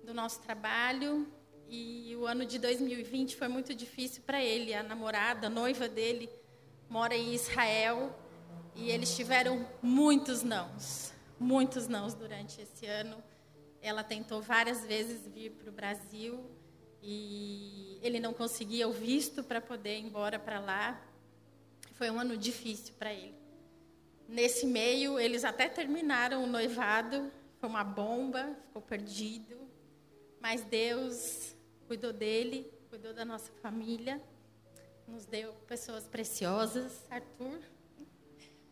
do 0.02 0.14
nosso 0.14 0.40
trabalho. 0.40 1.30
E 1.68 2.16
o 2.16 2.26
ano 2.26 2.46
de 2.46 2.58
2020 2.58 3.36
foi 3.36 3.48
muito 3.48 3.74
difícil 3.74 4.22
para 4.22 4.42
ele. 4.42 4.72
A 4.72 4.82
namorada, 4.82 5.48
a 5.48 5.50
noiva 5.50 5.86
dele, 5.86 6.30
mora 6.88 7.14
em 7.14 7.34
Israel 7.34 8.18
e 8.74 8.88
eles 8.90 9.14
tiveram 9.14 9.68
muitos 9.82 10.42
nãos 10.42 11.14
muitos 11.38 11.86
nãos 11.86 12.14
durante 12.14 12.60
esse 12.60 12.86
ano. 12.86 13.22
Ela 13.86 14.02
tentou 14.02 14.42
várias 14.42 14.84
vezes 14.84 15.28
vir 15.28 15.52
para 15.52 15.70
o 15.70 15.72
Brasil 15.72 16.44
e 17.00 18.00
ele 18.02 18.18
não 18.18 18.34
conseguia 18.34 18.88
o 18.88 18.92
visto 18.92 19.44
para 19.44 19.60
poder 19.60 20.00
ir 20.00 20.06
embora 20.06 20.40
para 20.40 20.58
lá. 20.58 21.00
Foi 21.92 22.10
um 22.10 22.18
ano 22.18 22.36
difícil 22.36 22.94
para 22.98 23.14
ele. 23.14 23.36
Nesse 24.28 24.66
meio, 24.66 25.20
eles 25.20 25.44
até 25.44 25.68
terminaram 25.68 26.42
o 26.42 26.48
noivado, 26.48 27.30
foi 27.60 27.68
uma 27.68 27.84
bomba, 27.84 28.56
ficou 28.66 28.82
perdido. 28.82 29.56
Mas 30.40 30.64
Deus 30.64 31.54
cuidou 31.86 32.12
dele, 32.12 32.68
cuidou 32.90 33.14
da 33.14 33.24
nossa 33.24 33.52
família, 33.62 34.20
nos 35.06 35.26
deu 35.26 35.52
pessoas 35.68 36.08
preciosas. 36.08 37.06
Arthur, 37.08 37.60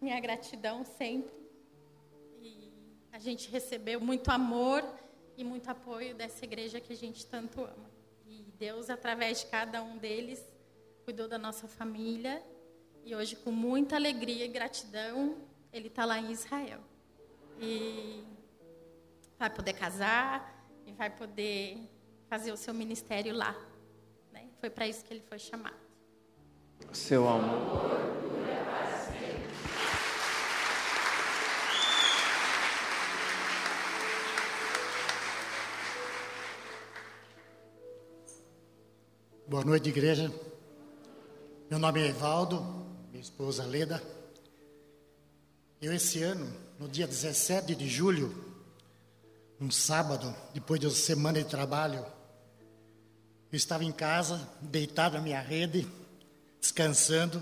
minha 0.00 0.18
gratidão 0.18 0.84
sempre. 0.84 1.32
A 3.12 3.18
gente 3.20 3.48
recebeu 3.48 4.00
muito 4.00 4.28
amor 4.28 4.82
e 5.36 5.44
muito 5.44 5.68
apoio 5.68 6.14
dessa 6.14 6.44
igreja 6.44 6.80
que 6.80 6.92
a 6.92 6.96
gente 6.96 7.26
tanto 7.26 7.60
ama. 7.60 7.90
E 8.26 8.42
Deus, 8.58 8.90
através 8.90 9.40
de 9.40 9.46
cada 9.46 9.82
um 9.82 9.96
deles, 9.96 10.44
cuidou 11.04 11.28
da 11.28 11.38
nossa 11.38 11.68
família. 11.68 12.42
E 13.04 13.14
hoje, 13.14 13.36
com 13.36 13.50
muita 13.50 13.96
alegria 13.96 14.44
e 14.44 14.48
gratidão, 14.48 15.36
ele 15.72 15.88
está 15.88 16.04
lá 16.04 16.18
em 16.18 16.30
Israel. 16.30 16.80
E 17.60 18.24
vai 19.38 19.50
poder 19.50 19.74
casar 19.74 20.66
e 20.86 20.92
vai 20.92 21.10
poder 21.10 21.78
fazer 22.28 22.52
o 22.52 22.56
seu 22.56 22.72
ministério 22.72 23.34
lá. 23.34 23.54
Né? 24.32 24.48
Foi 24.60 24.70
para 24.70 24.86
isso 24.88 25.04
que 25.04 25.12
ele 25.12 25.22
foi 25.28 25.38
chamado. 25.38 25.76
Seu 26.92 27.28
amor. 27.28 28.03
Boa 39.54 39.64
noite, 39.64 39.88
igreja. 39.88 40.34
Meu 41.70 41.78
nome 41.78 42.02
é 42.02 42.08
Evaldo, 42.08 42.60
minha 43.12 43.22
esposa 43.22 43.64
Leda. 43.64 44.02
Eu, 45.80 45.92
esse 45.92 46.20
ano, 46.24 46.52
no 46.76 46.88
dia 46.88 47.06
17 47.06 47.72
de 47.72 47.88
julho, 47.88 48.34
um 49.60 49.70
sábado, 49.70 50.34
depois 50.52 50.80
de 50.80 50.88
uma 50.88 50.92
semana 50.92 51.40
de 51.40 51.48
trabalho, 51.48 52.04
eu 53.52 53.56
estava 53.56 53.84
em 53.84 53.92
casa, 53.92 54.44
deitado 54.60 55.14
na 55.14 55.22
minha 55.22 55.40
rede, 55.40 55.86
descansando. 56.60 57.40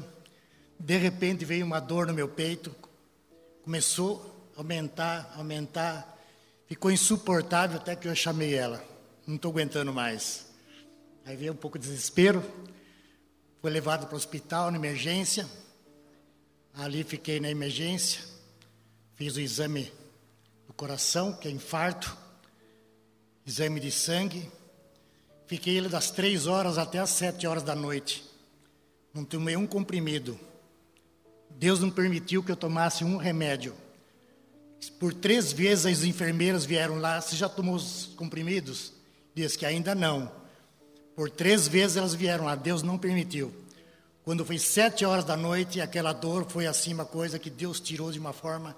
De 0.78 0.98
repente 0.98 1.46
veio 1.46 1.64
uma 1.64 1.80
dor 1.80 2.06
no 2.06 2.12
meu 2.12 2.28
peito, 2.28 2.76
começou 3.64 4.52
a 4.54 4.60
aumentar, 4.60 5.32
aumentar, 5.34 6.18
ficou 6.66 6.90
insuportável 6.90 7.78
até 7.78 7.96
que 7.96 8.06
eu 8.06 8.14
chamei 8.14 8.52
ela. 8.52 8.84
Não 9.26 9.36
estou 9.36 9.50
aguentando 9.50 9.94
mais. 9.94 10.51
Aí 11.24 11.36
veio 11.36 11.52
um 11.52 11.56
pouco 11.56 11.78
de 11.78 11.86
desespero. 11.86 12.42
Foi 13.60 13.70
levado 13.70 14.06
para 14.06 14.14
o 14.14 14.16
hospital, 14.16 14.70
na 14.70 14.76
emergência. 14.76 15.48
Ali 16.74 17.04
fiquei 17.04 17.38
na 17.38 17.48
emergência. 17.48 18.20
Fiz 19.14 19.36
o 19.36 19.40
exame 19.40 19.92
do 20.66 20.72
coração, 20.72 21.32
que 21.32 21.46
é 21.46 21.50
infarto. 21.50 22.16
Exame 23.46 23.78
de 23.78 23.90
sangue. 23.90 24.50
Fiquei 25.46 25.76
ele 25.76 25.88
das 25.88 26.10
três 26.10 26.46
horas 26.46 26.76
até 26.76 26.98
as 26.98 27.10
sete 27.10 27.46
horas 27.46 27.62
da 27.62 27.74
noite. 27.74 28.24
Não 29.14 29.24
tomei 29.24 29.56
um 29.56 29.66
comprimido. 29.66 30.38
Deus 31.50 31.78
não 31.78 31.90
permitiu 31.90 32.42
que 32.42 32.50
eu 32.50 32.56
tomasse 32.56 33.04
um 33.04 33.16
remédio. 33.16 33.76
Por 34.98 35.14
três 35.14 35.52
vezes 35.52 35.86
as 35.86 36.04
enfermeiras 36.04 36.64
vieram 36.64 36.96
lá. 36.98 37.20
Você 37.20 37.36
já 37.36 37.48
tomou 37.48 37.76
os 37.76 38.06
comprimidos? 38.16 38.92
Diz 39.34 39.54
que 39.54 39.64
ainda 39.64 39.94
não. 39.94 40.41
Por 41.14 41.30
três 41.30 41.68
vezes 41.68 41.96
elas 41.96 42.14
vieram 42.14 42.44
lá, 42.44 42.54
Deus 42.54 42.82
não 42.82 42.98
permitiu. 42.98 43.52
Quando 44.24 44.44
foi 44.44 44.58
sete 44.58 45.04
horas 45.04 45.24
da 45.24 45.36
noite, 45.36 45.80
aquela 45.80 46.12
dor 46.12 46.46
foi 46.48 46.66
assim 46.66 46.94
uma 46.94 47.04
coisa 47.04 47.38
que 47.38 47.50
Deus 47.50 47.80
tirou 47.80 48.12
de 48.12 48.18
uma 48.18 48.32
forma, 48.32 48.76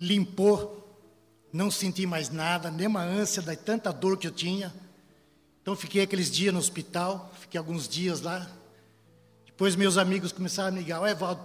limpou, 0.00 0.80
não 1.52 1.70
senti 1.70 2.06
mais 2.06 2.30
nada, 2.30 2.70
nem 2.70 2.86
uma 2.86 3.02
ânsia 3.02 3.42
de 3.42 3.56
tanta 3.56 3.92
dor 3.92 4.16
que 4.16 4.26
eu 4.26 4.30
tinha. 4.30 4.72
Então 5.60 5.74
fiquei 5.74 6.02
aqueles 6.02 6.30
dias 6.30 6.54
no 6.54 6.60
hospital, 6.60 7.32
fiquei 7.40 7.58
alguns 7.58 7.88
dias 7.88 8.20
lá. 8.20 8.48
Depois 9.44 9.74
meus 9.76 9.98
amigos 9.98 10.32
começaram 10.32 10.68
a 10.68 10.72
me 10.72 10.78
ligar, 10.78 11.00
Ué, 11.00 11.14
Valdo, 11.14 11.42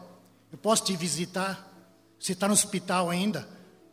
eu 0.52 0.58
posso 0.58 0.86
te 0.86 0.96
visitar? 0.96 1.72
Você 2.20 2.32
está 2.32 2.48
no 2.48 2.54
hospital 2.54 3.10
ainda? 3.10 3.48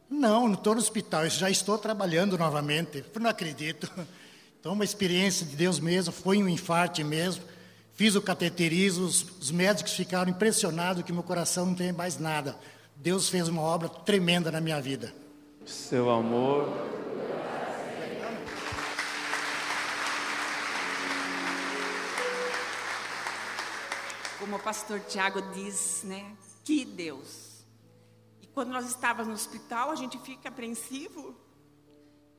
Não, 0.09 0.47
não 0.47 0.55
estou 0.55 0.75
no 0.75 0.81
hospital, 0.81 1.25
eu 1.25 1.31
já 1.31 1.51
estou 1.51 1.79
trabalhando 1.79 2.37
novamente. 2.37 3.05
Eu 3.15 3.21
não 3.21 3.31
acredito. 3.31 3.91
Então, 4.63 4.75
uma 4.75 4.85
experiência 4.85 5.45
de 5.45 5.57
Deus 5.57 5.81
mesmo, 5.81 6.13
foi 6.13 6.41
um 6.41 6.49
infarte 6.49 7.03
mesmo. 7.03 7.43
Fiz 7.95 8.15
o 8.15 8.23
cateterismo, 8.23 9.05
os, 9.05 9.27
os 9.41 9.51
médicos 9.51 9.93
ficaram 9.95 10.31
impressionados 10.31 11.03
que 11.03 11.13
meu 11.13 11.25
coração 11.25 11.67
não 11.67 11.75
tem 11.75 11.91
mais 11.91 12.17
nada. 12.17 12.57
Deus 12.95 13.29
fez 13.29 13.49
uma 13.49 13.61
obra 13.61 13.89
tremenda 13.89 14.53
na 14.53 14.61
minha 14.61 14.81
vida. 14.81 15.13
Seu 15.67 16.09
amor. 16.09 16.69
Como 24.39 24.55
o 24.55 24.61
pastor 24.61 25.01
Tiago 25.01 25.43
diz, 25.55 26.03
né? 26.05 26.37
Que 26.63 26.85
Deus. 26.85 27.65
E 28.41 28.47
quando 28.47 28.69
nós 28.69 28.87
estávamos 28.87 29.27
no 29.27 29.35
hospital, 29.35 29.91
a 29.91 29.97
gente 29.97 30.17
fica 30.21 30.51
apreensivo. 30.51 31.35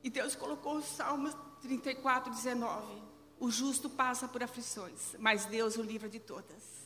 E 0.02 0.08
Deus 0.08 0.34
colocou 0.34 0.78
os 0.78 0.86
salmos 0.86 1.36
34, 1.64 2.30
19. 2.30 3.02
O 3.40 3.50
justo 3.50 3.88
passa 3.88 4.28
por 4.28 4.42
aflições, 4.42 5.16
mas 5.18 5.46
Deus 5.46 5.76
o 5.76 5.82
livra 5.82 6.10
de 6.10 6.20
todas. 6.20 6.84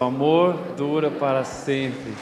O 0.00 0.04
amor 0.04 0.54
dura 0.76 1.10
para 1.10 1.44
sempre. 1.44 2.16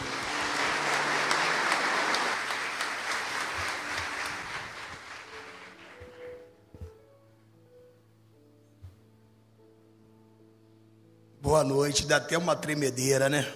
Boa 11.41 11.62
noite, 11.62 12.05
dá 12.05 12.16
até 12.16 12.36
uma 12.36 12.57
tremedeira, 12.57 13.28
né? 13.28 13.47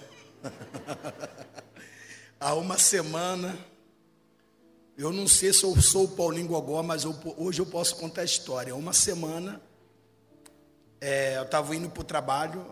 Há 2.39 2.55
uma 2.55 2.79
semana 2.79 3.59
eu 5.03 5.13
não 5.13 5.27
sei 5.27 5.53
se 5.53 5.65
eu 5.65 5.83
sou 5.83 6.05
o 6.05 6.09
Paulinho 6.09 6.47
Gogó, 6.47 6.81
mas 6.81 7.03
eu, 7.03 7.13
hoje 7.37 7.61
eu 7.61 7.67
posso 7.67 7.97
contar 7.97 8.21
a 8.21 8.25
história. 8.25 8.73
Uma 8.77 8.93
semana, 8.93 9.61
é, 11.01 11.39
eu 11.39 11.43
estava 11.43 11.75
indo 11.75 11.91
para 11.91 12.01
o 12.01 12.05
trabalho, 12.05 12.65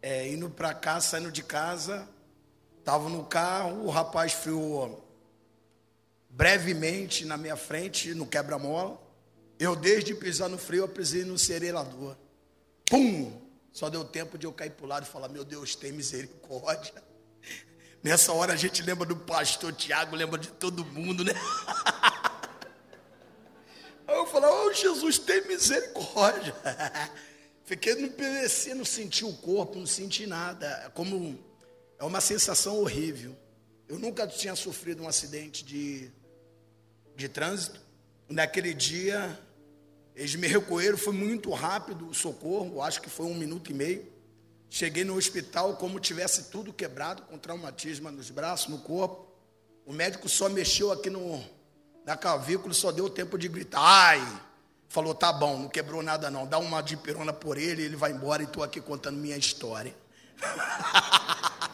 é, 0.00 0.32
indo 0.32 0.48
para 0.48 0.72
cá, 0.72 0.98
saindo 0.98 1.30
de 1.30 1.42
casa, 1.42 2.08
estava 2.78 3.06
no 3.10 3.24
carro, 3.24 3.84
o 3.84 3.90
rapaz 3.90 4.32
friou 4.32 5.06
brevemente 6.30 7.26
na 7.26 7.36
minha 7.36 7.56
frente, 7.56 8.14
no 8.14 8.26
quebra-mola. 8.26 8.98
Eu, 9.58 9.76
desde 9.76 10.14
pisar 10.14 10.48
no 10.48 10.56
freio, 10.56 10.84
eu 10.84 10.88
pisei 10.88 11.22
no 11.22 11.38
serelador. 11.38 12.16
Pum! 12.88 13.30
Só 13.70 13.90
deu 13.90 14.06
tempo 14.06 14.38
de 14.38 14.46
eu 14.46 14.54
cair 14.54 14.70
para 14.70 14.86
o 14.86 14.88
lado 14.88 15.02
e 15.04 15.06
falar: 15.06 15.28
Meu 15.28 15.44
Deus, 15.44 15.76
tem 15.76 15.92
misericórdia. 15.92 17.11
Nessa 18.02 18.32
hora 18.32 18.52
a 18.52 18.56
gente 18.56 18.82
lembra 18.82 19.06
do 19.06 19.16
pastor 19.16 19.72
Tiago, 19.72 20.16
lembra 20.16 20.36
de 20.36 20.48
todo 20.48 20.84
mundo, 20.84 21.24
né? 21.24 21.32
Aí 24.08 24.16
eu 24.16 24.26
falei, 24.26 24.50
oh 24.50 24.72
Jesus, 24.72 25.18
tem 25.18 25.46
misericórdia. 25.46 26.52
Fiquei 27.64 27.94
no 27.94 28.10
PVC, 28.10 28.74
não 28.74 28.84
senti 28.84 29.24
o 29.24 29.32
corpo, 29.34 29.78
não 29.78 29.86
senti 29.86 30.26
nada. 30.26 30.66
É 30.84 30.90
como 30.90 31.38
é 31.96 32.04
uma 32.04 32.20
sensação 32.20 32.80
horrível. 32.80 33.36
Eu 33.88 34.00
nunca 34.00 34.26
tinha 34.26 34.56
sofrido 34.56 35.04
um 35.04 35.08
acidente 35.08 35.64
de, 35.64 36.10
de 37.14 37.28
trânsito. 37.28 37.80
Naquele 38.28 38.74
dia, 38.74 39.38
eles 40.16 40.34
me 40.34 40.48
recolheram, 40.48 40.98
foi 40.98 41.12
muito 41.12 41.50
rápido 41.52 42.08
o 42.08 42.14
socorro, 42.14 42.82
acho 42.82 43.00
que 43.00 43.08
foi 43.08 43.26
um 43.26 43.34
minuto 43.34 43.70
e 43.70 43.74
meio. 43.74 44.11
Cheguei 44.74 45.04
no 45.04 45.16
hospital 45.16 45.76
como 45.76 46.00
tivesse 46.00 46.44
tudo 46.44 46.72
quebrado, 46.72 47.24
com 47.24 47.36
traumatismo 47.36 48.10
nos 48.10 48.30
braços, 48.30 48.68
no 48.68 48.78
corpo. 48.78 49.30
O 49.84 49.92
médico 49.92 50.30
só 50.30 50.48
mexeu 50.48 50.90
aqui 50.90 51.10
no, 51.10 51.44
na 52.06 52.16
clavícula, 52.16 52.72
só 52.72 52.90
deu 52.90 53.10
tempo 53.10 53.36
de 53.36 53.48
gritar. 53.48 53.82
Ai! 53.82 54.42
Falou, 54.88 55.14
tá 55.14 55.30
bom, 55.30 55.58
não 55.58 55.68
quebrou 55.68 56.02
nada 56.02 56.30
não. 56.30 56.46
Dá 56.46 56.56
uma 56.56 56.80
dipirona 56.80 57.34
por 57.34 57.58
ele, 57.58 57.82
ele 57.82 57.96
vai 57.96 58.12
embora 58.12 58.40
e 58.40 58.46
estou 58.46 58.62
aqui 58.62 58.80
contando 58.80 59.18
minha 59.18 59.36
história. 59.36 59.94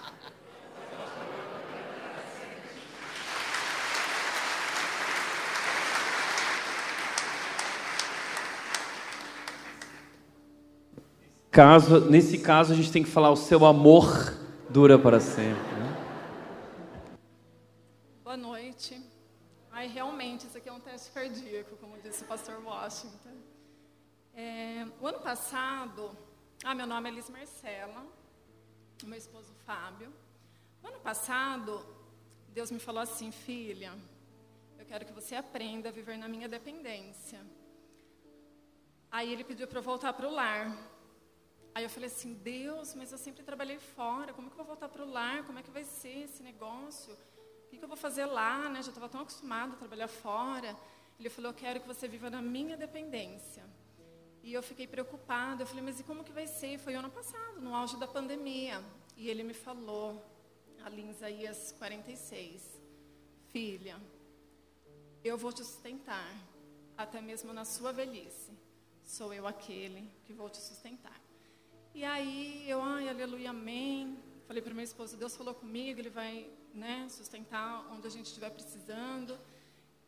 Caso, 11.50 12.00
nesse 12.10 12.38
caso, 12.38 12.72
a 12.72 12.76
gente 12.76 12.92
tem 12.92 13.02
que 13.02 13.08
falar: 13.08 13.30
o 13.30 13.36
seu 13.36 13.64
amor 13.64 14.34
dura 14.68 14.98
para 14.98 15.18
sempre. 15.18 15.72
Né? 15.72 17.18
Boa 18.22 18.36
noite. 18.36 19.00
Ai, 19.72 19.86
realmente, 19.86 20.46
isso 20.46 20.58
aqui 20.58 20.68
é 20.68 20.72
um 20.72 20.80
teste 20.80 21.10
cardíaco, 21.10 21.76
como 21.76 21.96
disse 22.02 22.22
o 22.22 22.26
pastor 22.26 22.62
Washington. 22.62 23.36
É, 24.34 24.86
o 25.00 25.06
ano 25.06 25.20
passado, 25.20 26.10
ah, 26.62 26.74
meu 26.74 26.86
nome 26.86 27.08
é 27.08 27.12
Liz 27.12 27.30
Marcela, 27.30 28.04
meu 29.04 29.18
esposo 29.18 29.52
Fábio. 29.64 30.12
O 30.82 30.86
ano 30.86 31.00
passado, 31.00 31.84
Deus 32.52 32.70
me 32.70 32.78
falou 32.78 33.00
assim, 33.00 33.32
filha, 33.32 33.92
eu 34.78 34.84
quero 34.84 35.04
que 35.06 35.12
você 35.12 35.34
aprenda 35.34 35.88
a 35.88 35.92
viver 35.92 36.18
na 36.18 36.28
minha 36.28 36.48
dependência. 36.48 37.40
Aí 39.10 39.32
ele 39.32 39.44
pediu 39.44 39.66
para 39.66 39.78
eu 39.78 39.82
voltar 39.82 40.12
para 40.12 40.28
o 40.28 40.32
lar. 40.32 40.76
Aí 41.78 41.84
eu 41.84 41.90
falei 41.90 42.08
assim, 42.08 42.34
Deus, 42.34 42.92
mas 42.96 43.12
eu 43.12 43.18
sempre 43.18 43.44
trabalhei 43.44 43.78
fora, 43.78 44.32
como 44.32 44.48
é 44.48 44.50
que 44.50 44.54
eu 44.54 44.64
vou 44.64 44.66
voltar 44.66 44.88
para 44.88 45.04
o 45.04 45.08
lar? 45.08 45.44
Como 45.46 45.60
é 45.60 45.62
que 45.62 45.70
vai 45.70 45.84
ser 45.84 46.24
esse 46.24 46.42
negócio? 46.42 47.14
O 47.14 47.68
que, 47.68 47.78
que 47.78 47.84
eu 47.84 47.86
vou 47.86 47.96
fazer 47.96 48.26
lá? 48.26 48.68
Né? 48.68 48.82
Já 48.82 48.88
estava 48.88 49.08
tão 49.08 49.20
acostumado 49.20 49.74
a 49.74 49.76
trabalhar 49.76 50.08
fora. 50.08 50.76
Ele 51.20 51.30
falou, 51.30 51.52
eu 51.52 51.54
quero 51.54 51.78
que 51.80 51.86
você 51.86 52.08
viva 52.08 52.28
na 52.28 52.42
minha 52.42 52.76
dependência. 52.76 53.64
E 54.42 54.52
eu 54.52 54.60
fiquei 54.60 54.88
preocupada. 54.88 55.62
Eu 55.62 55.68
falei, 55.68 55.84
mas 55.84 56.00
e 56.00 56.02
como 56.02 56.24
que 56.24 56.32
vai 56.32 56.48
ser? 56.48 56.80
Foi 56.80 56.96
ano 56.96 57.10
passado, 57.10 57.60
no 57.60 57.72
auge 57.72 57.96
da 57.96 58.08
pandemia. 58.08 58.84
E 59.16 59.30
ele 59.30 59.44
me 59.44 59.54
falou, 59.54 60.20
ali 60.84 61.02
em 61.02 61.10
Isaías 61.10 61.70
46, 61.78 62.60
filha, 63.52 64.00
eu 65.22 65.38
vou 65.38 65.52
te 65.52 65.62
sustentar, 65.64 66.34
até 66.96 67.20
mesmo 67.20 67.52
na 67.52 67.64
sua 67.64 67.92
velhice. 67.92 68.50
Sou 69.04 69.32
eu 69.32 69.46
aquele 69.46 70.10
que 70.24 70.32
vou 70.32 70.50
te 70.50 70.58
sustentar. 70.58 71.27
E 71.98 72.04
aí 72.04 72.64
eu, 72.70 72.80
ai, 72.80 73.08
aleluia, 73.08 73.50
amém. 73.50 74.16
Falei 74.46 74.62
para 74.62 74.72
meu 74.72 74.84
esposo, 74.84 75.16
Deus 75.16 75.34
falou 75.34 75.52
comigo, 75.52 75.98
Ele 75.98 76.10
vai 76.10 76.48
né, 76.72 77.08
sustentar 77.08 77.92
onde 77.92 78.06
a 78.06 78.10
gente 78.10 78.26
estiver 78.26 78.50
precisando. 78.50 79.36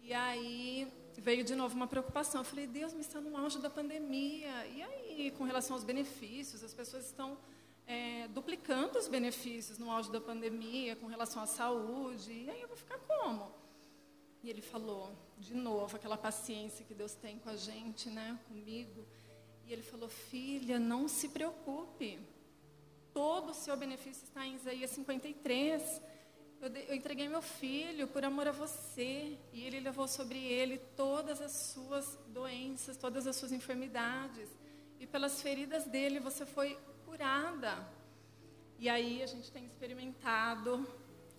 E 0.00 0.14
aí 0.14 0.86
veio 1.18 1.42
de 1.42 1.56
novo 1.56 1.74
uma 1.74 1.88
preocupação. 1.88 2.42
Eu 2.42 2.44
falei, 2.44 2.68
Deus, 2.68 2.92
me 2.94 3.00
está 3.00 3.20
no 3.20 3.36
auge 3.36 3.58
da 3.58 3.68
pandemia. 3.68 4.68
E 4.68 4.80
aí, 4.80 5.34
com 5.36 5.42
relação 5.42 5.74
aos 5.74 5.82
benefícios, 5.82 6.62
as 6.62 6.72
pessoas 6.72 7.06
estão 7.06 7.36
é, 7.88 8.28
duplicando 8.28 8.96
os 8.96 9.08
benefícios 9.08 9.76
no 9.76 9.90
auge 9.90 10.12
da 10.12 10.20
pandemia 10.20 10.94
com 10.94 11.08
relação 11.08 11.42
à 11.42 11.46
saúde. 11.46 12.30
E 12.30 12.50
aí 12.50 12.60
eu 12.60 12.68
vou 12.68 12.76
ficar 12.76 13.00
como? 13.00 13.52
E 14.44 14.48
ele 14.48 14.62
falou, 14.62 15.12
de 15.36 15.56
novo, 15.56 15.96
aquela 15.96 16.16
paciência 16.16 16.84
que 16.84 16.94
Deus 16.94 17.14
tem 17.16 17.40
com 17.40 17.50
a 17.50 17.56
gente, 17.56 18.08
né, 18.08 18.38
comigo. 18.46 19.04
E 19.70 19.72
ele 19.72 19.82
falou: 19.82 20.08
Filha, 20.08 20.80
não 20.80 21.06
se 21.06 21.28
preocupe. 21.28 22.18
Todo 23.14 23.50
o 23.50 23.54
seu 23.54 23.76
benefício 23.76 24.24
está 24.24 24.44
em 24.44 24.56
Isaías 24.56 24.90
53. 24.90 26.02
Eu, 26.60 26.68
eu 26.88 26.94
entreguei 26.96 27.28
meu 27.28 27.40
filho 27.40 28.08
por 28.08 28.24
amor 28.24 28.48
a 28.48 28.52
você. 28.52 29.38
E 29.52 29.62
ele 29.62 29.78
levou 29.78 30.08
sobre 30.08 30.38
ele 30.38 30.78
todas 30.96 31.40
as 31.40 31.52
suas 31.52 32.18
doenças, 32.26 32.96
todas 32.96 33.28
as 33.28 33.36
suas 33.36 33.52
enfermidades. 33.52 34.48
E 34.98 35.06
pelas 35.06 35.40
feridas 35.40 35.84
dele 35.84 36.18
você 36.18 36.44
foi 36.44 36.76
curada. 37.06 37.88
E 38.76 38.88
aí 38.88 39.22
a 39.22 39.26
gente 39.26 39.52
tem 39.52 39.66
experimentado 39.66 40.84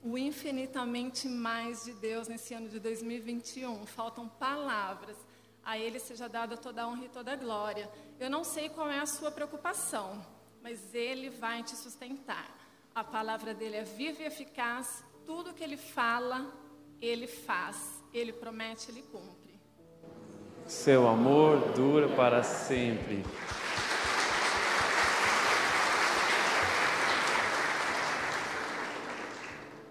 o 0.01 0.17
infinitamente 0.17 1.27
mais 1.27 1.83
de 1.83 1.91
Deus 1.95 2.29
nesse 2.29 2.53
ano 2.53 2.69
de 2.69 2.79
2021. 2.79 3.85
Faltam 3.85 4.29
palavras 4.29 5.17
a 5.63 5.77
Ele 5.77 5.99
seja 5.99 6.27
dada 6.27 6.57
toda 6.57 6.83
a 6.83 6.87
honra 6.87 7.05
e 7.05 7.09
toda 7.09 7.33
a 7.33 7.35
glória. 7.35 7.89
Eu 8.19 8.29
não 8.29 8.43
sei 8.43 8.69
qual 8.69 8.89
é 8.89 8.99
a 8.99 9.05
sua 9.05 9.31
preocupação, 9.31 10.25
mas 10.61 10.93
Ele 10.93 11.29
vai 11.29 11.63
te 11.63 11.75
sustentar. 11.75 12.49
A 12.93 13.03
palavra 13.03 13.53
dele 13.53 13.77
é 13.77 13.83
viva 13.83 14.23
e 14.23 14.25
eficaz. 14.25 15.03
Tudo 15.25 15.53
que 15.53 15.63
Ele 15.63 15.77
fala, 15.77 16.51
Ele 17.01 17.27
faz. 17.27 18.01
Ele 18.13 18.33
promete, 18.33 18.91
Ele 18.91 19.01
cumpre. 19.03 19.59
Seu 20.65 21.07
amor 21.07 21.73
dura 21.73 22.09
para 22.15 22.43
sempre. 22.43 23.23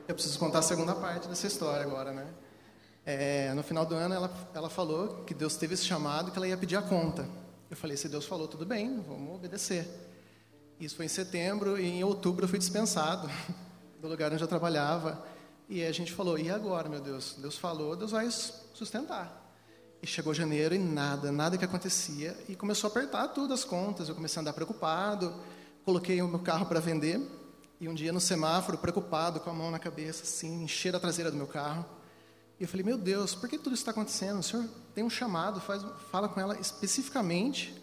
Eu 0.06 0.14
preciso 0.14 0.38
contar 0.40 0.58
a 0.58 0.62
segunda 0.62 0.94
parte 0.94 1.28
dessa 1.28 1.46
história 1.46 1.84
agora, 1.84 2.12
né? 2.12 2.26
É, 3.12 3.54
no 3.54 3.62
final 3.62 3.84
do 3.84 3.94
ano, 3.94 4.14
ela, 4.14 4.48
ela 4.54 4.70
falou 4.70 5.24
que 5.24 5.34
Deus 5.34 5.56
teve 5.56 5.74
esse 5.74 5.84
chamado 5.84 6.30
que 6.30 6.38
ela 6.38 6.46
ia 6.46 6.56
pedir 6.56 6.76
a 6.76 6.82
conta. 6.82 7.28
Eu 7.70 7.76
falei: 7.76 7.96
se 7.96 8.08
Deus 8.08 8.24
falou, 8.24 8.46
tudo 8.46 8.64
bem, 8.64 9.02
vamos 9.06 9.34
obedecer. 9.34 9.88
Isso 10.78 10.96
foi 10.96 11.06
em 11.06 11.08
setembro 11.08 11.78
e 11.78 11.86
em 11.86 12.04
outubro 12.04 12.44
eu 12.44 12.48
fui 12.48 12.58
dispensado 12.58 13.28
do 14.00 14.08
lugar 14.08 14.32
onde 14.32 14.42
eu 14.42 14.48
trabalhava. 14.48 15.24
E 15.68 15.84
a 15.84 15.92
gente 15.92 16.12
falou: 16.12 16.38
e 16.38 16.50
agora, 16.50 16.88
meu 16.88 17.00
Deus? 17.00 17.36
Deus 17.38 17.56
falou, 17.56 17.96
Deus 17.96 18.10
vai 18.10 18.30
sustentar. 18.30 19.40
E 20.02 20.06
chegou 20.06 20.32
janeiro 20.32 20.74
e 20.74 20.78
nada, 20.78 21.30
nada 21.30 21.58
que 21.58 21.64
acontecia. 21.64 22.36
E 22.48 22.56
começou 22.56 22.88
a 22.88 22.90
apertar 22.90 23.28
tudo 23.28 23.52
as 23.52 23.64
contas. 23.64 24.08
Eu 24.08 24.14
comecei 24.14 24.38
a 24.38 24.42
andar 24.42 24.52
preocupado. 24.52 25.34
Coloquei 25.84 26.22
o 26.22 26.28
meu 26.28 26.38
carro 26.38 26.64
para 26.64 26.80
vender. 26.80 27.20
E 27.78 27.88
um 27.88 27.94
dia 27.94 28.12
no 28.12 28.20
semáforo, 28.20 28.78
preocupado, 28.78 29.40
com 29.40 29.50
a 29.50 29.52
mão 29.52 29.70
na 29.70 29.78
cabeça, 29.78 30.22
assim, 30.22 30.64
encher 30.64 30.94
a 30.94 31.00
traseira 31.00 31.30
do 31.30 31.36
meu 31.36 31.46
carro. 31.46 31.84
E 32.60 32.64
eu 32.64 32.68
falei, 32.68 32.84
meu 32.84 32.98
Deus, 32.98 33.34
por 33.34 33.48
que 33.48 33.56
tudo 33.56 33.72
isso 33.72 33.80
está 33.80 33.90
acontecendo? 33.90 34.40
O 34.40 34.42
senhor 34.42 34.68
tem 34.94 35.02
um 35.02 35.08
chamado, 35.08 35.62
faz, 35.62 35.82
fala 36.10 36.28
com 36.28 36.38
ela 36.38 36.60
especificamente. 36.60 37.74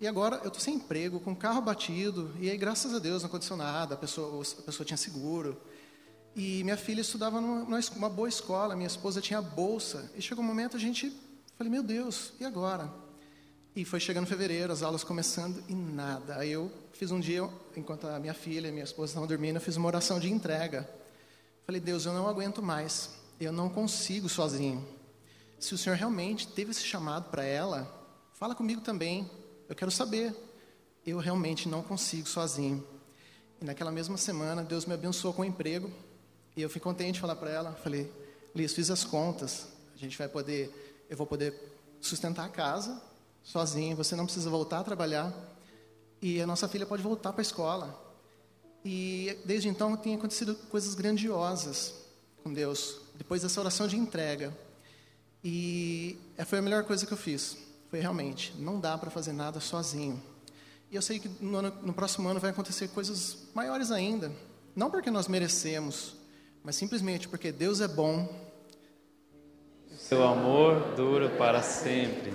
E 0.00 0.06
agora 0.06 0.40
eu 0.42 0.48
estou 0.48 0.60
sem 0.60 0.74
emprego, 0.74 1.20
com 1.20 1.30
o 1.30 1.36
carro 1.36 1.62
batido, 1.62 2.34
e 2.40 2.50
aí, 2.50 2.56
graças 2.58 2.92
a 2.92 2.98
Deus, 2.98 3.22
não 3.22 3.28
aconteceu 3.28 3.56
nada, 3.56 3.94
a 3.94 3.96
pessoa, 3.96 4.42
a 4.58 4.62
pessoa 4.62 4.84
tinha 4.84 4.96
seguro. 4.96 5.56
E 6.34 6.64
minha 6.64 6.76
filha 6.76 7.00
estudava 7.00 7.40
numa, 7.40 7.80
numa 7.94 8.10
boa 8.10 8.28
escola, 8.28 8.74
minha 8.74 8.88
esposa 8.88 9.20
tinha 9.20 9.40
bolsa. 9.40 10.10
E 10.16 10.20
chegou 10.20 10.42
um 10.42 10.46
momento 10.46 10.76
a 10.76 10.80
gente, 10.80 11.16
falei, 11.56 11.70
meu 11.70 11.84
Deus, 11.84 12.32
e 12.40 12.44
agora? 12.44 12.92
E 13.76 13.84
foi 13.84 14.00
chegando 14.00 14.26
fevereiro, 14.26 14.72
as 14.72 14.82
aulas 14.82 15.04
começando 15.04 15.62
e 15.68 15.74
nada. 15.74 16.36
Aí 16.36 16.50
eu 16.50 16.68
fiz 16.92 17.12
um 17.12 17.20
dia, 17.20 17.48
enquanto 17.76 18.08
a 18.08 18.18
minha 18.18 18.34
filha 18.34 18.66
e 18.66 18.72
minha 18.72 18.84
esposa 18.84 19.12
estavam 19.12 19.28
dormindo, 19.28 19.56
eu 19.56 19.60
fiz 19.60 19.76
uma 19.76 19.86
oração 19.86 20.18
de 20.18 20.28
entrega. 20.32 20.88
Falei, 21.64 21.80
Deus, 21.80 22.04
eu 22.06 22.12
não 22.12 22.28
aguento 22.28 22.60
mais 22.60 23.24
eu 23.44 23.52
não 23.52 23.68
consigo 23.68 24.28
sozinho. 24.28 24.86
Se 25.58 25.74
o 25.74 25.78
Senhor 25.78 25.96
realmente 25.96 26.48
teve 26.48 26.70
esse 26.70 26.84
chamado 26.84 27.30
para 27.30 27.44
ela, 27.44 27.86
fala 28.34 28.54
comigo 28.54 28.80
também. 28.80 29.30
Eu 29.68 29.74
quero 29.74 29.90
saber. 29.90 30.34
Eu 31.06 31.18
realmente 31.18 31.68
não 31.68 31.82
consigo 31.82 32.28
sozinho. 32.28 32.84
E 33.60 33.64
naquela 33.64 33.90
mesma 33.90 34.16
semana, 34.16 34.62
Deus 34.62 34.86
me 34.86 34.94
abençoou 34.94 35.32
com 35.32 35.42
um 35.42 35.44
emprego. 35.44 35.90
E 36.56 36.62
eu 36.62 36.70
fui 36.70 36.80
contente 36.80 37.14
de 37.14 37.20
falar 37.20 37.36
para 37.36 37.50
ela. 37.50 37.72
Falei, 37.72 38.10
Liz, 38.54 38.72
fiz 38.72 38.90
as 38.90 39.04
contas. 39.04 39.68
A 39.94 39.98
gente 39.98 40.16
vai 40.16 40.28
poder, 40.28 41.04
eu 41.08 41.16
vou 41.16 41.26
poder 41.26 41.54
sustentar 42.00 42.46
a 42.46 42.48
casa 42.48 43.00
sozinho. 43.42 43.96
Você 43.96 44.16
não 44.16 44.24
precisa 44.24 44.48
voltar 44.48 44.80
a 44.80 44.84
trabalhar. 44.84 45.32
E 46.20 46.40
a 46.40 46.46
nossa 46.46 46.68
filha 46.68 46.86
pode 46.86 47.02
voltar 47.02 47.32
para 47.32 47.40
a 47.40 47.42
escola. 47.42 48.02
E 48.84 49.38
desde 49.44 49.68
então 49.68 49.96
tem 49.96 50.14
acontecido 50.14 50.54
coisas 50.70 50.94
grandiosas 50.94 52.05
com 52.46 52.52
Deus 52.52 53.00
depois 53.16 53.42
dessa 53.42 53.58
oração 53.60 53.88
de 53.88 53.96
entrega. 53.96 54.56
E 55.42 56.16
foi 56.46 56.60
a 56.60 56.62
melhor 56.62 56.84
coisa 56.84 57.04
que 57.04 57.12
eu 57.12 57.16
fiz. 57.16 57.56
Foi 57.90 57.98
realmente, 57.98 58.54
não 58.56 58.78
dá 58.78 58.96
para 58.96 59.10
fazer 59.10 59.32
nada 59.32 59.58
sozinho. 59.58 60.22
E 60.88 60.94
eu 60.94 61.02
sei 61.02 61.18
que 61.18 61.28
no, 61.40 61.58
ano, 61.58 61.72
no 61.82 61.92
próximo 61.92 62.28
ano 62.28 62.38
vai 62.38 62.50
acontecer 62.50 62.86
coisas 62.88 63.48
maiores 63.52 63.90
ainda. 63.90 64.30
Não 64.76 64.88
porque 64.90 65.10
nós 65.10 65.26
merecemos, 65.26 66.14
mas 66.62 66.76
simplesmente 66.76 67.26
porque 67.26 67.50
Deus 67.50 67.80
é 67.80 67.88
bom. 67.88 68.28
Seu 69.98 70.22
amor 70.22 70.94
dura 70.94 71.28
para 71.30 71.62
sempre. 71.62 72.32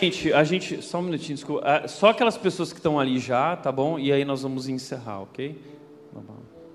Gente, 0.00 0.32
a 0.32 0.44
gente. 0.44 0.82
Só 0.82 0.98
um 0.98 1.02
minutinho, 1.02 1.34
desculpa. 1.36 1.62
Ah, 1.64 1.88
Só 1.88 2.08
aquelas 2.08 2.36
pessoas 2.36 2.72
que 2.72 2.78
estão 2.78 2.98
ali 2.98 3.18
já, 3.18 3.56
tá 3.56 3.70
bom? 3.70 3.98
E 3.98 4.12
aí 4.12 4.24
nós 4.24 4.42
vamos 4.42 4.68
encerrar, 4.68 5.22
ok? 5.22 5.60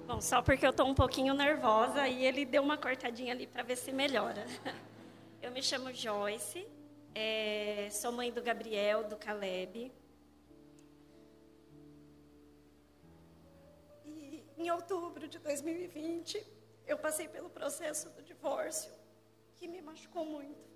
Bom, 0.08 0.20
só 0.22 0.42
porque 0.42 0.66
eu 0.66 0.72
estou 0.72 0.88
um 0.88 0.96
pouquinho 0.96 1.34
nervosa 1.34 2.08
e 2.08 2.26
ele 2.26 2.46
deu 2.46 2.64
uma 2.64 2.78
cortadinha 2.78 3.34
ali 3.34 3.46
para 3.46 3.64
ver 3.64 3.78
se 3.78 3.92
melhora. 3.92 4.46
Eu 5.42 5.52
me 5.52 5.64
chamo 5.64 5.94
Joyce, 5.94 6.68
é, 7.16 7.88
sou 7.92 8.12
mãe 8.12 8.30
do 8.30 8.42
Gabriel, 8.42 9.06
do 9.08 9.16
Caleb. 9.16 9.90
E 14.04 14.44
em 14.58 14.70
outubro 14.70 15.26
de 15.26 15.40
2020, 15.40 16.46
eu 16.86 16.98
passei 16.98 17.30
pelo 17.30 17.50
processo 17.50 18.10
do 18.10 18.22
divórcio, 18.22 18.92
que 19.56 19.66
me 19.66 19.82
machucou 19.82 20.26
muito 20.26 20.70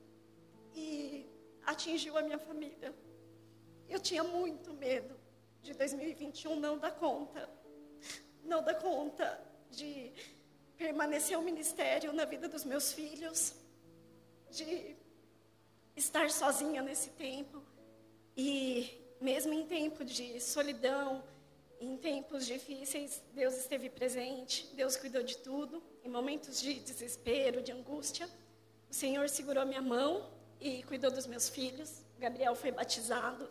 e 0.74 1.26
atingiu 1.66 2.18
a 2.18 2.22
minha 2.22 2.40
família. 2.40 2.94
Eu 3.90 4.00
tinha 4.00 4.24
muito 4.24 4.74
medo 4.74 5.16
de 5.62 5.74
2021 5.74 6.60
não 6.60 6.78
dar 6.78 6.92
conta 6.92 7.50
não 8.44 8.62
dar 8.62 8.76
conta 8.76 9.40
de 9.72 10.12
permanecer 10.78 11.38
o 11.38 11.42
ministério 11.42 12.12
na 12.14 12.26
vida 12.26 12.48
dos 12.48 12.64
meus 12.64 12.92
filhos, 12.92 13.56
de 14.50 14.96
estar 15.96 16.30
sozinha 16.30 16.82
nesse 16.82 17.10
tempo. 17.12 17.64
E 18.36 18.90
mesmo 19.22 19.54
em 19.54 19.66
tempo 19.66 20.04
de 20.04 20.40
solidão, 20.40 21.24
em 21.80 21.98
tempos 21.98 22.46
difíceis, 22.46 23.22
Deus 23.34 23.56
esteve 23.56 23.90
presente, 23.90 24.68
Deus 24.76 24.96
cuidou 24.96 25.24
de 25.24 25.38
tudo. 25.38 25.82
Em 26.04 26.10
momentos 26.10 26.60
de 26.60 26.74
desespero, 26.76 27.62
de 27.62 27.72
angústia, 27.72 28.30
o 28.90 28.94
Senhor 28.94 29.28
segurou 29.30 29.66
minha 29.66 29.82
mão 29.82 30.30
e 30.64 30.84
cuidou 30.84 31.12
dos 31.12 31.28
meus 31.28 31.50
filhos. 31.50 32.06
Gabriel 32.18 32.56
foi 32.56 32.72
batizado, 32.72 33.50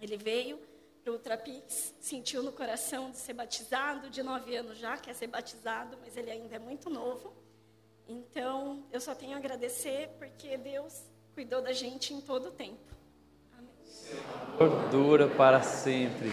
ele 0.00 0.16
veio 0.18 0.58
para 1.02 1.10
o 1.10 1.14
Ultrapix, 1.14 1.94
sentiu 1.98 2.42
no 2.42 2.52
coração 2.52 3.10
de 3.10 3.16
ser 3.16 3.32
batizado, 3.32 4.10
de 4.10 4.22
nove 4.22 4.54
anos 4.54 4.78
já, 4.78 4.96
quer 4.96 5.14
ser 5.14 5.26
batizado, 5.26 5.98
mas 6.00 6.16
ele 6.16 6.30
ainda 6.30 6.56
é 6.56 6.58
muito 6.58 6.90
novo. 6.90 7.32
Então, 8.06 8.84
eu 8.92 9.00
só 9.00 9.14
tenho 9.14 9.34
a 9.34 9.38
agradecer 9.38 10.10
porque 10.18 10.56
Deus 10.56 11.02
cuidou 11.34 11.62
da 11.62 11.72
gente 11.72 12.12
em 12.12 12.20
todo 12.20 12.48
o 12.48 12.52
tempo. 12.52 12.92
Amor 14.60 14.88
dura 14.90 15.28
para 15.28 15.62
sempre. 15.62 16.30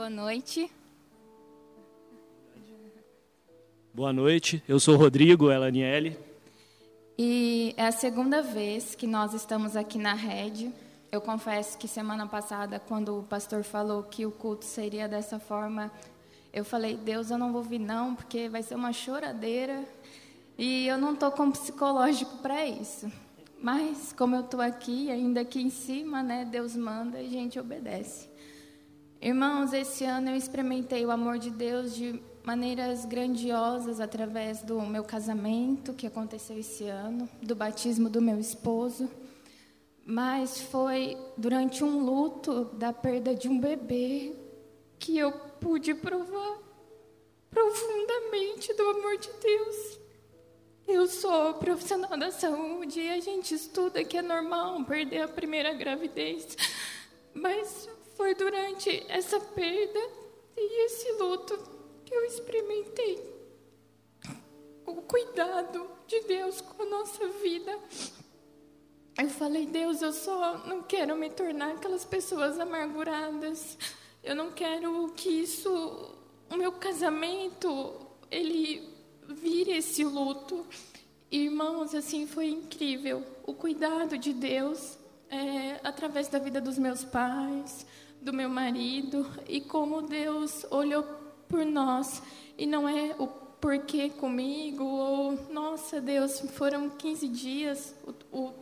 Boa 0.00 0.08
noite. 0.08 0.72
Boa 3.92 4.14
noite, 4.14 4.64
eu 4.66 4.80
sou 4.80 4.96
Rodrigo 4.96 5.50
Elaniele. 5.50 6.16
E 7.18 7.74
é 7.76 7.86
a 7.86 7.92
segunda 7.92 8.40
vez 8.40 8.94
que 8.94 9.06
nós 9.06 9.34
estamos 9.34 9.76
aqui 9.76 9.98
na 9.98 10.14
rede. 10.14 10.72
Eu 11.12 11.20
confesso 11.20 11.76
que 11.76 11.86
semana 11.86 12.26
passada, 12.26 12.80
quando 12.80 13.18
o 13.18 13.24
pastor 13.24 13.62
falou 13.62 14.02
que 14.02 14.24
o 14.24 14.30
culto 14.30 14.64
seria 14.64 15.06
dessa 15.06 15.38
forma, 15.38 15.92
eu 16.50 16.64
falei: 16.64 16.96
Deus, 16.96 17.30
eu 17.30 17.36
não 17.36 17.52
vou 17.52 17.62
vir 17.62 17.78
não, 17.78 18.14
porque 18.14 18.48
vai 18.48 18.62
ser 18.62 18.76
uma 18.76 18.94
choradeira 18.94 19.84
e 20.56 20.86
eu 20.86 20.96
não 20.96 21.12
estou 21.12 21.30
com 21.30 21.50
psicológico 21.50 22.38
para 22.38 22.64
isso. 22.64 23.12
Mas 23.62 24.14
como 24.14 24.34
eu 24.34 24.40
estou 24.40 24.62
aqui, 24.62 25.10
ainda 25.10 25.42
aqui 25.42 25.60
em 25.60 25.68
cima, 25.68 26.22
né? 26.22 26.48
Deus 26.50 26.74
manda 26.74 27.20
e 27.20 27.26
a 27.26 27.28
gente 27.28 27.60
obedece. 27.60 28.29
Irmãos, 29.22 29.74
esse 29.74 30.02
ano 30.02 30.30
eu 30.30 30.36
experimentei 30.36 31.04
o 31.04 31.10
amor 31.10 31.38
de 31.38 31.50
Deus 31.50 31.94
de 31.94 32.22
maneiras 32.42 33.04
grandiosas 33.04 34.00
através 34.00 34.62
do 34.62 34.80
meu 34.80 35.04
casamento, 35.04 35.92
que 35.92 36.06
aconteceu 36.06 36.58
esse 36.58 36.84
ano, 36.84 37.28
do 37.42 37.54
batismo 37.54 38.08
do 38.08 38.22
meu 38.22 38.40
esposo. 38.40 39.10
Mas 40.06 40.62
foi 40.62 41.18
durante 41.36 41.84
um 41.84 42.02
luto 42.02 42.64
da 42.72 42.94
perda 42.94 43.34
de 43.34 43.46
um 43.46 43.60
bebê 43.60 44.34
que 44.98 45.18
eu 45.18 45.32
pude 45.60 45.92
provar 45.92 46.56
profundamente 47.50 48.72
do 48.72 48.88
amor 48.88 49.18
de 49.18 49.28
Deus. 49.38 50.00
Eu 50.88 51.06
sou 51.06 51.52
profissional 51.54 52.16
da 52.16 52.30
saúde 52.30 53.00
e 53.00 53.10
a 53.10 53.20
gente 53.20 53.54
estuda 53.54 54.02
que 54.02 54.16
é 54.16 54.22
normal 54.22 54.82
perder 54.84 55.20
a 55.24 55.28
primeira 55.28 55.74
gravidez. 55.74 56.56
Mas 57.34 57.86
foi 58.20 58.34
durante 58.34 59.02
essa 59.08 59.40
perda 59.40 59.98
e 60.54 60.84
esse 60.84 61.10
luto 61.12 61.58
que 62.04 62.14
eu 62.14 62.22
experimentei 62.26 63.18
o 64.84 64.96
cuidado 64.96 65.90
de 66.06 66.20
Deus 66.24 66.60
com 66.60 66.82
a 66.82 66.86
nossa 66.86 67.26
vida. 67.42 67.78
Eu 69.16 69.30
falei, 69.30 69.64
Deus, 69.64 70.02
eu 70.02 70.12
só 70.12 70.58
não 70.66 70.82
quero 70.82 71.16
me 71.16 71.30
tornar 71.30 71.70
aquelas 71.70 72.04
pessoas 72.04 72.60
amarguradas. 72.60 73.78
Eu 74.22 74.34
não 74.34 74.52
quero 74.52 75.14
que 75.16 75.30
isso, 75.30 76.14
o 76.50 76.56
meu 76.58 76.72
casamento, 76.72 78.06
ele 78.30 78.86
vire 79.28 79.72
esse 79.72 80.04
luto. 80.04 80.66
Irmãos, 81.30 81.94
assim, 81.94 82.26
foi 82.26 82.50
incrível. 82.50 83.24
O 83.46 83.54
cuidado 83.54 84.18
de 84.18 84.34
Deus 84.34 84.98
é, 85.30 85.80
através 85.82 86.28
da 86.28 86.38
vida 86.38 86.60
dos 86.60 86.76
meus 86.76 87.02
pais, 87.02 87.86
do 88.20 88.32
meu 88.32 88.48
marido, 88.48 89.26
e 89.48 89.60
como 89.60 90.02
Deus 90.02 90.66
olhou 90.70 91.02
por 91.48 91.64
nós. 91.64 92.22
E 92.56 92.66
não 92.66 92.88
é 92.88 93.14
o 93.18 93.26
porquê 93.26 94.10
comigo, 94.10 94.84
ou, 94.84 95.38
nossa 95.52 96.00
Deus, 96.00 96.40
foram 96.52 96.88
15 96.88 97.28
dias, 97.28 97.94
o, 98.32 98.52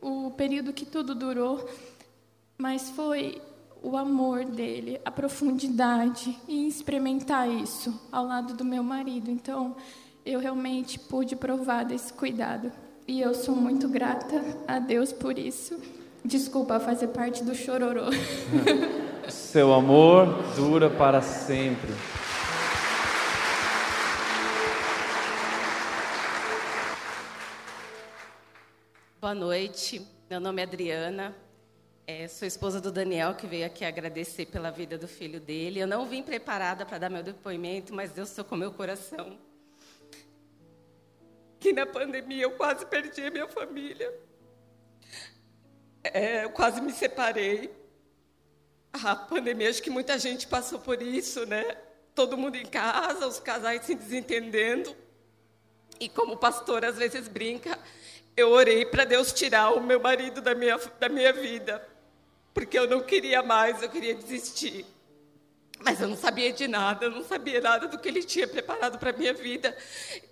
o, 0.00 0.26
o 0.26 0.30
período 0.32 0.72
que 0.72 0.84
tudo 0.84 1.14
durou, 1.14 1.68
mas 2.58 2.90
foi 2.90 3.40
o 3.82 3.96
amor 3.96 4.44
dele, 4.44 5.00
a 5.04 5.10
profundidade, 5.10 6.38
e 6.46 6.66
experimentar 6.66 7.48
isso 7.48 8.00
ao 8.10 8.24
lado 8.24 8.54
do 8.54 8.64
meu 8.64 8.82
marido. 8.82 9.30
Então, 9.30 9.76
eu 10.24 10.38
realmente 10.38 10.98
pude 10.98 11.34
provar 11.34 11.84
desse 11.84 12.12
cuidado. 12.12 12.72
E 13.06 13.20
eu 13.20 13.34
sou 13.34 13.56
muito 13.56 13.88
grata 13.88 14.40
a 14.66 14.78
Deus 14.78 15.12
por 15.12 15.36
isso. 15.36 15.80
Desculpa 16.24 16.78
fazer 16.78 17.08
parte 17.08 17.42
do 17.42 17.54
chororô. 17.54 18.06
Seu 19.28 19.72
amor 19.72 20.26
dura 20.54 20.88
para 20.88 21.20
sempre. 21.20 21.92
Boa 29.20 29.34
noite, 29.34 30.06
meu 30.28 30.40
nome 30.40 30.60
é 30.60 30.64
Adriana, 30.64 31.34
é, 32.06 32.26
sou 32.26 32.46
esposa 32.46 32.80
do 32.80 32.90
Daniel, 32.90 33.34
que 33.34 33.46
veio 33.46 33.64
aqui 33.64 33.84
agradecer 33.84 34.46
pela 34.46 34.70
vida 34.70 34.98
do 34.98 35.06
filho 35.08 35.40
dele. 35.40 35.80
Eu 35.80 35.86
não 35.86 36.06
vim 36.06 36.22
preparada 36.22 36.84
para 36.84 36.98
dar 36.98 37.08
meu 37.08 37.22
depoimento, 37.22 37.94
mas 37.94 38.12
Deus 38.12 38.32
tocou 38.32 38.58
meu 38.58 38.72
coração. 38.72 39.38
Que 41.60 41.72
na 41.72 41.86
pandemia 41.86 42.42
eu 42.42 42.52
quase 42.52 42.84
perdi 42.86 43.22
a 43.22 43.30
minha 43.30 43.46
família. 43.48 44.12
É, 46.04 46.44
eu 46.44 46.50
quase 46.50 46.80
me 46.80 46.92
separei. 46.92 47.70
A 48.92 49.16
pandemia, 49.16 49.70
acho 49.70 49.82
que 49.82 49.90
muita 49.90 50.18
gente 50.18 50.46
passou 50.46 50.78
por 50.78 51.00
isso, 51.00 51.46
né? 51.46 51.76
Todo 52.14 52.36
mundo 52.36 52.56
em 52.56 52.66
casa, 52.66 53.26
os 53.26 53.40
casais 53.40 53.84
se 53.84 53.94
desentendendo. 53.94 54.94
E 55.98 56.08
como 56.08 56.36
pastor 56.36 56.84
às 56.84 56.96
vezes 56.96 57.28
brinca, 57.28 57.78
eu 58.36 58.50
orei 58.50 58.84
para 58.84 59.04
Deus 59.04 59.32
tirar 59.32 59.70
o 59.70 59.80
meu 59.80 60.00
marido 60.00 60.40
da 60.40 60.54
minha, 60.54 60.78
da 60.98 61.08
minha 61.08 61.32
vida, 61.32 61.86
porque 62.52 62.78
eu 62.78 62.88
não 62.88 63.00
queria 63.00 63.42
mais, 63.42 63.82
eu 63.82 63.88
queria 63.88 64.14
desistir. 64.14 64.84
Mas 65.78 66.00
eu 66.00 66.08
não 66.08 66.16
sabia 66.16 66.52
de 66.52 66.68
nada, 66.68 67.06
eu 67.06 67.10
não 67.10 67.24
sabia 67.24 67.60
nada 67.60 67.88
do 67.88 67.98
que 67.98 68.08
ele 68.08 68.22
tinha 68.22 68.46
preparado 68.46 68.98
para 68.98 69.10
a 69.10 69.12
minha 69.12 69.34
vida. 69.34 69.76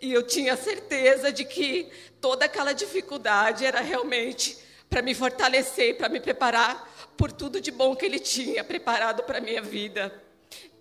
E 0.00 0.12
eu 0.12 0.22
tinha 0.22 0.56
certeza 0.56 1.32
de 1.32 1.44
que 1.44 1.90
toda 2.20 2.44
aquela 2.44 2.72
dificuldade 2.72 3.64
era 3.64 3.80
realmente 3.80 4.56
para 4.90 5.00
me 5.00 5.14
fortalecer, 5.14 5.96
para 5.96 6.08
me 6.08 6.18
preparar 6.18 6.92
por 7.16 7.30
tudo 7.30 7.60
de 7.60 7.70
bom 7.70 7.94
que 7.94 8.04
ele 8.04 8.18
tinha 8.18 8.64
preparado 8.64 9.22
para 9.22 9.38
a 9.38 9.40
minha 9.40 9.62
vida. 9.62 10.12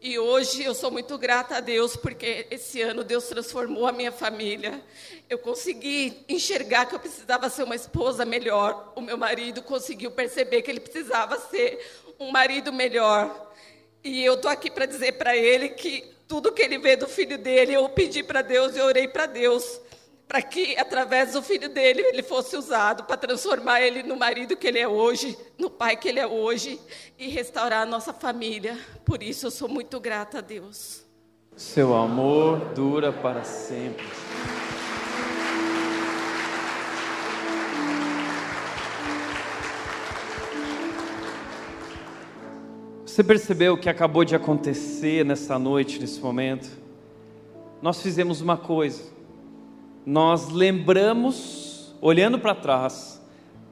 E 0.02 0.18
hoje 0.18 0.64
eu 0.64 0.73
sou 0.73 0.90
muito 0.90 1.18
grata 1.18 1.57
a 1.57 1.60
Deus 1.60 1.95
porque 1.95 2.48
esse 2.49 2.81
ano 2.81 3.03
Deus 3.03 3.26
transformou 3.26 3.86
a 3.86 3.91
minha 3.91 4.11
família. 4.11 4.81
Eu 5.30 5.38
consegui 5.38 6.23
enxergar 6.27 6.86
que 6.86 6.95
eu 6.95 6.99
precisava 6.99 7.49
ser 7.49 7.64
uma 7.64 7.76
esposa 7.76 8.26
melhor. 8.26 8.94
O 8.95 9.02
meu 9.02 9.18
marido 9.18 9.61
conseguiu 9.61 10.10
perceber 10.10 10.61
que 10.61 10.72
ele 10.72 10.80
precisava 10.80 11.38
ser 11.38 11.86
um 12.18 12.31
marido 12.31 12.72
melhor. 12.73 13.53
E 14.02 14.23
eu 14.23 14.38
tô 14.38 14.48
aqui 14.48 14.72
para 14.72 14.86
dizer 14.86 15.18
para 15.18 15.36
ele 15.36 15.69
que 15.69 16.10
tudo 16.30 16.53
que 16.53 16.61
ele 16.61 16.77
vê 16.77 16.95
do 16.95 17.07
filho 17.07 17.38
dele, 17.38 17.73
eu 17.73 17.90
pedi 17.90 18.23
para 18.23 18.41
Deus, 18.41 18.77
eu 18.77 18.86
orei 18.86 19.07
para 19.07 19.26
Deus, 19.26 19.81
para 20.30 20.44
que 20.44 20.78
através 20.78 21.34
do 21.34 21.42
filho 21.42 21.68
dele 21.70 22.02
ele 22.04 22.22
fosse 22.22 22.56
usado 22.56 23.04
para 23.06 23.18
transformar 23.18 23.82
ele 23.82 24.04
no 24.04 24.16
marido 24.16 24.56
que 24.56 24.68
ele 24.68 24.78
é 24.78 24.88
hoje, 24.88 25.36
no 25.58 25.72
pai 25.72 25.98
que 25.98 26.08
ele 26.08 26.20
é 26.20 26.28
hoje 26.28 26.80
e 27.18 27.30
restaurar 27.30 27.82
a 27.82 27.86
nossa 27.86 28.14
família. 28.14 28.78
Por 29.04 29.24
isso 29.24 29.48
eu 29.48 29.52
sou 29.52 29.68
muito 29.68 30.00
grata 30.00 30.38
a 30.38 30.42
Deus. 30.42 31.04
Seu 31.56 31.96
amor 31.96 32.60
dura 32.76 33.12
para 33.12 33.44
sempre. 33.44 34.06
Você 43.04 43.24
percebeu 43.24 43.74
o 43.74 43.78
que 43.80 43.90
acabou 43.90 44.24
de 44.24 44.36
acontecer 44.36 45.26
nessa 45.26 45.58
noite, 45.58 46.00
nesse 46.00 46.20
momento? 46.20 46.70
Nós 47.82 48.00
fizemos 48.00 48.42
uma 48.42 48.58
coisa. 48.58 49.18
Nós 50.10 50.49
lembramos, 50.49 51.94
olhando 52.02 52.40
para 52.40 52.56
trás, 52.56 53.22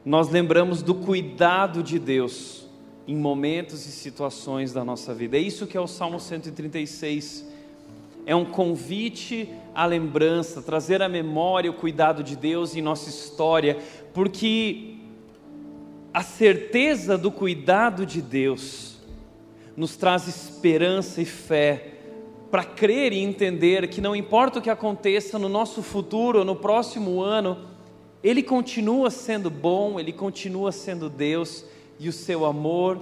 nós 0.05 0.29
lembramos 0.29 0.83
do 0.83 0.93
cuidado 0.93 1.81
de 1.81 1.97
Deus 1.97 2.67
em 3.07 3.15
momentos 3.15 3.87
e 3.87 3.91
situações 3.91 4.71
da 4.71 4.85
nossa 4.85 5.15
vida. 5.15 5.35
É 5.35 5.39
isso 5.39 5.65
que 5.65 5.75
é 5.75 5.81
o 5.81 5.87
Salmo 5.87 6.19
136. 6.19 7.43
É 8.23 8.35
um 8.35 8.45
convite 8.45 9.49
à 9.73 9.87
lembrança, 9.87 10.61
trazer 10.61 11.01
à 11.01 11.09
memória 11.09 11.71
o 11.71 11.73
cuidado 11.73 12.23
de 12.23 12.35
Deus 12.35 12.75
em 12.75 12.83
nossa 12.83 13.09
história, 13.09 13.79
porque 14.13 14.93
a 16.13 16.21
certeza 16.21 17.17
do 17.17 17.31
cuidado 17.31 18.05
de 18.05 18.21
Deus 18.21 18.99
nos 19.75 19.97
traz 19.97 20.27
esperança 20.27 21.19
e 21.19 21.25
fé 21.25 21.96
para 22.49 22.63
crer 22.63 23.11
e 23.11 23.19
entender 23.19 23.87
que 23.89 23.99
não 23.99 24.15
importa 24.15 24.59
o 24.59 24.61
que 24.61 24.69
aconteça 24.69 25.37
no 25.37 25.49
nosso 25.49 25.81
futuro 25.81 26.45
no 26.45 26.55
próximo 26.55 27.21
ano, 27.21 27.57
Ele 28.23 28.41
continua 28.41 29.09
sendo 29.09 29.49
bom, 29.49 29.99
Ele 29.99 30.13
continua 30.13 30.71
sendo 30.71 31.09
Deus 31.09 31.65
e 31.99 32.07
o 32.07 32.13
seu 32.13 32.45
amor 32.45 32.99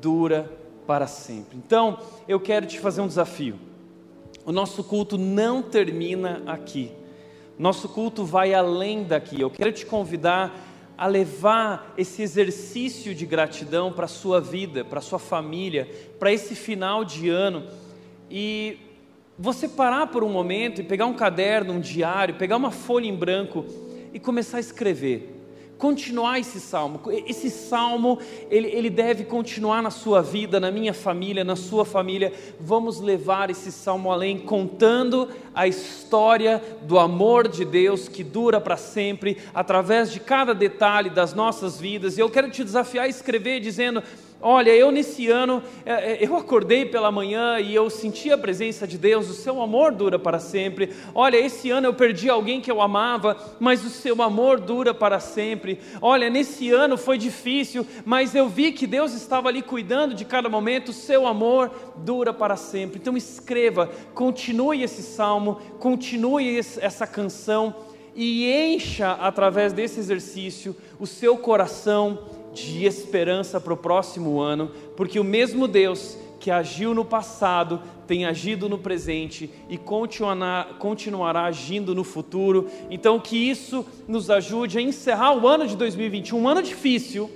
dura 0.00 0.50
para 0.86 1.06
sempre. 1.06 1.56
Então, 1.56 1.98
eu 2.28 2.38
quero 2.38 2.66
te 2.66 2.78
fazer 2.78 3.00
um 3.00 3.06
desafio. 3.06 3.58
O 4.44 4.52
nosso 4.52 4.82
culto 4.82 5.16
não 5.16 5.62
termina 5.62 6.42
aqui. 6.46 6.90
Nosso 7.58 7.88
culto 7.88 8.24
vai 8.24 8.52
além 8.52 9.04
daqui. 9.04 9.40
Eu 9.40 9.50
quero 9.50 9.72
te 9.72 9.86
convidar 9.86 10.52
a 10.98 11.06
levar 11.06 11.94
esse 11.96 12.22
exercício 12.22 13.14
de 13.14 13.24
gratidão 13.24 13.92
para 13.92 14.04
a 14.04 14.08
sua 14.08 14.40
vida, 14.40 14.84
para 14.84 14.98
a 14.98 15.02
sua 15.02 15.18
família, 15.18 15.88
para 16.18 16.32
esse 16.32 16.54
final 16.54 17.04
de 17.04 17.28
ano 17.28 17.64
e 18.34 18.78
você 19.38 19.68
parar 19.68 20.06
por 20.06 20.24
um 20.24 20.28
momento 20.30 20.80
e 20.80 20.84
pegar 20.84 21.04
um 21.04 21.12
caderno, 21.12 21.74
um 21.74 21.80
diário, 21.80 22.36
pegar 22.36 22.56
uma 22.56 22.70
folha 22.70 23.06
em 23.06 23.14
branco 23.14 23.66
e 24.14 24.18
começar 24.18 24.56
a 24.56 24.60
escrever 24.60 25.42
continuar 25.82 26.38
esse 26.38 26.60
salmo. 26.60 27.00
Esse 27.26 27.50
salmo, 27.50 28.20
ele, 28.48 28.68
ele 28.68 28.88
deve 28.88 29.24
continuar 29.24 29.82
na 29.82 29.90
sua 29.90 30.22
vida, 30.22 30.60
na 30.60 30.70
minha 30.70 30.94
família, 30.94 31.42
na 31.42 31.56
sua 31.56 31.84
família. 31.84 32.32
Vamos 32.60 33.00
levar 33.00 33.50
esse 33.50 33.72
salmo 33.72 34.12
além, 34.12 34.38
contando 34.38 35.28
a 35.52 35.66
história 35.66 36.62
do 36.82 37.00
amor 37.00 37.48
de 37.48 37.64
Deus 37.64 38.06
que 38.06 38.22
dura 38.22 38.60
para 38.60 38.76
sempre, 38.76 39.38
através 39.52 40.12
de 40.12 40.20
cada 40.20 40.54
detalhe 40.54 41.10
das 41.10 41.34
nossas 41.34 41.80
vidas. 41.80 42.16
E 42.16 42.20
eu 42.20 42.30
quero 42.30 42.48
te 42.48 42.62
desafiar 42.62 43.06
a 43.06 43.08
escrever 43.08 43.58
dizendo 43.58 44.04
Olha, 44.44 44.74
eu 44.74 44.90
nesse 44.90 45.28
ano, 45.28 45.62
é, 45.86 45.92
é, 45.92 46.18
eu 46.20 46.36
acordei 46.36 46.84
pela 46.84 47.12
manhã 47.12 47.60
e 47.60 47.72
eu 47.72 47.88
senti 47.88 48.28
a 48.32 48.36
presença 48.36 48.88
de 48.88 48.98
Deus, 48.98 49.30
o 49.30 49.34
seu 49.34 49.62
amor 49.62 49.92
dura 49.92 50.18
para 50.18 50.40
sempre. 50.40 50.92
Olha, 51.14 51.36
esse 51.36 51.70
ano 51.70 51.86
eu 51.86 51.94
perdi 51.94 52.28
alguém 52.28 52.60
que 52.60 52.70
eu 52.70 52.82
amava, 52.82 53.36
mas 53.60 53.84
o 53.84 53.88
seu 53.88 54.20
amor 54.20 54.58
dura 54.58 54.92
para 54.92 55.20
sempre. 55.20 55.78
Olha, 56.00 56.28
nesse 56.28 56.70
ano 56.70 56.98
foi 56.98 57.16
difícil, 57.16 57.86
mas 58.04 58.34
eu 58.34 58.48
vi 58.48 58.72
que 58.72 58.84
Deus 58.84 59.14
estava 59.14 59.48
ali 59.48 59.62
cuidando 59.62 60.12
de 60.12 60.24
cada 60.24 60.48
momento, 60.48 60.88
o 60.88 60.92
seu 60.92 61.24
amor 61.24 61.70
dura 61.98 62.34
para 62.34 62.56
sempre. 62.56 62.98
Então 62.98 63.16
escreva, 63.16 63.90
continue 64.12 64.82
esse 64.82 65.02
salmo, 65.02 65.60
continue 65.78 66.58
essa 66.58 67.06
canção 67.06 67.76
e 68.14 68.50
encha 68.50 69.12
através 69.12 69.72
desse 69.72 69.98
exercício 69.98 70.76
o 70.98 71.06
seu 71.06 71.36
coração 71.38 72.18
de 72.52 72.84
esperança 72.84 73.60
para 73.60 73.72
o 73.72 73.76
próximo 73.76 74.40
ano, 74.40 74.70
porque 74.96 75.18
o 75.18 75.24
mesmo 75.24 75.66
Deus 75.66 76.16
que 76.38 76.50
agiu 76.50 76.92
no 76.92 77.04
passado 77.04 77.80
tem 78.04 78.26
agido 78.26 78.68
no 78.68 78.76
presente 78.76 79.48
e 79.68 79.78
continuará 79.78 81.44
agindo 81.44 81.94
no 81.94 82.02
futuro. 82.02 82.68
Então, 82.90 83.20
que 83.20 83.36
isso 83.36 83.86
nos 84.08 84.28
ajude 84.28 84.76
a 84.76 84.82
encerrar 84.82 85.36
o 85.36 85.46
ano 85.46 85.68
de 85.68 85.76
2021, 85.76 86.36
um 86.36 86.48
ano 86.48 86.60
difícil, 86.60 87.30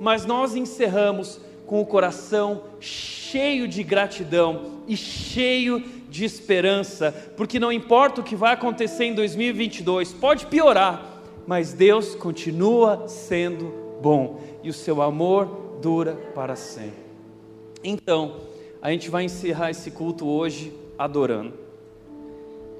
mas 0.00 0.24
nós 0.24 0.54
encerramos 0.54 1.40
com 1.66 1.80
o 1.80 1.86
coração 1.86 2.62
cheio 2.78 3.66
de 3.66 3.82
gratidão 3.82 4.76
e 4.86 4.96
cheio 4.96 5.82
de 6.08 6.24
esperança, 6.24 7.12
porque 7.36 7.58
não 7.58 7.72
importa 7.72 8.20
o 8.20 8.24
que 8.24 8.36
vai 8.36 8.54
acontecer 8.54 9.06
em 9.06 9.14
2022, 9.14 10.12
pode 10.12 10.46
piorar, 10.46 11.20
mas 11.46 11.72
Deus 11.72 12.14
continua 12.14 13.08
sendo 13.08 13.85
bom 14.06 14.38
e 14.62 14.70
o 14.70 14.72
seu 14.72 15.02
amor 15.02 15.78
dura 15.82 16.14
para 16.32 16.54
sempre. 16.54 17.06
Então, 17.82 18.36
a 18.80 18.92
gente 18.92 19.10
vai 19.10 19.24
encerrar 19.24 19.70
esse 19.70 19.90
culto 19.90 20.28
hoje 20.28 20.72
adorando. 20.96 21.54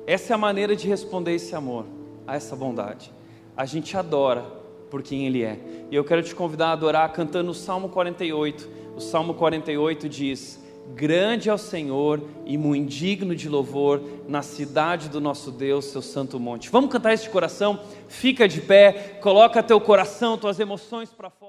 Essa 0.07 0.33
é 0.33 0.37
a 0.37 0.39
maneira 0.39 0.77
de 0.77 0.87
responder 0.87 1.35
esse 1.35 1.53
amor, 1.57 1.85
a 2.29 2.37
essa 2.37 2.55
bondade. 2.55 3.11
A 3.57 3.67
gente 3.67 3.97
adora 3.97 4.43
por 4.89 5.03
quem 5.03 5.27
Ele 5.27 5.43
é. 5.43 5.59
E 5.91 5.97
eu 5.97 6.05
quero 6.05 6.23
te 6.23 6.33
convidar 6.33 6.69
a 6.69 6.73
adorar 6.75 7.13
cantando 7.13 7.51
o 7.51 7.55
Salmo 7.55 7.89
48. 7.89 8.69
O 8.95 9.01
Salmo 9.01 9.35
48 9.35 10.09
diz: 10.09 10.65
Grande 10.95 11.49
é 11.49 11.55
o 11.55 11.59
Senhor 11.59 12.23
e 12.45 12.57
muito 12.57 12.89
digno 12.89 13.35
de 13.35 13.49
louvor 13.49 14.03
na 14.29 14.43
cidade 14.43 15.09
do 15.09 15.21
nosso 15.21 15.51
Deus, 15.51 15.87
seu 15.87 16.03
santo 16.03 16.41
monte. 16.41 16.71
Vamos 16.71 16.91
cantar 16.91 17.13
este 17.13 17.29
coração? 17.29 17.81
Fica 18.09 18.49
de 18.49 18.61
pé, 18.61 19.19
coloca 19.21 19.63
teu 19.63 19.81
coração, 19.81 20.39
tuas 20.39 20.59
emoções 20.59 21.11
para 21.11 21.31
fora. 21.31 21.46